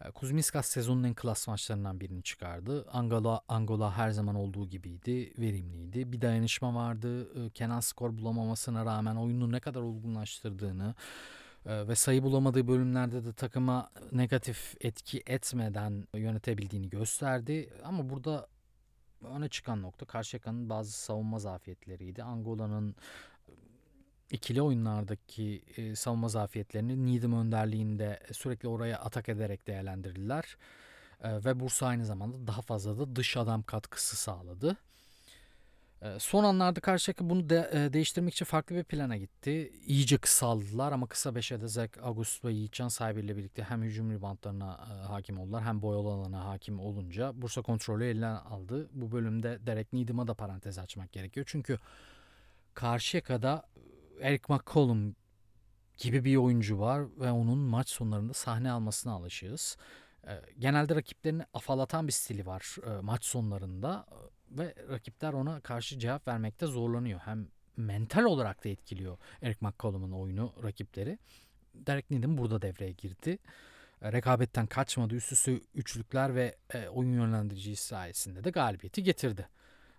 e, 0.06 0.12
Kuzminskas 0.12 0.66
sezonun 0.66 1.04
en 1.04 1.14
klas 1.14 1.48
maçlarından 1.48 2.00
birini 2.00 2.24
çıkardı. 2.24 2.86
Angola, 2.92 3.42
Angola 3.48 3.98
her 3.98 4.10
zaman 4.10 4.36
olduğu 4.36 4.70
gibiydi, 4.70 5.34
verimliydi. 5.40 6.12
Bir 6.12 6.22
dayanışma 6.22 6.76
vardı. 6.76 7.46
E, 7.46 7.50
Kenan 7.50 7.80
skor 7.80 8.18
bulamamasına 8.18 8.86
rağmen 8.86 9.16
oyunu 9.16 9.52
ne 9.52 9.60
kadar 9.60 9.82
olgunlaştırdığını 9.82 10.96
e, 11.66 11.88
ve 11.88 11.96
sayı 11.96 12.24
bulamadığı 12.24 12.68
bölümlerde 12.68 13.26
de 13.26 13.34
takıma 13.34 13.90
negatif 14.12 14.76
etki 14.82 15.24
etmeden 15.28 16.08
yönetebildiğini 16.16 16.90
gösterdi. 16.90 17.74
Ama 17.84 18.10
burada 18.10 18.48
öne 19.28 19.50
çıkan 19.50 19.82
nokta 19.82 20.06
Karşıyaka'nın 20.06 20.70
bazı 20.70 20.92
savunma 20.92 21.40
zafiyetleriydi. 21.40 22.24
Angola'nın 22.24 22.96
ikili 24.32 24.62
oyunlardaki 24.62 25.64
e, 25.78 25.96
savunma 25.96 26.30
zafiyetlerini 26.30 27.06
Needham 27.06 27.34
önderliğinde 27.34 28.20
sürekli 28.32 28.68
oraya 28.68 29.00
atak 29.00 29.30
ederek 29.30 29.68
değerlendirdiler. 29.68 30.58
E, 31.24 31.46
ve 31.46 31.60
Bursa 31.60 31.88
aynı 31.88 32.06
zamanda 32.06 32.48
daha 32.48 32.62
fazla 32.62 32.98
da 32.98 33.16
dış 33.16 33.38
adam 33.38 33.64
katkısı 33.64 34.16
sağladı. 34.16 34.78
Ee, 36.02 36.20
son 36.20 36.44
anlarda 36.44 36.80
Karşıyaka 36.80 37.30
bunu 37.30 37.50
de, 37.50 37.70
e, 37.74 37.94
değiştirmek 37.94 38.34
için 38.34 38.46
farklı 38.46 38.76
bir 38.76 38.84
plana 38.84 39.18
gitti. 39.18 39.74
İyice 39.86 40.18
kısaldılar 40.18 40.92
ama 40.92 41.08
kısa 41.08 41.36
beşe 41.36 41.62
de 41.62 41.68
Zek, 41.68 41.98
August 42.04 42.46
ve 42.46 42.54
Yiğitcan 42.54 42.88
sahibiyle 42.88 43.38
birlikte 43.38 43.64
hem 43.64 43.84
hücum 43.84 44.12
ribantlarına 44.12 44.80
e, 44.90 45.08
hakim 45.08 45.40
oldular 45.40 45.64
hem 45.64 45.82
boyalı 45.82 46.08
alana 46.10 46.46
hakim 46.46 46.80
olunca 46.80 47.42
Bursa 47.42 47.62
kontrolü 47.62 48.06
eline 48.06 48.28
aldı. 48.28 48.90
Bu 48.94 49.12
bölümde 49.12 49.60
Derek 49.66 49.94
Needham'a 49.94 50.28
da 50.28 50.34
parantez 50.34 50.78
açmak 50.78 51.12
gerekiyor. 51.12 51.46
Çünkü 51.50 51.78
Karşıyaka'da 52.74 53.64
Eric 54.22 54.44
McCollum 54.50 55.16
gibi 55.98 56.26
bir 56.26 56.36
oyuncu 56.36 56.80
var 56.80 57.04
ve 57.20 57.32
onun 57.32 57.58
maç 57.58 57.90
sonlarında 57.90 58.34
sahne 58.34 58.72
almasına 58.72 59.14
alışığız. 59.14 59.78
E, 60.28 60.42
genelde 60.60 60.96
rakiplerini 60.96 61.46
afalatan 61.54 62.08
bir 62.08 62.14
stili 62.14 62.46
var 62.46 62.76
e, 62.88 63.02
maç 63.02 63.26
sonlarında 63.26 64.06
ve 64.52 64.76
rakipler 64.90 65.34
ona 65.34 65.60
karşı 65.60 66.00
cevap 66.00 66.28
vermekte 66.28 66.66
zorlanıyor. 66.66 67.20
Hem 67.20 67.48
mental 67.78 68.24
olarak 68.24 68.66
da 68.66 68.70
etkiliyor 68.70 69.18
Eric 69.42 69.58
McCollum'un 69.62 70.12
oyunu 70.12 70.54
rakipleri. 70.64 71.20
Derek 71.76 72.12
Needham 72.12 72.38
burada 72.38 72.62
devreye 72.62 72.92
girdi. 72.92 73.40
E, 74.02 74.12
rekabetten 74.12 74.68
kaçmadı. 74.68 75.16
Üst 75.16 75.32
üste 75.32 75.62
üçlükler 75.76 76.36
ve 76.36 76.56
e, 76.74 76.88
oyun 76.88 77.14
yönlendirici 77.14 77.76
sayesinde 77.76 78.44
de 78.44 78.50
galibiyeti 78.50 79.04
getirdi. 79.04 79.48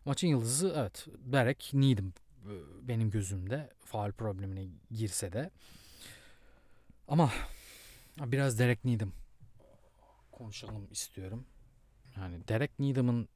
Maçın 0.05 0.28
yıldızı 0.28 0.74
evet 0.76 1.07
Derek 1.18 1.70
Needham 1.72 2.07
e, 2.07 2.53
benim 2.88 3.11
gözümde 3.11 3.70
faal 3.84 4.12
problemine 4.12 4.66
girse 4.90 5.32
de. 5.32 5.50
Ama 7.09 7.32
biraz 8.18 8.59
Derek 8.59 8.84
Needham 8.84 9.12
konuşalım 10.32 10.88
istiyorum. 10.90 11.46
Yani 12.16 12.48
Derek 12.48 12.78
Needham'ın 12.78 13.28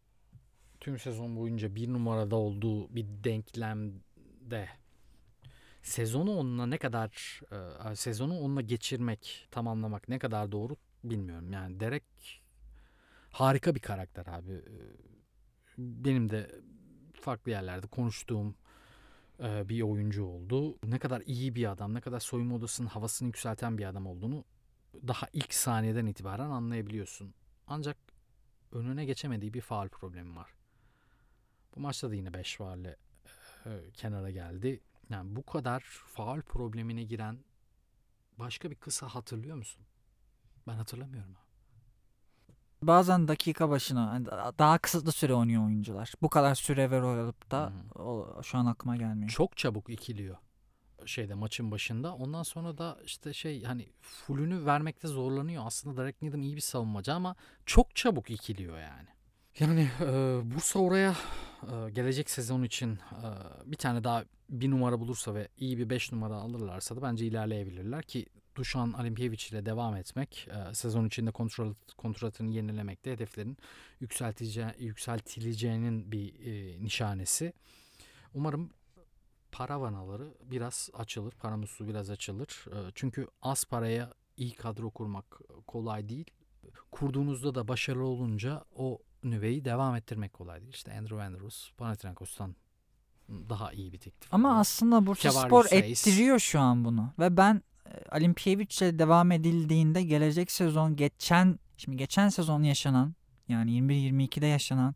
tüm 0.87 0.99
sezon 0.99 1.37
boyunca 1.37 1.74
bir 1.74 1.93
numarada 1.93 2.37
olduğu 2.37 2.95
bir 2.95 3.07
denklemde 3.24 4.68
sezonu 5.82 6.37
onunla 6.37 6.66
ne 6.66 6.78
kadar 6.78 7.41
e, 7.91 7.97
sezonu 7.97 8.39
onunla 8.39 8.61
geçirmek, 8.61 9.49
tamamlamak 9.51 10.09
ne 10.09 10.18
kadar 10.18 10.53
doğru 10.53 10.76
bilmiyorum. 11.05 11.53
Yani 11.53 11.80
Derek 11.80 12.05
harika 13.30 13.74
bir 13.74 13.80
karakter 13.80 14.26
abi. 14.26 14.53
E, 14.53 14.74
benim 15.78 16.30
de 16.30 16.51
farklı 17.20 17.51
yerlerde 17.51 17.87
konuştuğum 17.87 18.55
e, 19.41 19.68
bir 19.68 19.82
oyuncu 19.82 20.24
oldu. 20.24 20.78
Ne 20.84 20.99
kadar 20.99 21.22
iyi 21.26 21.55
bir 21.55 21.70
adam, 21.70 21.95
ne 21.95 22.01
kadar 22.01 22.20
soyunma 22.20 22.55
odasının 22.55 22.89
havasını 22.89 23.26
yükselten 23.26 23.78
bir 23.78 23.84
adam 23.84 24.07
olduğunu 24.07 24.45
daha 25.09 25.26
ilk 25.32 25.55
saniyeden 25.55 26.07
itibaren 26.07 26.51
anlayabiliyorsun. 26.51 27.34
Ancak 27.66 27.97
önüne 28.72 29.05
geçemediği 29.05 29.55
bir 29.55 29.61
faal 29.61 29.89
problemi 29.89 30.37
var. 30.37 30.56
Bu 31.77 31.81
maçta 31.81 32.11
da 32.11 32.14
yine 32.14 32.35
5 32.35 32.57
faulle 32.57 32.97
e, 33.66 33.70
kenara 33.95 34.31
geldi. 34.31 34.81
Yani 35.11 35.37
bu 35.37 35.47
kadar 35.47 35.81
faal 36.07 36.43
problemine 36.43 37.03
giren 37.03 37.39
başka 38.39 38.70
bir 38.70 38.77
kısa 38.77 39.09
hatırlıyor 39.09 39.57
musun? 39.57 39.83
Ben 40.66 40.74
hatırlamıyorum. 40.74 41.37
Bazen 42.83 43.29
dakika 43.29 43.70
başına 43.70 44.11
hani 44.11 44.27
daha 44.59 44.79
kısıtlı 44.79 45.12
süre 45.12 45.35
oynuyor 45.35 45.66
oyuncular. 45.66 46.12
Bu 46.22 46.29
kadar 46.29 46.55
süre 46.55 46.91
ver 46.91 47.01
alıp 47.01 47.51
da 47.51 47.72
o, 47.95 48.43
şu 48.43 48.59
an 48.59 48.66
aklıma 48.66 48.97
gelmiyor. 48.97 49.31
Çok 49.31 49.57
çabuk 49.57 49.91
ikiliyor 49.91 50.37
şeyde 51.07 51.35
maçın 51.35 51.70
başında. 51.70 52.14
Ondan 52.14 52.43
sonra 52.43 52.79
da 52.79 52.99
işte 53.05 53.33
şey 53.33 53.62
hani 53.62 53.89
fullünü 54.01 54.66
vermekte 54.66 55.09
zorlanıyor. 55.09 55.62
Aslında 55.66 56.03
Derek 56.03 56.22
Needham 56.22 56.43
iyi 56.43 56.57
bir 56.57 56.61
savunmacı 56.61 57.14
ama 57.14 57.37
çok 57.66 57.97
çabuk 57.97 58.31
ikiliyor 58.31 58.79
yani. 58.79 59.09
Yani 59.61 59.89
e, 60.01 60.07
Bursa 60.45 60.79
oraya 60.79 61.17
e, 61.63 61.91
gelecek 61.91 62.31
sezon 62.31 62.63
için 62.63 62.93
e, 62.93 62.99
bir 63.67 63.77
tane 63.77 64.05
daha 64.05 64.25
bir 64.51 64.71
numara 64.71 65.01
bulursa 65.01 65.35
ve 65.35 65.49
iyi 65.59 65.79
bir 65.79 65.91
beş 65.91 66.13
numara 66.13 66.35
alırlarsa 66.35 66.97
da 66.97 67.03
bence 67.03 67.27
ilerleyebilirler 67.27 68.03
ki 68.03 68.27
Dušan 68.55 68.93
Alimpiyeviç 68.93 69.53
ile 69.53 69.67
devam 69.67 69.97
etmek, 69.97 70.49
e, 70.49 70.75
sezon 70.75 71.07
içinde 71.07 71.31
kontrat, 71.31 71.77
kontratını 71.97 72.51
yenilemekte 72.51 73.13
hedeflerin 73.13 73.57
yükseltileceğinin 74.81 76.13
bir 76.13 76.47
e, 76.47 76.85
nişanesi. 76.85 77.53
Umarım 78.35 78.71
para 79.53 79.81
vanaları 79.81 80.35
biraz 80.45 80.91
açılır, 80.95 81.33
para 81.33 81.57
musluğu 81.57 81.89
biraz 81.89 82.11
açılır. 82.11 82.65
E, 82.67 82.77
çünkü 82.95 83.27
az 83.43 83.65
paraya 83.65 84.15
iyi 84.37 84.55
kadro 84.55 84.91
kurmak 84.91 85.41
kolay 85.67 86.09
değil. 86.09 86.31
Kurduğunuzda 86.91 87.55
da 87.55 87.69
başarılı 87.69 88.05
olunca 88.05 88.65
o 88.75 88.99
nüveyi 89.31 89.64
devam 89.64 89.95
ettirmek 89.95 90.33
kolay 90.33 90.61
değil. 90.61 90.72
İşte 90.72 90.93
Andrew 90.93 91.22
Andrews, 91.22 91.70
Panathinaikos'tan 91.72 92.57
daha 93.29 93.72
iyi 93.72 93.93
bir 93.93 93.99
teklif. 93.99 94.35
Ama 94.35 94.49
oluyor. 94.49 94.61
aslında 94.61 95.07
Bursa 95.07 95.33
Spor 95.33 95.66
ettiriyor 95.70 96.39
şu 96.39 96.61
an 96.61 96.85
bunu. 96.85 97.12
Ve 97.18 97.37
ben 97.37 97.62
Alimpiyevic'le 98.11 98.99
devam 98.99 99.33
edildiğinde 99.33 100.03
gelecek 100.03 100.51
sezon 100.51 100.97
geçen 100.97 101.59
şimdi 101.77 101.97
geçen 101.97 102.29
sezon 102.29 102.62
yaşanan 102.62 103.14
yani 103.49 103.70
21-22'de 103.70 104.47
yaşanan 104.47 104.95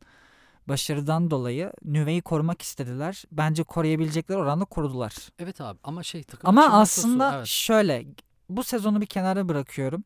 başarıdan 0.69 1.31
dolayı 1.31 1.73
nüveyi 1.85 2.23
korumak 2.23 2.63
istediler. 2.63 3.25
Bence 3.33 3.63
koruyabilecekler 3.63 4.37
oranda 4.37 4.65
korudular. 4.65 5.15
Evet 5.39 5.61
abi 5.61 5.79
ama 5.85 6.03
şey 6.03 6.23
takım 6.23 6.49
Ama 6.49 6.65
aslında 6.81 7.37
evet. 7.37 7.47
şöyle 7.47 8.07
bu 8.49 8.65
sezonu 8.65 9.01
bir 9.01 9.07
kenara 9.07 9.49
bırakıyorum. 9.49 10.05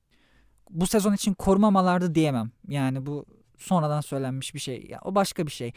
Bu 0.71 0.87
sezon 0.87 1.13
için 1.13 1.35
korumamalardı 1.35 2.15
diyemem. 2.15 2.51
Yani 2.69 3.07
bu 3.07 3.27
sonradan 3.59 4.01
söylenmiş 4.01 4.55
bir 4.55 4.59
şey. 4.59 4.87
Ya, 4.89 5.01
o 5.05 5.15
başka 5.15 5.47
bir 5.47 5.53
şey. 5.53 5.73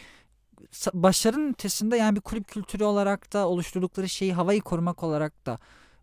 Başarının 0.93 1.53
ötesinde 1.53 1.97
yani 1.97 2.15
bir 2.15 2.21
kulüp 2.21 2.47
kültürü 2.47 2.83
olarak 2.83 3.33
da 3.33 3.47
oluşturdukları 3.47 4.09
şeyi 4.09 4.33
havayı 4.33 4.61
korumak 4.61 5.03
olarak 5.03 5.45
da 5.45 5.59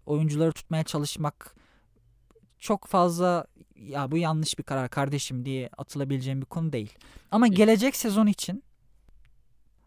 oyuncuları 0.07 0.53
tutmaya 0.53 0.85
çalışmak 0.85 1.55
çok 2.59 2.87
fazla 2.87 3.47
ya 3.77 4.11
bu 4.11 4.17
yanlış 4.17 4.59
bir 4.59 4.63
karar 4.63 4.89
kardeşim 4.89 5.45
diye 5.45 5.71
atılabileceğim 5.79 6.41
bir 6.41 6.47
konu 6.47 6.73
değil. 6.73 6.93
Ama 7.31 7.47
gelecek 7.47 7.97
sezon 7.97 8.27
için 8.27 8.63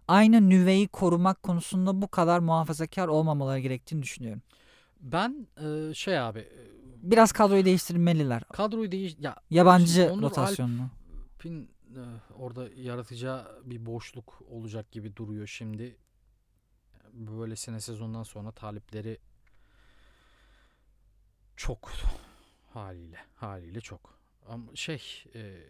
aynı 0.08 0.50
nüveyi 0.50 0.88
korumak 0.88 1.44
konusunda 1.44 2.02
bu 2.02 2.08
kadar 2.08 2.40
muhafazakar 2.40 3.08
olmamaları 3.08 3.60
gerektiğini 3.60 4.04
düşünüyorum. 4.04 4.42
Ben 5.00 5.48
e, 5.58 5.94
şey 5.94 6.20
abi 6.20 6.40
e, 6.40 6.62
biraz 7.02 7.32
kadroyu 7.32 7.66
değiştirmeliler. 7.66 8.44
Kadroyu 8.44 8.92
değiş 8.92 9.16
ya 9.20 9.36
yabancı 9.50 10.16
rotasyonunu. 10.22 10.90
Alp'in 11.36 11.70
orada 12.34 12.70
yaratacağı 12.76 13.62
bir 13.66 13.86
boşluk 13.86 14.42
olacak 14.50 14.92
gibi 14.92 15.16
duruyor 15.16 15.48
şimdi. 15.48 15.98
Böylesine 17.14 17.82
sezondan 17.82 18.24
sonra 18.24 18.52
talipleri 18.52 19.20
çok 21.56 21.92
haliyle 22.70 23.18
haliyle 23.36 23.82
çok. 23.82 24.20
Ama 24.48 24.76
şey 24.76 25.24
e, 25.36 25.64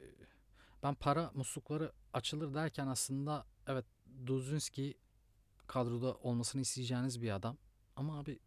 ben 0.84 0.96
para 0.96 1.32
muslukları 1.34 1.92
açılır 2.14 2.54
derken 2.54 2.88
aslında 2.88 3.46
evet 3.68 3.86
Duzinski 4.26 4.98
kadroda 5.68 6.16
olmasını 6.16 6.62
isteyeceğiniz 6.62 7.22
bir 7.22 7.32
adam. 7.32 7.58
Ama 7.96 8.20
abi 8.20 8.40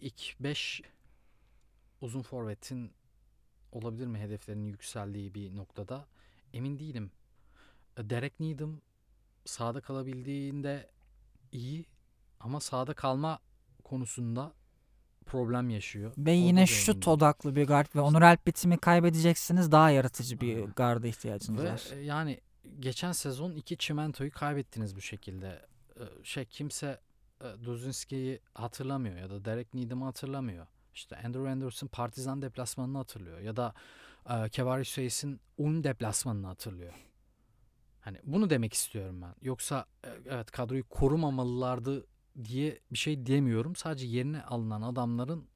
ilk 0.00 0.40
5 0.40 0.82
uzun 2.00 2.22
forvetin 2.22 2.92
olabilir 3.72 4.06
mi 4.06 4.18
hedeflerinin 4.18 4.66
yükseldiği 4.66 5.34
bir 5.34 5.56
noktada 5.56 6.08
emin 6.52 6.78
değilim. 6.78 7.10
Derek 7.98 8.40
Needham 8.40 8.80
sağda 9.44 9.80
kalabildiğinde 9.80 10.90
iyi 11.52 11.86
ama 12.40 12.60
sağda 12.60 12.94
kalma 12.94 13.38
konusunda 13.84 14.52
problem 15.26 15.70
yaşıyor. 15.70 16.12
Ve 16.18 16.32
yine 16.32 16.66
şut 16.66 17.08
odaklı 17.08 17.56
bir 17.56 17.66
guard 17.66 17.86
ve 17.94 18.00
Onur 18.00 18.22
Alp 18.22 18.46
bitimi 18.46 18.78
kaybedeceksiniz 18.78 19.72
daha 19.72 19.90
yaratıcı 19.90 20.40
bir 20.40 20.56
Aynen. 20.56 20.72
garda 20.76 21.06
ihtiyacınız 21.06 21.62
ve 21.64 21.72
var. 21.72 22.02
Yani 22.02 22.40
geçen 22.80 23.12
sezon 23.12 23.52
iki 23.52 23.76
çimentoyu 23.76 24.30
kaybettiniz 24.30 24.96
bu 24.96 25.00
şekilde. 25.00 25.66
Ee, 25.96 26.02
şey 26.22 26.44
kimse 26.44 27.00
e, 27.40 27.64
Duzinski'yi 27.64 28.40
hatırlamıyor 28.54 29.16
ya 29.16 29.30
da 29.30 29.44
Derek 29.44 29.74
Needham'ı 29.74 30.04
hatırlamıyor. 30.04 30.66
İşte 30.94 31.16
Andrew 31.16 31.50
Anderson 31.50 31.86
Partizan 31.86 32.42
deplasmanını 32.42 32.98
hatırlıyor 32.98 33.38
ya 33.40 33.56
da 33.56 33.74
e, 34.28 34.48
Kevari 34.48 34.82
Reis'in 34.82 35.40
Un 35.58 35.84
deplasmanını 35.84 36.46
hatırlıyor. 36.46 36.94
Hani 38.00 38.18
bunu 38.24 38.50
demek 38.50 38.72
istiyorum 38.72 39.22
ben. 39.22 39.34
Yoksa 39.42 39.86
e, 40.04 40.08
evet 40.26 40.50
kadroyu 40.50 40.88
korumamalılardı 40.88 42.06
diye 42.44 42.80
bir 42.92 42.98
şey 42.98 43.26
demiyorum. 43.26 43.76
Sadece 43.76 44.06
yerine 44.06 44.42
alınan 44.42 44.82
adamların 44.82 45.48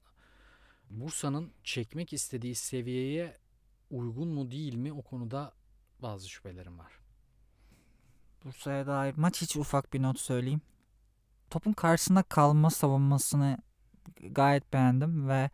Bursa'nın 0.90 1.52
çekmek 1.64 2.12
istediği 2.12 2.54
seviyeye 2.54 3.38
uygun 3.90 4.28
mu 4.28 4.50
değil 4.50 4.74
mi 4.74 4.92
o 4.92 5.02
konuda 5.02 5.52
bazı 6.02 6.28
şüphelerim 6.28 6.78
var. 6.78 6.92
Bursa'ya 8.44 8.86
dair 8.86 9.14
maç 9.16 9.42
içi 9.42 9.58
ufak 9.58 9.92
bir 9.92 10.02
not 10.02 10.20
söyleyeyim. 10.20 10.60
Topun 11.50 11.72
karşısında 11.72 12.22
kalma 12.22 12.70
savunmasını 12.70 13.58
gayet 14.30 14.72
beğendim 14.72 15.28
ve 15.28 15.50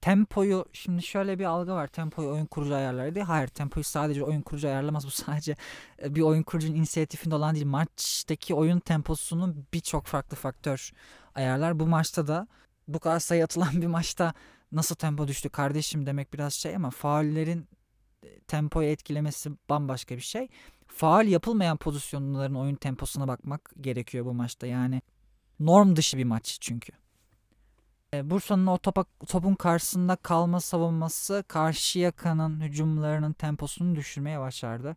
tempoyu 0.00 0.64
şimdi 0.72 1.02
şöyle 1.02 1.38
bir 1.38 1.44
algı 1.44 1.72
var. 1.72 1.86
Tempoyu 1.86 2.30
oyun 2.30 2.46
kurucu 2.46 2.74
ayarlar 2.74 3.14
diye. 3.14 3.24
Hayır 3.24 3.48
tempoyu 3.48 3.84
sadece 3.84 4.24
oyun 4.24 4.42
kurucu 4.42 4.68
ayarlamaz. 4.68 5.06
Bu 5.06 5.10
sadece 5.10 5.56
e, 6.02 6.14
bir 6.14 6.20
oyun 6.22 6.42
kurucunun 6.42 6.76
inisiyatifinde 6.76 7.34
olan 7.34 7.54
değil. 7.54 7.66
Maçtaki 7.66 8.54
oyun 8.54 8.80
temposunu 8.80 9.54
birçok 9.74 10.06
farklı 10.06 10.36
faktör 10.36 10.92
ayarlar. 11.34 11.78
Bu 11.80 11.86
maçta 11.86 12.26
da 12.26 12.48
bu 12.88 12.98
kadar 12.98 13.20
sayı 13.20 13.44
atılan 13.44 13.82
bir 13.82 13.86
maçta 13.86 14.34
nasıl 14.72 14.94
tempo 14.94 15.28
düştü 15.28 15.48
kardeşim 15.48 16.06
demek 16.06 16.32
biraz 16.32 16.54
şey 16.54 16.76
ama 16.76 16.90
faullerin 16.90 17.68
e, 18.22 18.40
tempoyu 18.40 18.88
etkilemesi 18.88 19.50
bambaşka 19.68 20.16
bir 20.16 20.20
şey. 20.20 20.48
Faal 20.86 21.28
yapılmayan 21.28 21.76
pozisyonların 21.76 22.54
oyun 22.54 22.74
temposuna 22.74 23.28
bakmak 23.28 23.70
gerekiyor 23.80 24.24
bu 24.24 24.34
maçta. 24.34 24.66
Yani 24.66 25.02
norm 25.60 25.96
dışı 25.96 26.18
bir 26.18 26.24
maç 26.24 26.58
çünkü. 26.60 26.92
E, 28.14 28.30
Bursa'nın 28.30 28.66
o 28.66 28.78
topa, 28.78 29.04
topun 29.26 29.54
karşısında 29.54 30.16
kalma 30.16 30.60
savunması 30.60 31.44
Karşıyaka'nın 31.48 32.60
hücumlarının 32.60 33.32
temposunu 33.32 33.96
düşürmeye 33.96 34.40
başardı. 34.40 34.96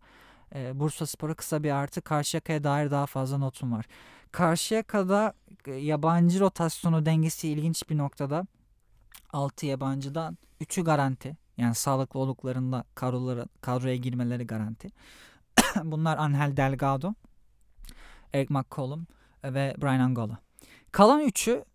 E, 0.56 0.80
Bursa 0.80 1.06
Spor'a 1.06 1.34
kısa 1.34 1.64
bir 1.64 1.72
artı 1.72 2.02
Karşıyaka'ya 2.02 2.64
dair 2.64 2.92
daha 2.92 3.06
fazla 3.06 3.38
notum 3.38 3.72
var. 3.72 3.86
Karşıyaka'da 4.32 5.34
e, 5.66 5.72
yabancı 5.72 6.40
rotasyonu 6.40 7.06
dengesi 7.06 7.50
ilginç 7.50 7.90
bir 7.90 7.98
noktada. 7.98 8.46
6 9.34 9.66
yabancıdan 9.66 10.38
3'ü 10.62 10.84
garanti. 10.84 11.38
Yani 11.58 11.76
sağlıklı 11.76 12.20
olduklarında 12.20 12.84
kadrolara, 12.96 13.46
kadroya 13.62 13.96
girmeleri 13.96 14.48
garanti. 14.48 14.90
Bunlar 15.84 16.18
Angel 16.18 16.58
Delgado, 16.58 17.14
Eric 18.34 18.54
McCollum 18.54 19.08
ve 19.44 19.76
Brian 19.82 20.00
Angola. 20.00 20.38
Kalan 20.92 21.22
üçü 21.22 21.66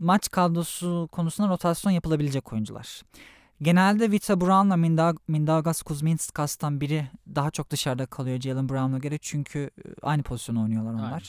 maç 0.00 0.30
kadrosu 0.30 1.08
konusunda 1.12 1.48
rotasyon 1.48 1.92
yapılabilecek 1.92 2.52
oyuncular. 2.52 3.02
Genelde 3.62 4.10
Vita 4.10 4.40
Brown'la 4.40 4.76
Mindag 4.76 5.16
Mindaugas 5.28 5.82
Kuzminskas'tan 5.82 6.80
biri 6.80 7.06
daha 7.34 7.50
çok 7.50 7.70
dışarıda 7.70 8.06
kalıyor 8.06 8.40
Jalen 8.40 8.68
Brown'a 8.68 8.98
göre 8.98 9.18
çünkü 9.18 9.58
e, 9.58 9.88
aynı 10.02 10.22
pozisyonu 10.22 10.62
oynuyorlar 10.62 10.92
onlar. 10.92 11.04
Aynen. 11.04 11.22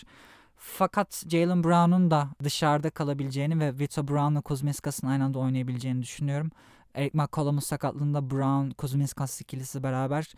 Fakat 0.58 1.24
Jalen 1.30 1.64
Brown'un 1.64 2.12
da 2.12 2.30
dışarıda 2.44 2.90
kalabileceğini 2.90 3.60
ve 3.60 3.80
Vita 3.80 4.08
Brown'la 4.08 4.42
Kuzminskas'ın 4.42 5.08
aynı 5.08 5.24
anda 5.24 5.40
oynayabileceğini 5.40 6.02
düşünüyorum. 6.02 6.52
Eric 6.96 7.18
McCollum'un 7.18 7.60
sakatlığında 7.60 8.30
Brown, 8.30 8.70
Kuzminskas 8.70 9.42
ikilisi 9.42 9.84
beraber 9.84 10.34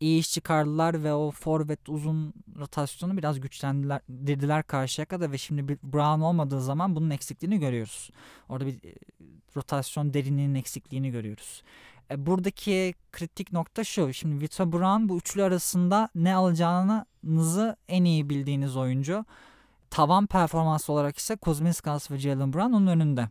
iyi 0.00 0.20
iş 0.20 0.32
çıkardılar 0.32 1.04
ve 1.04 1.14
o 1.14 1.30
forvet 1.30 1.88
uzun 1.88 2.34
rotasyonu 2.58 3.16
biraz 3.16 3.40
güçlendirdiler 3.40 4.62
karşıya 4.62 5.06
kadar 5.06 5.32
ve 5.32 5.38
şimdi 5.38 5.68
bir 5.68 5.78
Brown 5.82 6.20
olmadığı 6.20 6.60
zaman 6.60 6.96
bunun 6.96 7.10
eksikliğini 7.10 7.60
görüyoruz. 7.60 8.10
Orada 8.48 8.66
bir 8.66 8.74
e, 8.74 8.94
rotasyon 9.56 10.14
derinliğinin 10.14 10.54
eksikliğini 10.54 11.10
görüyoruz. 11.10 11.62
E, 12.10 12.26
buradaki 12.26 12.94
kritik 13.12 13.52
nokta 13.52 13.84
şu. 13.84 14.12
Şimdi 14.12 14.44
Vito 14.44 14.72
Brown 14.72 15.08
bu 15.08 15.18
üçlü 15.18 15.42
arasında 15.42 16.08
ne 16.14 16.34
alacağınızı 16.34 17.76
en 17.88 18.04
iyi 18.04 18.30
bildiğiniz 18.30 18.76
oyuncu. 18.76 19.24
Tavan 19.90 20.26
performansı 20.26 20.92
olarak 20.92 21.18
ise 21.18 21.36
Kuzminskas 21.36 22.10
ve 22.10 22.18
Jalen 22.18 22.52
Brown 22.52 22.72
onun 22.72 22.86
önünde. 22.86 23.28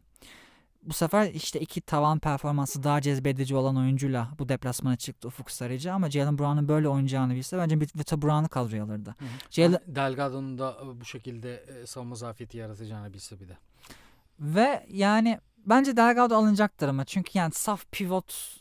Bu 0.83 0.93
sefer 0.93 1.33
işte 1.33 1.59
iki 1.59 1.81
tavan 1.81 2.19
performansı 2.19 2.83
daha 2.83 3.01
cezbedici 3.01 3.55
olan 3.55 3.77
oyuncuyla 3.77 4.29
bu 4.39 4.49
deplasmana 4.49 4.95
çıktı 4.95 5.27
Ufuk 5.27 5.51
Sarıcı 5.51 5.93
ama 5.93 6.09
Jalen 6.09 6.37
Brown'un 6.37 6.67
böyle 6.67 6.87
oynayacağını 6.87 7.35
bilse 7.35 7.57
bence 7.57 7.79
Vito 7.79 8.21
Brown'u 8.21 8.49
kadroya 8.49 8.83
alırdı. 8.83 9.15
Jalen... 9.49 9.79
Delgado'nun 9.87 10.57
da 10.57 10.77
bu 11.01 11.05
şekilde 11.05 11.65
savunma 11.85 12.15
zafiyeti 12.15 12.57
yaratacağını 12.57 13.13
bilse 13.13 13.39
bir 13.39 13.47
de. 13.47 13.57
Ve 14.39 14.85
yani 14.89 15.39
bence 15.65 15.97
Delgado 15.97 16.35
alınacaktır 16.35 16.87
ama 16.87 17.05
çünkü 17.05 17.37
yani 17.37 17.51
saf 17.53 17.85
pivot 17.91 18.59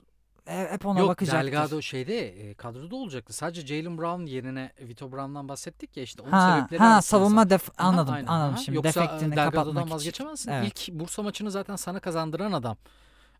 hep 0.49 0.87
ona 0.87 0.99
Yok, 0.99 1.09
bakacaktır. 1.09 1.53
Delgado 1.53 1.83
şeyde 1.83 2.29
e, 2.29 2.55
kadroda 2.55 2.97
olacaktı. 2.97 3.33
Sadece 3.33 3.67
Jalen 3.67 3.99
Brown 3.99 4.27
yerine 4.27 4.73
Vito 4.81 5.13
Brown'dan 5.13 5.49
bahsettik 5.49 5.97
ya 5.97 6.03
işte 6.03 6.23
onun 6.23 6.31
ha, 6.31 6.57
sebepleri 6.57 6.79
ha 6.81 7.03
savunma 7.03 7.51
def 7.51 7.69
Aha, 7.79 7.89
anladım 7.89 8.15
aynen. 8.15 8.27
anladım 8.27 8.55
Aha. 8.55 8.63
şimdi 8.63 8.77
Yoksa 8.77 9.03
defektini 9.03 9.31
Delgado'dan 9.31 9.51
kapatmak 9.51 9.91
vazgeçemezsin. 9.91 10.51
Evet. 10.51 10.89
İlk 10.89 11.01
Bursa 11.01 11.23
maçını 11.23 11.51
zaten 11.51 11.77
sana 11.77 12.01
kazandıran 12.01 12.53
adam. 12.53 12.77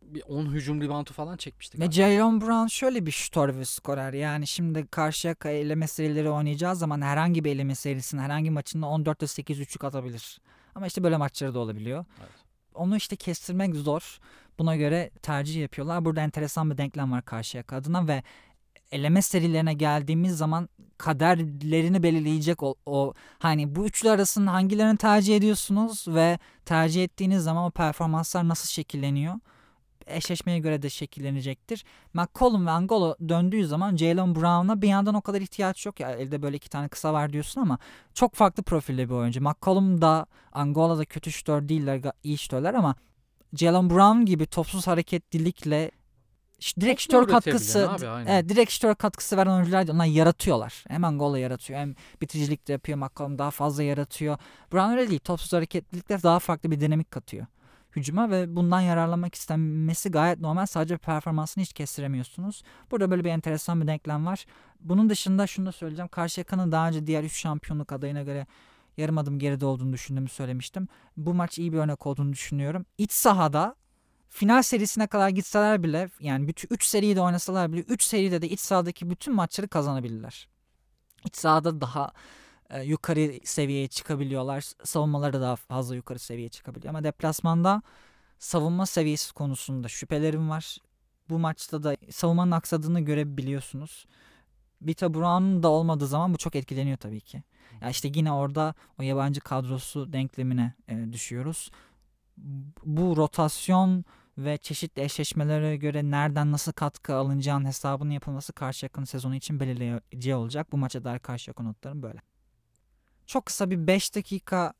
Bir 0.03 0.23
10 0.29 0.47
hücum 0.47 0.81
reboundu 0.81 1.13
falan 1.13 1.37
çekmiştik. 1.37 1.81
Ve 1.81 1.91
Jalen 1.91 2.41
Brown 2.41 2.67
şöyle 2.67 3.07
bir 3.07 3.11
şutör 3.11 3.57
ve 3.57 3.65
skorer. 3.65 4.13
Yani 4.13 4.47
şimdi 4.47 4.87
karşıya 4.87 5.35
eleme 5.45 5.87
serileri 5.87 6.31
oynayacağı 6.31 6.77
zaman 6.77 7.03
herhangi 7.03 7.45
bir 7.45 7.51
eleme 7.51 7.75
serisinin 7.75 8.23
herhangi 8.23 8.51
maçında 8.51 8.87
14'te 8.87 9.27
8 9.27 9.61
üçlük 9.61 9.85
atabilir. 9.85 10.41
Ama 10.75 10.87
işte 10.87 11.03
böyle 11.05 11.17
maçları 11.17 11.55
da 11.55 11.59
olabiliyor. 11.59 12.05
Evet. 12.21 12.31
Onu 12.75 12.97
işte 12.97 13.17
kestirmek 13.17 13.75
zor. 13.75 14.19
Buna 14.59 14.77
göre 14.77 15.11
tercih 15.23 15.61
yapıyorlar. 15.61 16.05
Burada 16.05 16.21
enteresan 16.21 16.71
bir 16.71 16.79
denklem 16.79 17.13
var 17.13 17.25
karşıya 17.25 17.65
adına 17.73 18.09
ve 18.09 18.23
eleme 18.93 19.23
serilerine 19.23 19.75
geldiğimiz 19.75 20.37
zaman 20.37 20.69
kaderlerini 20.99 22.03
belirleyecek 22.03 22.63
o, 22.63 22.75
o 22.87 23.15
hani 23.39 23.75
bu 23.75 23.87
üçlü 23.87 24.11
arasının 24.11 24.47
hangilerini 24.47 24.97
tercih 24.97 25.37
ediyorsunuz 25.37 26.09
ve 26.09 26.39
tercih 26.65 27.05
ettiğiniz 27.05 27.43
zaman 27.43 27.65
o 27.65 27.71
performanslar 27.71 28.49
nasıl 28.49 28.69
şekilleniyor? 28.69 29.35
eşleşmeye 30.09 30.59
göre 30.59 30.83
de 30.83 30.91
şekillenecektir. 30.91 31.85
McCollum 32.15 32.67
ve 32.67 32.71
Angolo 32.71 33.15
döndüğü 33.29 33.67
zaman 33.67 33.97
Jalen 33.97 34.35
Brown'a 34.35 34.83
bir 34.83 34.89
yandan 34.89 35.15
o 35.15 35.21
kadar 35.21 35.41
ihtiyaç 35.41 35.87
yok. 35.87 36.01
Ya 36.01 36.11
elde 36.11 36.43
böyle 36.43 36.57
iki 36.57 36.71
tane 36.71 36.89
kısa 36.89 37.13
var 37.13 37.33
diyorsun 37.33 37.61
ama 37.61 37.79
çok 38.15 38.35
farklı 38.35 38.63
profilde 38.63 39.09
bir 39.09 39.15
oyuncu. 39.15 39.41
McCollum 39.41 40.01
da 40.03 40.27
Angola 40.53 40.99
da 40.99 41.05
kötü 41.05 41.33
şütör 41.33 41.69
değiller, 41.69 42.01
iyi 42.23 42.39
şütörler 42.39 42.75
ama 42.75 42.95
Jalen 43.55 43.91
Brown 43.91 44.25
gibi 44.25 44.47
topsuz 44.47 44.87
hareketlilikle 44.87 45.91
direkt 46.81 47.01
şütör 47.01 47.29
katkısı 47.29 47.91
abi, 47.91 48.05
evet, 48.31 48.49
direkt 48.49 48.71
şütör 48.71 48.95
katkısı 48.95 49.37
veren 49.37 49.51
oyuncular 49.51 49.89
onlar 49.89 50.05
yaratıyorlar. 50.05 50.85
Hem 50.89 51.05
Angola 51.05 51.39
yaratıyor 51.39 51.81
hem 51.81 51.95
bitiricilik 52.21 52.69
de 52.69 52.73
yapıyor. 52.73 52.99
McCollum 52.99 53.39
daha 53.39 53.51
fazla 53.51 53.83
yaratıyor. 53.83 54.39
Brown 54.73 54.91
öyle 54.91 55.11
değil. 55.11 55.21
Topsuz 55.21 55.53
hareketlilikle 55.53 56.23
daha 56.23 56.39
farklı 56.39 56.71
bir 56.71 56.81
dinamik 56.81 57.11
katıyor 57.11 57.47
hücuma 57.97 58.31
ve 58.31 58.57
bundan 58.57 58.81
yararlanmak 58.81 59.35
istenmesi 59.35 60.11
gayet 60.11 60.41
normal. 60.41 60.67
Sadece 60.67 60.97
performansını 60.97 61.63
hiç 61.63 61.73
kestiremiyorsunuz. 61.73 62.63
Burada 62.91 63.11
böyle 63.11 63.25
bir 63.25 63.31
enteresan 63.31 63.81
bir 63.81 63.87
denklem 63.87 64.27
var. 64.27 64.45
Bunun 64.81 65.11
dışında 65.11 65.47
şunu 65.47 65.67
da 65.67 65.73
söyleyeceğim. 65.73 66.09
Karşıyaka'nın 66.09 66.73
daha 66.73 66.89
önce 66.89 67.07
diğer 67.07 67.25
3 67.25 67.37
şampiyonluk 67.37 67.93
adayına 67.93 68.23
göre 68.23 68.47
yarım 68.99 69.19
adım 69.19 69.39
geride 69.39 69.67
olduğunu 69.67 69.93
düşündüğümü 69.93 70.29
söylemiştim. 70.29 70.89
Bu 71.17 71.35
maç 71.35 71.59
iyi 71.59 71.73
bir 71.73 71.79
örnek 71.79 72.07
olduğunu 72.07 72.33
düşünüyorum. 72.33 72.87
İç 72.99 73.13
sahada 73.13 73.77
final 74.29 74.63
serisine 74.63 75.07
kadar 75.07 75.29
gitseler 75.29 75.83
bile 75.83 76.11
yani 76.21 76.55
3 76.71 76.85
seriyi 76.85 77.17
de 77.17 77.21
oynasalar 77.21 77.73
bile 77.73 77.81
3 77.81 78.03
seride 78.03 78.43
de 78.43 78.49
iç 78.49 78.61
sahadaki 78.61 79.11
bütün 79.11 79.35
maçları 79.35 79.69
kazanabilirler. 79.69 80.49
İç 81.25 81.37
sahada 81.37 81.81
daha 81.81 82.13
e, 82.71 82.83
yukarı 82.83 83.41
seviyeye 83.45 83.89
çıkabiliyorlar. 83.89 84.73
Savunmaları 84.85 85.33
da 85.33 85.41
daha 85.41 85.57
fazla 85.57 85.95
yukarı 85.97 86.19
seviyeye 86.19 86.49
çıkabiliyor. 86.49 86.91
Ama 86.91 87.05
deplasmanda 87.05 87.83
savunma 88.39 88.87
seviyesi 88.87 89.35
konusunda 89.35 89.89
şüphelerim 89.89 90.51
var. 90.51 90.79
Bu 91.29 91.39
maçta 91.39 91.83
da 91.83 91.97
savunmanın 92.11 92.51
aksadığını 92.51 93.01
görebiliyorsunuz. 93.01 94.07
Vita 94.83 95.15
Brown'un 95.15 95.63
da 95.63 95.69
olmadığı 95.69 96.07
zaman 96.07 96.35
bu 96.35 96.39
çok 96.39 96.57
etkileniyor 96.57 96.97
tabii 96.97 97.21
ki. 97.21 97.43
Ya 97.81 97.91
işte 97.91 98.11
yine 98.15 98.33
orada 98.33 98.75
o 98.99 99.03
yabancı 99.03 99.41
kadrosu 99.41 100.13
denklemine 100.13 100.75
e, 100.89 101.13
düşüyoruz. 101.13 101.71
Bu 102.85 103.17
rotasyon 103.17 104.05
ve 104.39 104.59
çeşitli 104.59 105.03
eşleşmelere 105.03 105.77
göre 105.77 106.11
nereden 106.11 106.53
nasıl 106.53 106.73
katkı 106.73 107.15
alınacağın 107.15 107.65
hesabının 107.65 108.11
yapılması 108.11 108.53
karşı 108.53 108.87
yakın 108.87 109.05
sezonu 109.05 109.35
için 109.35 109.61
belirleyici 109.61 110.35
olacak. 110.35 110.73
Bu 110.73 110.77
maça 110.77 111.05
dair 111.05 111.19
karşı 111.19 111.51
yakın 111.51 111.65
notlarım 111.65 112.03
böyle. 112.03 112.19
Çok 113.27 113.47
kısa 113.47 113.71
bir 113.71 113.87
5 113.87 114.15
dakika 114.15 114.73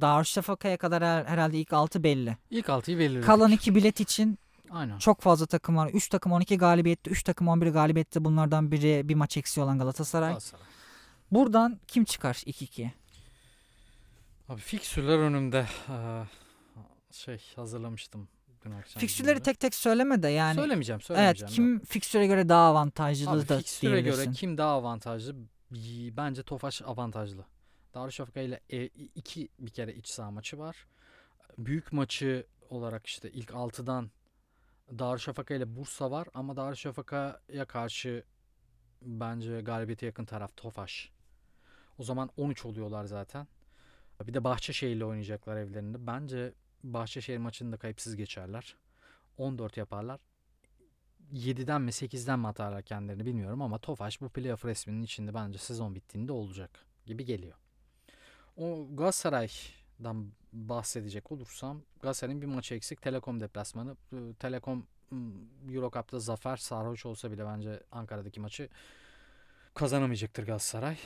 Darüşşafaka'ya 0.00 0.76
kadar 0.76 1.04
her, 1.04 1.24
herhalde 1.24 1.58
ilk 1.58 1.72
6 1.72 2.02
belli. 2.02 2.36
İlk 2.50 2.66
6'yı 2.66 2.98
belirledik. 2.98 3.26
Kalan 3.26 3.50
2 3.50 3.74
bilet 3.74 4.00
için 4.00 4.38
Aynen. 4.70 4.98
çok 4.98 5.20
fazla 5.20 5.46
takım 5.46 5.76
var. 5.76 5.90
3 5.90 6.08
takım 6.08 6.32
12 6.32 6.58
galibiyette, 6.58 7.10
3 7.10 7.22
takım 7.22 7.48
11 7.48 7.66
galibiyette. 7.66 8.24
Bunlardan 8.24 8.70
biri 8.70 9.08
bir 9.08 9.14
maç 9.14 9.36
eksiği 9.36 9.64
olan 9.64 9.78
Galatasaray. 9.78 10.28
Galatasaray. 10.28 10.64
Buradan 11.30 11.80
kim 11.86 12.04
çıkar 12.04 12.34
2-2? 12.34 12.90
Abi 14.48 14.60
fiksürler 14.60 15.18
önümde. 15.18 15.66
şey 17.12 17.40
hazırlamıştım 17.56 18.28
dün 18.64 18.70
akşam. 18.70 19.00
Fiksürleri 19.00 19.40
tek 19.40 19.60
tek 19.60 19.74
söyleme 19.74 20.22
de 20.22 20.28
yani. 20.28 20.54
Söylemeyeceğim, 20.54 21.00
söylemeyeceğim. 21.00 21.46
Evet, 21.48 21.56
kim 21.56 21.80
fikstüre 21.84 22.26
göre 22.26 22.48
daha 22.48 22.66
avantajlı 22.70 23.30
Abi, 23.30 23.48
da 23.48 23.60
diyebilirsin. 23.80 24.24
göre 24.24 24.32
kim 24.32 24.58
daha 24.58 24.70
avantajlı? 24.70 25.36
Bence 26.16 26.42
Tofaş 26.42 26.82
avantajlı. 26.82 27.44
Darüşşafaka 27.94 28.40
ile 28.40 28.60
e, 28.70 28.84
iki 29.14 29.48
bir 29.58 29.70
kere 29.70 29.94
iç 29.94 30.08
saha 30.08 30.30
maçı 30.30 30.58
var. 30.58 30.86
Büyük 31.58 31.92
maçı 31.92 32.46
olarak 32.70 33.06
işte 33.06 33.30
ilk 33.30 33.50
6'dan 33.50 34.10
Darüşşafaka 34.98 35.54
ile 35.54 35.76
Bursa 35.76 36.10
var 36.10 36.28
ama 36.34 36.56
Darüşşafaka'ya 36.56 37.64
karşı 37.64 38.24
bence 39.02 39.60
galibiyete 39.60 40.06
yakın 40.06 40.24
taraf 40.24 40.56
Tofaş. 40.56 41.10
O 41.98 42.02
zaman 42.02 42.30
13 42.36 42.64
oluyorlar 42.64 43.04
zaten. 43.04 43.46
Bir 44.26 44.34
de 44.34 44.44
Bahçeşehir 44.44 44.96
ile 44.96 45.04
oynayacaklar 45.04 45.56
evlerinde. 45.56 46.06
Bence 46.06 46.54
Bahçeşehir 46.84 47.38
maçını 47.38 47.72
da 47.72 47.76
kayıpsız 47.76 48.16
geçerler. 48.16 48.76
14 49.38 49.76
yaparlar. 49.76 50.20
7'den 51.32 51.82
mi 51.82 51.90
8'den 51.90 52.38
mi 52.38 52.48
atarlar 52.48 52.82
kendilerini 52.82 53.26
bilmiyorum 53.26 53.62
ama 53.62 53.78
Tofaş 53.78 54.20
bu 54.20 54.28
playoff 54.28 54.64
resminin 54.64 55.02
içinde 55.02 55.34
bence 55.34 55.58
sezon 55.58 55.94
bittiğinde 55.94 56.32
olacak 56.32 56.70
gibi 57.06 57.24
geliyor. 57.24 57.56
O 58.56 58.88
Galatasaray'dan 60.00 60.32
bahsedecek 60.52 61.32
olursam 61.32 61.82
Galatasaray'ın 62.02 62.42
bir 62.42 62.46
maçı 62.46 62.74
eksik 62.74 63.02
Telekom 63.02 63.40
deplasmanı. 63.40 63.96
Telekom 64.38 64.86
Euro 65.68 65.90
Cup'ta 65.90 66.18
zafer 66.18 66.56
sarhoş 66.56 67.06
olsa 67.06 67.30
bile 67.30 67.44
bence 67.44 67.82
Ankara'daki 67.92 68.40
maçı 68.40 68.68
kazanamayacaktır 69.74 70.46
Galatasaray. 70.46 70.96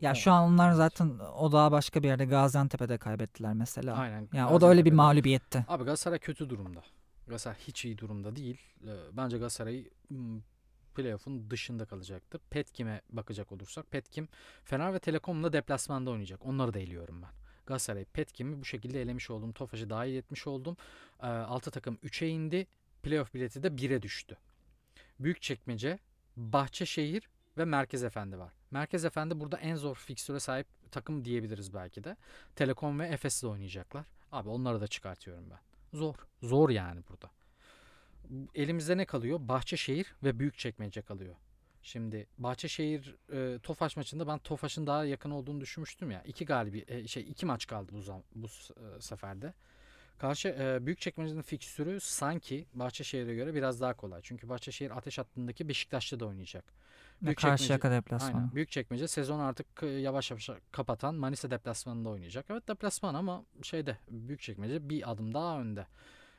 Ya 0.00 0.14
şu 0.14 0.32
an 0.32 0.52
onlar 0.52 0.72
zaten 0.72 1.18
o 1.18 1.52
daha 1.52 1.72
başka 1.72 2.02
bir 2.02 2.08
yerde 2.08 2.24
Gaziantep'te 2.24 2.98
kaybettiler 2.98 3.54
mesela. 3.54 3.96
Aynen. 3.96 4.28
Ya 4.32 4.50
o 4.50 4.60
da 4.60 4.66
öyle 4.66 4.84
bir 4.84 4.92
mağlubiyetti. 4.92 5.64
Abi 5.68 5.84
Galatasaray 5.84 6.18
kötü 6.18 6.50
durumda. 6.50 6.82
Galatasaray 7.26 7.58
hiç 7.58 7.84
iyi 7.84 7.98
durumda 7.98 8.36
değil. 8.36 8.60
Bence 9.12 9.38
Galatasaray 9.38 9.88
playoff'un 10.94 11.50
dışında 11.50 11.84
kalacaktır. 11.84 12.40
Petkim'e 12.50 13.00
bakacak 13.10 13.52
olursak 13.52 13.90
Petkim 13.90 14.28
Fener 14.64 14.94
ve 14.94 14.98
Telekom'la 14.98 15.52
deplasmanda 15.52 16.10
oynayacak. 16.10 16.46
Onları 16.46 16.74
da 16.74 16.78
eliyorum 16.78 17.22
ben. 17.22 17.43
Galatasaray 17.66 18.04
Petkim'i 18.04 18.60
bu 18.60 18.64
şekilde 18.64 19.02
elemiş 19.02 19.30
oldum. 19.30 19.52
Tofaş'ı 19.52 19.90
dahil 19.90 20.14
etmiş 20.14 20.46
oldum. 20.46 20.76
E, 21.22 21.26
6 21.26 21.70
takım 21.70 21.94
3'e 21.94 22.28
indi. 22.28 22.66
Playoff 23.02 23.34
bileti 23.34 23.62
de 23.62 23.68
1'e 23.68 24.02
düştü. 24.02 24.36
Büyükçekmece, 25.20 25.98
Bahçeşehir 26.36 27.28
ve 27.58 27.64
Merkez 27.64 28.04
Efendi 28.04 28.38
var. 28.38 28.52
Merkez 28.70 29.04
Efendi 29.04 29.40
burada 29.40 29.58
en 29.58 29.76
zor 29.76 29.94
fikstüre 29.94 30.40
sahip 30.40 30.66
takım 30.90 31.24
diyebiliriz 31.24 31.74
belki 31.74 32.04
de. 32.04 32.16
Telekom 32.56 33.00
ve 33.00 33.06
Efes'le 33.06 33.44
oynayacaklar. 33.44 34.04
Abi 34.32 34.48
onları 34.48 34.80
da 34.80 34.86
çıkartıyorum 34.86 35.50
ben. 35.50 35.58
Zor. 35.98 36.14
Zor 36.42 36.70
yani 36.70 37.00
burada. 37.08 37.30
Elimizde 38.54 38.96
ne 38.96 39.04
kalıyor? 39.04 39.38
Bahçeşehir 39.42 40.14
ve 40.22 40.38
Büyükçekmece 40.38 41.02
kalıyor. 41.02 41.34
Şimdi 41.84 42.26
Bahçeşehir 42.38 43.16
e, 43.32 43.58
Tofaş 43.58 43.96
maçında 43.96 44.26
ben 44.26 44.38
Tofaş'ın 44.38 44.86
daha 44.86 45.04
yakın 45.04 45.30
olduğunu 45.30 45.60
düşünmüştüm 45.60 46.10
ya. 46.10 46.22
İki 46.22 46.44
galibi 46.44 46.84
e, 46.88 47.06
şey 47.06 47.22
iki 47.22 47.46
maç 47.46 47.66
kaldı 47.66 47.92
bu 47.94 48.00
zam, 48.00 48.22
bu 48.34 48.46
e, 48.46 49.00
seferde. 49.00 49.54
Karşı 50.18 50.48
e, 50.48 50.86
Büyükçekmece'nin 50.86 51.42
fikstürü 51.42 52.00
sanki 52.00 52.66
Bahçeşehir'e 52.74 53.34
göre 53.34 53.54
biraz 53.54 53.80
daha 53.80 53.94
kolay. 53.94 54.20
Çünkü 54.22 54.48
Bahçeşehir 54.48 54.98
ateş 54.98 55.18
hattındaki 55.18 55.68
Beşiktaş'ta 55.68 56.20
da 56.20 56.26
oynayacak. 56.26 56.64
Karşıyaka 57.36 57.90
deplasmanı. 57.90 58.36
Aynen. 58.36 58.54
Büyükçekmece 58.54 59.08
sezon 59.08 59.38
artık 59.38 59.66
yavaş 59.82 60.30
yavaş 60.30 60.50
kapatan 60.72 61.14
Manisa 61.14 61.50
deplasmanında 61.50 62.08
oynayacak. 62.08 62.46
Evet 62.50 62.68
deplasman 62.68 63.14
ama 63.14 63.44
şeyde 63.62 63.98
Büyükçekmece 64.10 64.88
bir 64.88 65.10
adım 65.10 65.34
daha 65.34 65.60
önde. 65.60 65.86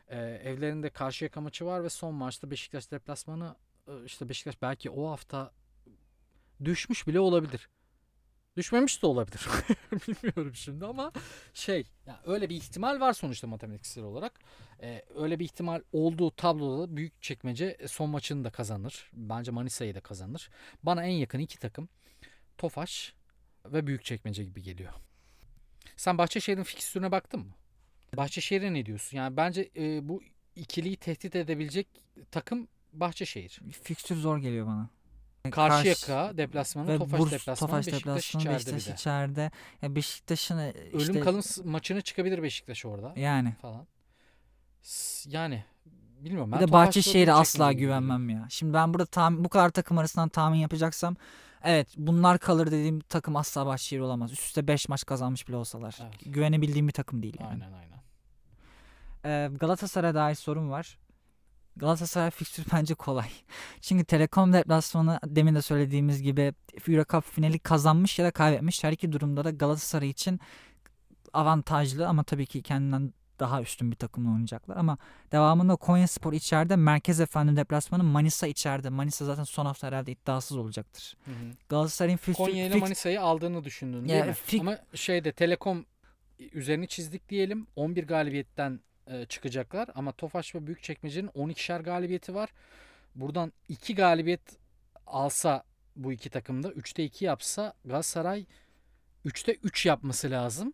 Ee, 0.07 0.17
evlerinde 0.19 0.89
Karşıyaka 0.89 1.41
maçı 1.41 1.65
var 1.65 1.83
ve 1.83 1.89
son 1.89 2.13
maçta 2.13 2.51
Beşiktaş 2.51 2.91
deplasmanı 2.91 3.55
işte 4.05 4.29
Beşiktaş 4.29 4.61
belki 4.61 4.89
o 4.89 5.09
hafta 5.09 5.51
düşmüş 6.65 7.07
bile 7.07 7.19
olabilir. 7.19 7.69
Düşmemiş 8.57 9.01
de 9.01 9.07
olabilir. 9.07 9.47
Bilmiyorum 9.91 10.55
şimdi 10.55 10.85
ama 10.85 11.11
şey 11.53 11.83
yani 12.05 12.17
öyle 12.25 12.49
bir 12.49 12.55
ihtimal 12.55 12.99
var 12.99 13.13
sonuçta 13.13 13.47
matematiksel 13.47 14.03
olarak. 14.03 14.39
Ee, 14.81 15.01
öyle 15.15 15.39
bir 15.39 15.45
ihtimal 15.45 15.81
olduğu 15.91 16.31
tabloda 16.31 16.95
büyük 16.95 17.21
çekmece 17.21 17.77
son 17.87 18.09
maçını 18.09 18.43
da 18.43 18.49
kazanır. 18.49 19.09
Bence 19.13 19.51
Manisa'yı 19.51 19.95
da 19.95 20.01
kazanır. 20.01 20.49
Bana 20.83 21.03
en 21.03 21.11
yakın 21.11 21.39
iki 21.39 21.59
takım 21.59 21.89
Tofaş 22.57 23.13
ve 23.65 23.87
büyük 23.87 24.05
çekmece 24.05 24.43
gibi 24.43 24.61
geliyor. 24.61 24.93
Sen 25.97 26.17
Bahçeşehir'in 26.17 26.63
fikstürüne 26.63 27.11
baktın 27.11 27.39
mı? 27.39 27.53
Bahçeşehir'e 28.17 28.73
ne 28.73 28.85
diyorsun? 28.85 29.17
Yani 29.17 29.37
bence 29.37 29.69
e, 29.75 30.09
bu 30.09 30.23
ikiliyi 30.55 30.97
tehdit 30.97 31.35
edebilecek 31.35 31.87
takım 32.31 32.67
Bahçeşehir. 32.99 33.59
Fikstür 33.83 34.15
zor 34.15 34.37
geliyor 34.37 34.67
bana. 34.67 34.89
Karşıyaka 35.51 36.37
deplasmanı, 36.37 36.87
ve 36.87 36.97
Tofaş 36.97 37.19
Burs, 37.19 37.31
deplasmanı, 37.31 37.69
Tofaş 37.71 37.87
Beşiktaş 37.87 37.99
deplasmanı, 38.33 38.41
içeride 38.43 38.75
Beşiktaş 38.75 38.85
bir 38.85 38.91
de. 38.91 38.95
içeride. 38.95 39.51
Ya 39.81 39.95
Beşiktaş'ın 39.95 40.57
e, 40.57 40.71
Ölüm 40.71 40.97
işte 40.99 41.19
kalım 41.19 41.41
maçına 41.63 42.01
çıkabilir 42.01 42.43
Beşiktaş 42.43 42.85
orada 42.85 43.13
yani. 43.15 43.53
falan. 43.61 43.87
S- 44.81 45.29
Yani 45.29 45.63
bilmiyorum. 46.19 46.51
Ben 46.51 46.59
Bir 46.61 46.67
de 46.67 46.71
Bahçeşehir'e 46.71 47.33
asla 47.33 47.71
geliyor. 47.71 47.89
güvenmem 47.89 48.29
ya. 48.29 48.47
Şimdi 48.49 48.73
ben 48.73 48.93
burada 48.93 49.05
tahmin, 49.05 49.43
bu 49.43 49.49
kadar 49.49 49.69
takım 49.69 49.97
arasından 49.97 50.29
tahmin 50.29 50.57
yapacaksam 50.57 51.15
evet 51.63 51.87
bunlar 51.97 52.37
kalır 52.39 52.67
dediğim 52.67 52.99
takım 52.99 53.35
asla 53.35 53.65
Bahçeşehir 53.65 54.01
olamaz. 54.01 54.31
Üst 54.31 54.41
üste 54.43 54.67
5 54.67 54.89
maç 54.89 55.05
kazanmış 55.05 55.47
bile 55.47 55.55
olsalar. 55.55 55.97
Evet. 56.01 56.13
Güvenebildiğim 56.25 56.87
bir 56.87 56.93
takım 56.93 57.23
değil 57.23 57.37
yani. 57.39 57.49
Aynen 57.63 57.73
aynen. 57.73 57.95
Ee, 59.25 59.49
Galatasaray'a 59.57 60.15
dair 60.15 60.35
sorum 60.35 60.69
var. 60.69 60.97
Galatasaray 61.77 62.29
fikstürü 62.31 62.65
bence 62.73 62.93
kolay. 62.95 63.27
Çünkü 63.81 64.05
Telekom 64.05 64.53
deplasmanı 64.53 65.19
demin 65.25 65.55
de 65.55 65.61
söylediğimiz 65.61 66.21
gibi 66.21 66.53
Euro 66.87 67.03
Cup 67.09 67.23
finali 67.23 67.59
kazanmış 67.59 68.19
ya 68.19 68.25
da 68.25 68.31
kaybetmiş. 68.31 68.83
Her 68.83 68.91
iki 68.91 69.11
durumda 69.11 69.43
da 69.43 69.49
Galatasaray 69.51 70.09
için 70.09 70.39
avantajlı 71.33 72.07
ama 72.07 72.23
tabii 72.23 72.45
ki 72.45 72.61
kendinden 72.61 73.13
daha 73.39 73.61
üstün 73.61 73.91
bir 73.91 73.95
takımla 73.95 74.29
oynayacaklar. 74.31 74.77
Ama 74.77 74.97
devamında 75.31 75.75
Konyaspor 75.75 76.33
içeride, 76.33 76.75
Merkez 76.75 77.19
Efendi 77.19 77.55
deplasmanı 77.55 78.03
Manisa 78.03 78.47
içeride. 78.47 78.89
Manisa 78.89 79.25
zaten 79.25 79.43
son 79.43 79.65
hafta 79.65 79.87
herhalde 79.87 80.11
iddiasız 80.11 80.57
olacaktır. 80.57 81.17
Hı 81.25 81.31
hı. 81.31 81.35
Galatasaray'ın 81.69 82.17
fikstür, 82.17 82.45
Konya 82.45 82.65
ile 82.65 82.75
Manisa'yı 82.75 83.21
aldığını 83.21 83.63
düşündün 83.63 84.07
değil 84.09 84.19
Ya, 84.19 84.25
mi? 84.25 84.31
fik- 84.47 84.59
Ama 84.59 84.77
şeyde 84.93 85.31
Telekom 85.31 85.85
üzerini 86.39 86.87
çizdik 86.87 87.29
diyelim. 87.29 87.67
11 87.75 88.07
galibiyetten 88.07 88.79
e, 89.07 89.25
çıkacaklar 89.25 89.89
ama 89.95 90.11
Tofaş 90.11 90.55
ve 90.55 90.67
Büyükçekmece'nin 90.67 91.27
12'şer 91.27 91.83
galibiyeti 91.83 92.35
var. 92.35 92.49
Buradan 93.15 93.53
2 93.69 93.95
galibiyet 93.95 94.57
alsa 95.07 95.63
bu 95.95 96.13
iki 96.13 96.29
takımda 96.29 96.69
3'te 96.69 97.03
2 97.03 97.25
yapsa 97.25 97.73
Galatasaray 97.85 98.45
3'te 99.25 99.53
3 99.63 99.85
yapması 99.85 100.31
lazım. 100.31 100.73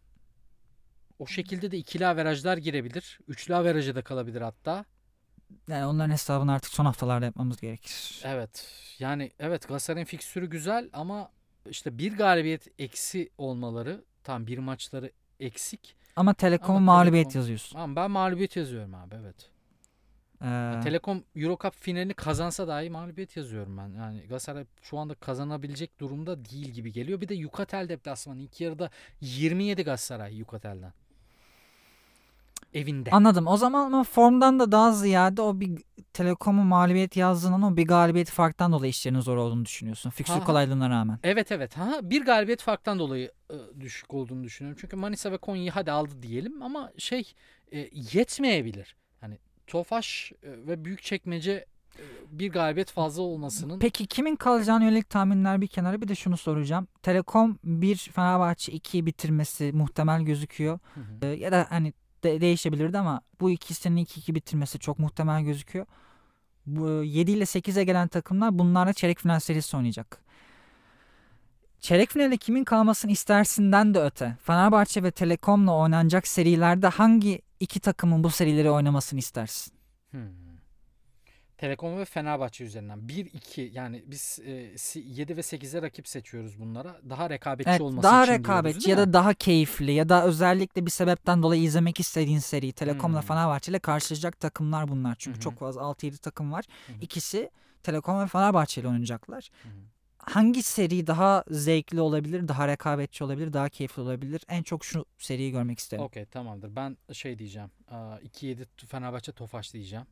O 1.19 1.27
şekilde 1.27 1.71
de 1.71 1.77
ikili 1.77 2.07
averajlar 2.07 2.57
girebilir. 2.57 3.19
Üçlü 3.27 3.55
averaja 3.55 3.95
da 3.95 4.01
kalabilir 4.01 4.41
hatta. 4.41 4.85
yani 5.67 5.85
onların 5.85 6.11
hesabını 6.11 6.53
artık 6.53 6.71
son 6.73 6.85
haftalarda 6.85 7.25
yapmamız 7.25 7.61
gerekir. 7.61 8.21
Evet. 8.25 8.71
Yani 8.99 9.31
evet 9.39 9.67
Galatasaray'ın 9.67 10.05
fikstürü 10.05 10.49
güzel 10.49 10.89
ama 10.93 11.31
işte 11.69 11.97
bir 11.97 12.17
galibiyet 12.17 12.67
eksi 12.79 13.29
olmaları 13.37 14.03
tam 14.23 14.47
bir 14.47 14.57
maçları 14.57 15.11
eksik. 15.39 15.95
Ama 16.15 16.33
Telekom'a 16.33 16.77
Ama 16.77 16.93
mağlubiyet 16.93 17.27
Telekom- 17.27 17.37
yazıyorsun. 17.37 17.79
Ama 17.79 17.95
ben 17.95 18.11
mağlubiyet 18.11 18.55
yazıyorum 18.55 18.95
abi 18.95 19.15
evet. 19.21 19.49
Ee, 20.43 20.79
Telekom 20.83 21.23
Euro 21.35 21.57
Cup 21.63 21.75
finalini 21.75 22.13
kazansa 22.13 22.67
dahi 22.67 22.89
mağlubiyet 22.89 23.37
yazıyorum 23.37 23.77
ben. 23.77 23.87
Yani 23.87 24.19
Galatasaray 24.19 24.65
şu 24.81 24.97
anda 24.97 25.13
kazanabilecek 25.15 25.99
durumda 25.99 26.45
değil 26.45 26.67
gibi 26.69 26.91
geliyor. 26.91 27.21
Bir 27.21 27.27
de 27.29 27.35
Yukatel 27.35 27.89
deplasmanı. 27.89 28.41
ilk 28.41 28.61
yarıda 28.61 28.89
27 29.21 29.83
Galatasaray 29.83 30.35
Yukatel'den. 30.37 30.93
Evinde. 32.73 33.11
Anladım. 33.11 33.47
O 33.47 33.57
zaman 33.57 33.85
ama 33.85 34.03
formdan 34.03 34.59
da 34.59 34.71
daha 34.71 34.91
ziyade 34.91 35.41
o 35.41 35.59
bir 35.59 35.81
Telekom'un 36.13 36.65
mağlubiyet 36.65 37.17
yazdığından 37.17 37.61
o 37.61 37.77
bir 37.77 37.87
galibiyet 37.87 38.29
farktan 38.29 38.71
dolayı 38.71 38.89
işlerinin 38.89 39.19
zor 39.19 39.37
olduğunu 39.37 39.65
düşünüyorsun. 39.65 40.09
Fikstür 40.09 40.39
kolaylığına 40.41 40.89
rağmen. 40.89 41.19
Evet 41.23 41.51
evet. 41.51 41.77
Ha, 41.77 41.99
bir 42.03 42.25
galibiyet 42.25 42.61
farktan 42.61 42.99
dolayı 42.99 43.31
e, 43.49 43.81
düşük 43.81 44.13
olduğunu 44.13 44.43
düşünüyorum. 44.43 44.77
Çünkü 44.81 44.95
Manisa 44.95 45.31
ve 45.31 45.37
Konya'yı 45.37 45.71
hadi 45.71 45.91
aldı 45.91 46.11
diyelim 46.21 46.61
ama 46.61 46.91
şey 46.97 47.33
e, 47.71 47.89
yetmeyebilir. 48.13 48.95
Hani 49.21 49.37
Tofaş 49.67 50.31
e, 50.43 50.49
ve 50.67 50.85
Büyükçekmece 50.85 51.65
e, 51.99 52.03
bir 52.31 52.51
galibiyet 52.51 52.91
fazla 52.91 53.21
olmasının 53.21 53.79
Peki 53.79 54.07
kimin 54.07 54.35
kalacağına 54.35 54.83
yönelik 54.83 55.09
tahminler 55.09 55.61
bir 55.61 55.67
kenara 55.67 56.01
bir 56.01 56.07
de 56.07 56.15
şunu 56.15 56.37
soracağım. 56.37 56.87
Telekom 57.03 57.59
1 57.63 57.95
Fenerbahçe 57.95 58.71
2'yi 58.71 59.05
bitirmesi 59.05 59.71
muhtemel 59.73 60.21
gözüküyor. 60.21 60.79
Hı 60.93 60.99
hı. 60.99 61.25
Ee, 61.25 61.27
ya 61.27 61.51
da 61.51 61.67
hani 61.69 61.93
de- 62.23 62.41
değişebilirdi 62.41 62.97
ama 62.97 63.21
bu 63.41 63.51
ikisinin 63.51 64.05
2-2 64.05 64.35
bitirmesi 64.35 64.79
çok 64.79 64.99
muhtemel 64.99 65.43
gözüküyor. 65.43 65.85
Bu 66.65 67.03
7 67.03 67.31
ile 67.31 67.43
8'e 67.43 67.83
gelen 67.83 68.07
takımlar 68.07 68.59
bunlarla 68.59 68.93
çeyrek 68.93 69.19
final 69.19 69.39
serisi 69.39 69.77
oynayacak. 69.77 70.21
Çeyrek 71.79 72.09
finale 72.09 72.37
kimin 72.37 72.63
kalmasını 72.63 73.11
istersinden 73.11 73.93
de 73.93 74.01
öte. 74.01 74.37
Fenerbahçe 74.43 75.03
ve 75.03 75.11
Telekom'la 75.11 75.75
oynanacak 75.75 76.27
serilerde 76.27 76.87
hangi 76.87 77.41
iki 77.59 77.79
takımın 77.79 78.23
bu 78.23 78.29
serileri 78.29 78.69
oynamasını 78.71 79.19
istersin? 79.19 79.73
Hmm. 80.11 80.50
Telekom 81.61 81.97
ve 81.97 82.05
Fenerbahçe 82.05 82.63
üzerinden 82.63 82.99
1-2 82.99 83.61
yani 83.73 84.03
biz 84.07 84.39
e, 84.45 84.77
si- 84.77 85.03
7 85.07 85.37
ve 85.37 85.41
8'e 85.41 85.81
rakip 85.81 86.07
seçiyoruz 86.07 86.59
bunlara. 86.59 87.01
Daha 87.09 87.29
rekabetçi 87.29 87.69
Evet, 87.69 87.81
olması 87.81 88.03
daha 88.07 88.23
için 88.23 88.33
rekabetçi 88.33 88.85
diyoruz, 88.85 89.01
ya 89.01 89.07
da 89.07 89.13
daha 89.13 89.33
keyifli 89.33 89.91
ya 89.91 90.09
da 90.09 90.25
özellikle 90.25 90.85
bir 90.85 90.91
sebepten 90.91 91.43
dolayı 91.43 91.61
izlemek 91.61 91.99
istediğin 91.99 92.39
seri 92.39 92.71
Telekom'la 92.73 93.21
Hmm. 93.21 93.27
Fenerbahçe 93.27 93.71
ile 93.71 93.79
karşılaşacak 93.79 94.39
takımlar 94.39 94.87
bunlar. 94.87 95.15
Çünkü 95.19 95.37
hı. 95.37 95.41
çok 95.41 95.59
fazla 95.59 95.81
6-7 95.81 96.17
takım 96.17 96.51
var. 96.51 96.65
Hı. 96.87 96.93
İkisi 97.01 97.49
Telekom 97.83 98.19
ve 98.23 98.27
Fenerbahçe 98.27 98.81
ile 98.81 98.87
oynayacaklar. 98.87 99.49
Hı. 99.63 99.69
Hangi 100.17 100.63
seri 100.63 101.07
daha 101.07 101.43
zevkli 101.49 102.01
olabilir, 102.01 102.47
daha 102.47 102.67
rekabetçi 102.67 103.23
olabilir, 103.23 103.53
daha 103.53 103.69
keyifli 103.69 104.01
olabilir? 104.01 104.41
En 104.49 104.63
çok 104.63 104.85
şu 104.85 105.05
seriyi 105.17 105.51
görmek 105.51 105.79
isterim. 105.79 106.03
Okey 106.03 106.25
tamamdır. 106.25 106.75
Ben 106.75 106.97
şey 107.13 107.39
diyeceğim. 107.39 107.71
Aa, 107.87 108.17
2-7 108.19 108.65
Fenerbahçe 108.87 109.31
Tofaş 109.31 109.73
diyeceğim. 109.73 110.05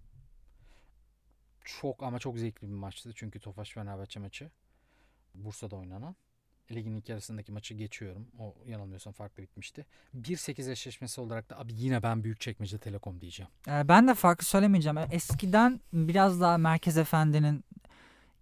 Çok 1.82 2.04
ama 2.04 2.20
çok 2.20 2.38
zevkli 2.38 2.68
bir 2.68 2.74
maçtı. 2.74 3.12
Çünkü 3.16 3.40
Tofaş 3.40 3.72
Fenerbahçe 3.72 4.20
maçı. 4.20 4.52
Bursa'da 5.36 5.76
oynanan. 5.76 6.16
Ligin 6.72 6.96
ilk 6.96 7.10
yarısındaki 7.10 7.52
maçı 7.52 7.74
geçiyorum. 7.74 8.28
O 8.40 8.56
yanılmıyorsam 8.68 9.14
farklı 9.14 9.44
bitmişti. 9.44 9.86
1-8 10.18 10.72
eşleşmesi 10.72 11.22
olarak 11.22 11.50
da 11.50 11.60
abi 11.60 11.74
yine 11.76 12.04
ben 12.04 12.24
Büyükçekmece 12.24 12.78
Telekom 12.78 13.22
diyeceğim. 13.22 13.52
Ee, 13.68 13.88
ben 13.88 14.08
de 14.08 14.14
farklı 14.14 14.46
söylemeyeceğim. 14.46 14.98
Ee, 14.98 15.08
Eskiden 15.12 15.82
biraz 15.94 16.42
daha 16.42 16.58
Merkez 16.58 16.98
Efendi'nin 16.98 17.64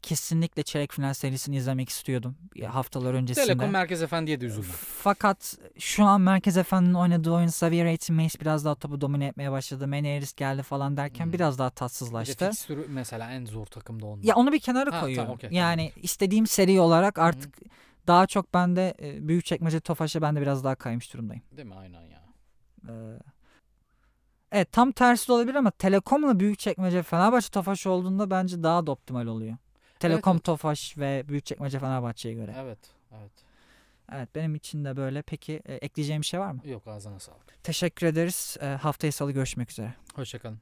kesinlikle 0.01 0.63
çeyrek 0.63 0.91
final 0.93 1.13
serisini 1.13 1.55
izlemek 1.55 1.89
istiyordum 1.89 2.35
haftalar 2.67 3.13
öncesinde. 3.13 3.45
Telekom 3.45 3.69
Merkez 3.69 4.01
Efendi'ye 4.01 4.41
de 4.41 4.45
üzüldüm. 4.45 4.69
Fakat 4.79 5.57
şu 5.79 6.03
an 6.05 6.21
Merkez 6.21 6.57
Efendi'nin 6.57 6.93
oynadığı 6.93 7.31
oyun 7.31 7.47
Xavier 7.47 7.85
Aiton 7.85 8.15
Mace 8.15 8.39
biraz 8.41 8.65
daha 8.65 8.75
topu 8.75 9.01
domine 9.01 9.25
etmeye 9.25 9.51
başladı. 9.51 9.87
Meneris 9.87 10.33
geldi 10.33 10.63
falan 10.63 10.97
derken 10.97 11.25
Hmm. 11.25 11.33
biraz 11.33 11.59
daha 11.59 11.69
Bir 11.69 11.75
tatsızlaştı. 11.75 12.49
fikstürü 12.49 12.85
mesela 12.89 13.31
en 13.31 13.45
zor 13.45 13.65
takımda 13.65 14.05
onlar. 14.05 14.23
Ya 14.23 14.35
onu 14.35 14.51
bir 14.51 14.59
kenara 14.59 14.91
Ha, 14.95 14.99
koyuyorum. 15.01 15.25
tamam, 15.25 15.35
okey, 15.35 15.49
yani 15.51 15.91
istediğim 15.95 16.47
seri 16.47 16.79
olarak 16.79 17.19
artık 17.19 17.57
daha 18.07 18.27
çok 18.27 18.53
bende 18.53 18.93
e, 19.01 19.27
büyük 19.27 19.45
çekmece 19.45 19.79
Tofaş'a 19.79 20.21
ben 20.21 20.35
de 20.35 20.41
biraz 20.41 20.63
daha 20.63 20.75
kaymış 20.75 21.13
durumdayım. 21.13 21.43
Değil 21.57 21.67
mi? 21.67 21.75
Aynen 21.75 22.01
ya. 22.01 22.23
Ee, 22.89 23.19
evet 24.51 24.71
tam 24.71 24.91
tersi 24.91 25.27
de 25.27 25.33
olabilir 25.33 25.55
ama 25.55 25.71
Telekom'la 25.71 26.39
büyük 26.39 26.59
çekmece 26.59 27.03
Fenerbahçe 27.03 27.49
Tofaş 27.49 27.87
olduğunda 27.87 28.29
bence 28.29 28.63
daha 28.63 28.87
da 28.87 28.91
optimal 28.91 29.25
oluyor. 29.25 29.57
Telekom 29.99 30.35
evet, 30.35 30.43
Tofaş 30.43 30.97
ve 30.97 31.23
Büyükçekmece 31.27 31.79
Fenerbahçe'ye 31.79 32.35
göre. 32.35 32.55
Evet, 32.57 32.79
evet. 33.11 33.31
Evet 34.11 34.29
benim 34.35 34.55
için 34.55 34.85
de 34.85 34.97
böyle. 34.97 35.21
Peki 35.21 35.61
e, 35.65 35.73
ekleyeceğim 35.73 36.21
bir 36.21 36.25
şey 36.27 36.39
var 36.39 36.51
mı? 36.51 36.61
Yok 36.65 36.87
ağzına 36.87 37.19
sağlık. 37.19 37.63
Teşekkür 37.63 38.07
ederiz. 38.07 38.57
E, 38.61 38.65
haftaya 38.65 39.11
salı 39.11 39.31
görüşmek 39.31 39.71
üzere. 39.71 39.93
Hoşçakalın. 40.15 40.59